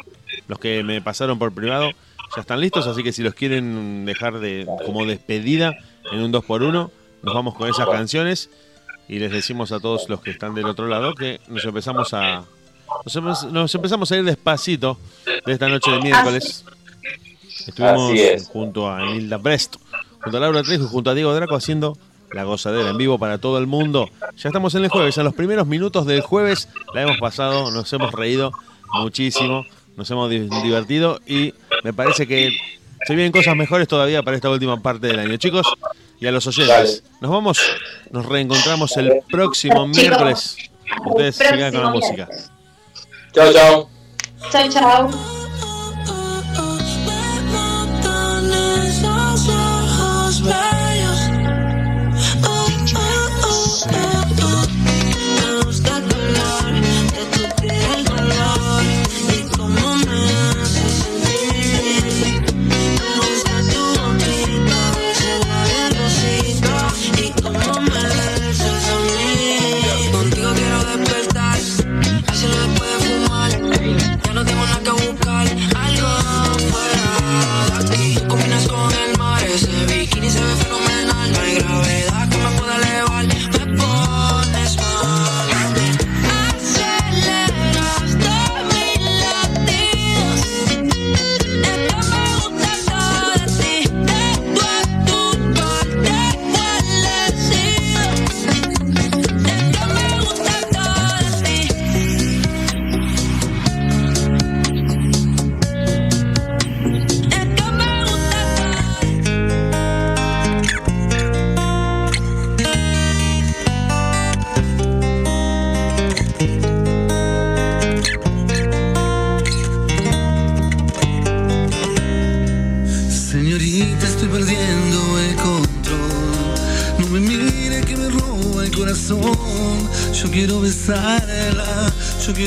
Los 0.48 0.58
que 0.58 0.82
me 0.82 1.00
pasaron 1.00 1.38
por 1.38 1.52
privado 1.52 1.90
ya 2.34 2.40
están 2.40 2.60
listos, 2.60 2.86
así 2.86 3.02
que 3.02 3.12
si 3.12 3.22
los 3.22 3.34
quieren 3.34 4.04
dejar 4.04 4.38
de 4.40 4.66
como 4.84 5.04
despedida 5.06 5.76
en 6.10 6.20
un 6.20 6.32
2x1, 6.32 6.90
nos 7.22 7.34
vamos 7.34 7.54
con 7.54 7.68
esas 7.70 7.88
canciones 7.88 8.50
y 9.08 9.18
les 9.18 9.30
decimos 9.32 9.72
a 9.72 9.80
todos 9.80 10.08
los 10.08 10.20
que 10.20 10.30
están 10.30 10.54
del 10.54 10.66
otro 10.66 10.86
lado 10.88 11.14
que 11.14 11.40
nos 11.48 11.64
empezamos 11.64 12.12
a 12.14 12.44
nos, 13.04 13.16
empe- 13.16 13.50
nos 13.50 13.74
empezamos 13.74 14.10
a 14.12 14.16
ir 14.16 14.24
despacito 14.24 14.98
de 15.46 15.52
esta 15.52 15.68
noche 15.68 15.90
de 15.90 16.00
miércoles. 16.00 16.64
Estuvimos 17.66 18.10
Así 18.12 18.20
es. 18.20 18.48
junto 18.48 18.90
a 18.90 19.02
Emilda 19.02 19.38
Presto, 19.38 19.78
junto 20.22 20.36
a 20.38 20.40
Laura 20.40 20.62
Trejo 20.62 20.84
y 20.84 20.88
junto 20.88 21.10
a 21.10 21.14
Diego 21.14 21.34
Draco 21.34 21.54
haciendo 21.54 21.96
la 22.32 22.44
gozadera 22.44 22.90
en 22.90 22.96
vivo 22.98 23.18
para 23.18 23.38
todo 23.38 23.58
el 23.58 23.66
mundo. 23.66 24.08
Ya 24.36 24.48
estamos 24.48 24.74
en 24.74 24.84
el 24.84 24.90
jueves, 24.90 25.16
en 25.18 25.24
los 25.24 25.34
primeros 25.34 25.66
minutos 25.66 26.06
del 26.06 26.20
jueves 26.20 26.68
la 26.94 27.02
hemos 27.02 27.18
pasado, 27.18 27.70
nos 27.70 27.90
hemos 27.92 28.12
reído 28.12 28.52
muchísimo, 28.92 29.64
nos 29.98 30.10
hemos 30.10 30.30
di- 30.30 30.48
divertido 30.62 31.20
y 31.26 31.52
me 31.84 31.92
parece 31.92 32.26
que 32.26 32.56
Se 33.06 33.14
vienen 33.14 33.30
cosas 33.32 33.54
mejores 33.54 33.86
todavía 33.86 34.22
para 34.24 34.36
esta 34.36 34.50
última 34.50 34.80
parte 34.82 35.06
del 35.06 35.18
año. 35.20 35.36
Chicos, 35.36 35.66
y 36.20 36.26
a 36.26 36.32
los 36.32 36.46
oyentes, 36.48 37.04
nos 37.20 37.30
vamos, 37.30 37.60
nos 38.10 38.26
reencontramos 38.26 38.96
el 38.96 39.20
próximo 39.30 39.86
Chicos. 39.86 39.96
miércoles. 39.96 40.56
Ustedes 41.06 41.36
sigan 41.36 41.72
con 41.72 41.82
la 41.84 41.90
música. 41.90 42.28
Chao, 43.32 43.52
chao. 43.52 43.90
Chao, 44.50 44.68
chao. 44.68 45.37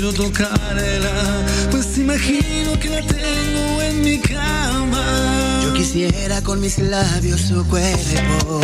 Quiero 0.01 0.13
tocarla. 0.13 1.45
Pues 1.69 1.97
imagino 1.99 2.79
que 2.79 2.89
la 2.89 3.01
tengo 3.01 3.81
en 3.83 4.01
mi 4.01 4.17
cama. 4.17 5.61
Yo 5.63 5.73
quisiera 5.73 6.41
con 6.41 6.59
mis 6.59 6.79
labios 6.79 7.41
su 7.41 7.63
cuerpo 7.67 8.61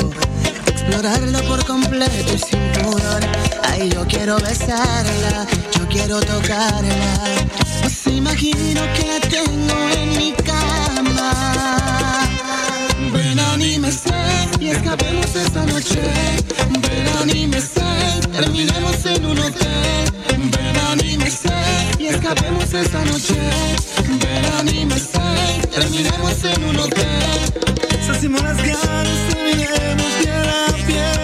explorarlo 0.65 1.39
por 1.43 1.63
completo 1.65 2.33
y 2.33 2.39
sin 2.39 2.59
pudor. 2.81 3.21
Ay, 3.63 3.89
yo 3.89 4.05
quiero 4.07 4.37
besarla, 4.39 5.45
yo 5.77 5.87
quiero 5.87 6.19
tocarla. 6.21 7.35
Pues 7.81 8.07
imagino 8.07 8.81
que 8.95 9.05
la 9.05 9.19
tengo 9.19 9.89
en 9.95 10.17
mi 10.17 10.31
cama. 10.43 11.33
Ven, 13.13 13.39
anímese 13.39 14.09
y 14.59 14.69
escapemos 14.69 15.35
esta 15.35 15.65
noche. 15.67 16.01
Ven, 16.81 17.07
anímese, 17.21 17.83
terminemos 18.31 19.05
en 19.05 19.25
un 19.25 19.37
hotel. 19.37 20.06
Anímese 20.99 21.53
y 21.99 22.07
escapemos 22.07 22.73
esta 22.73 23.05
noche. 23.05 23.35
Ven, 24.19 24.45
anímese, 24.59 25.19
terminemos 25.71 26.43
en 26.43 26.63
un 26.63 26.75
hotel. 26.77 28.03
Saciemos 28.05 28.41
las 28.41 28.57
ganas, 28.57 29.29
terminemos 29.29 30.11
piel 30.19 30.49
a 30.49 30.85
piel. 30.87 31.16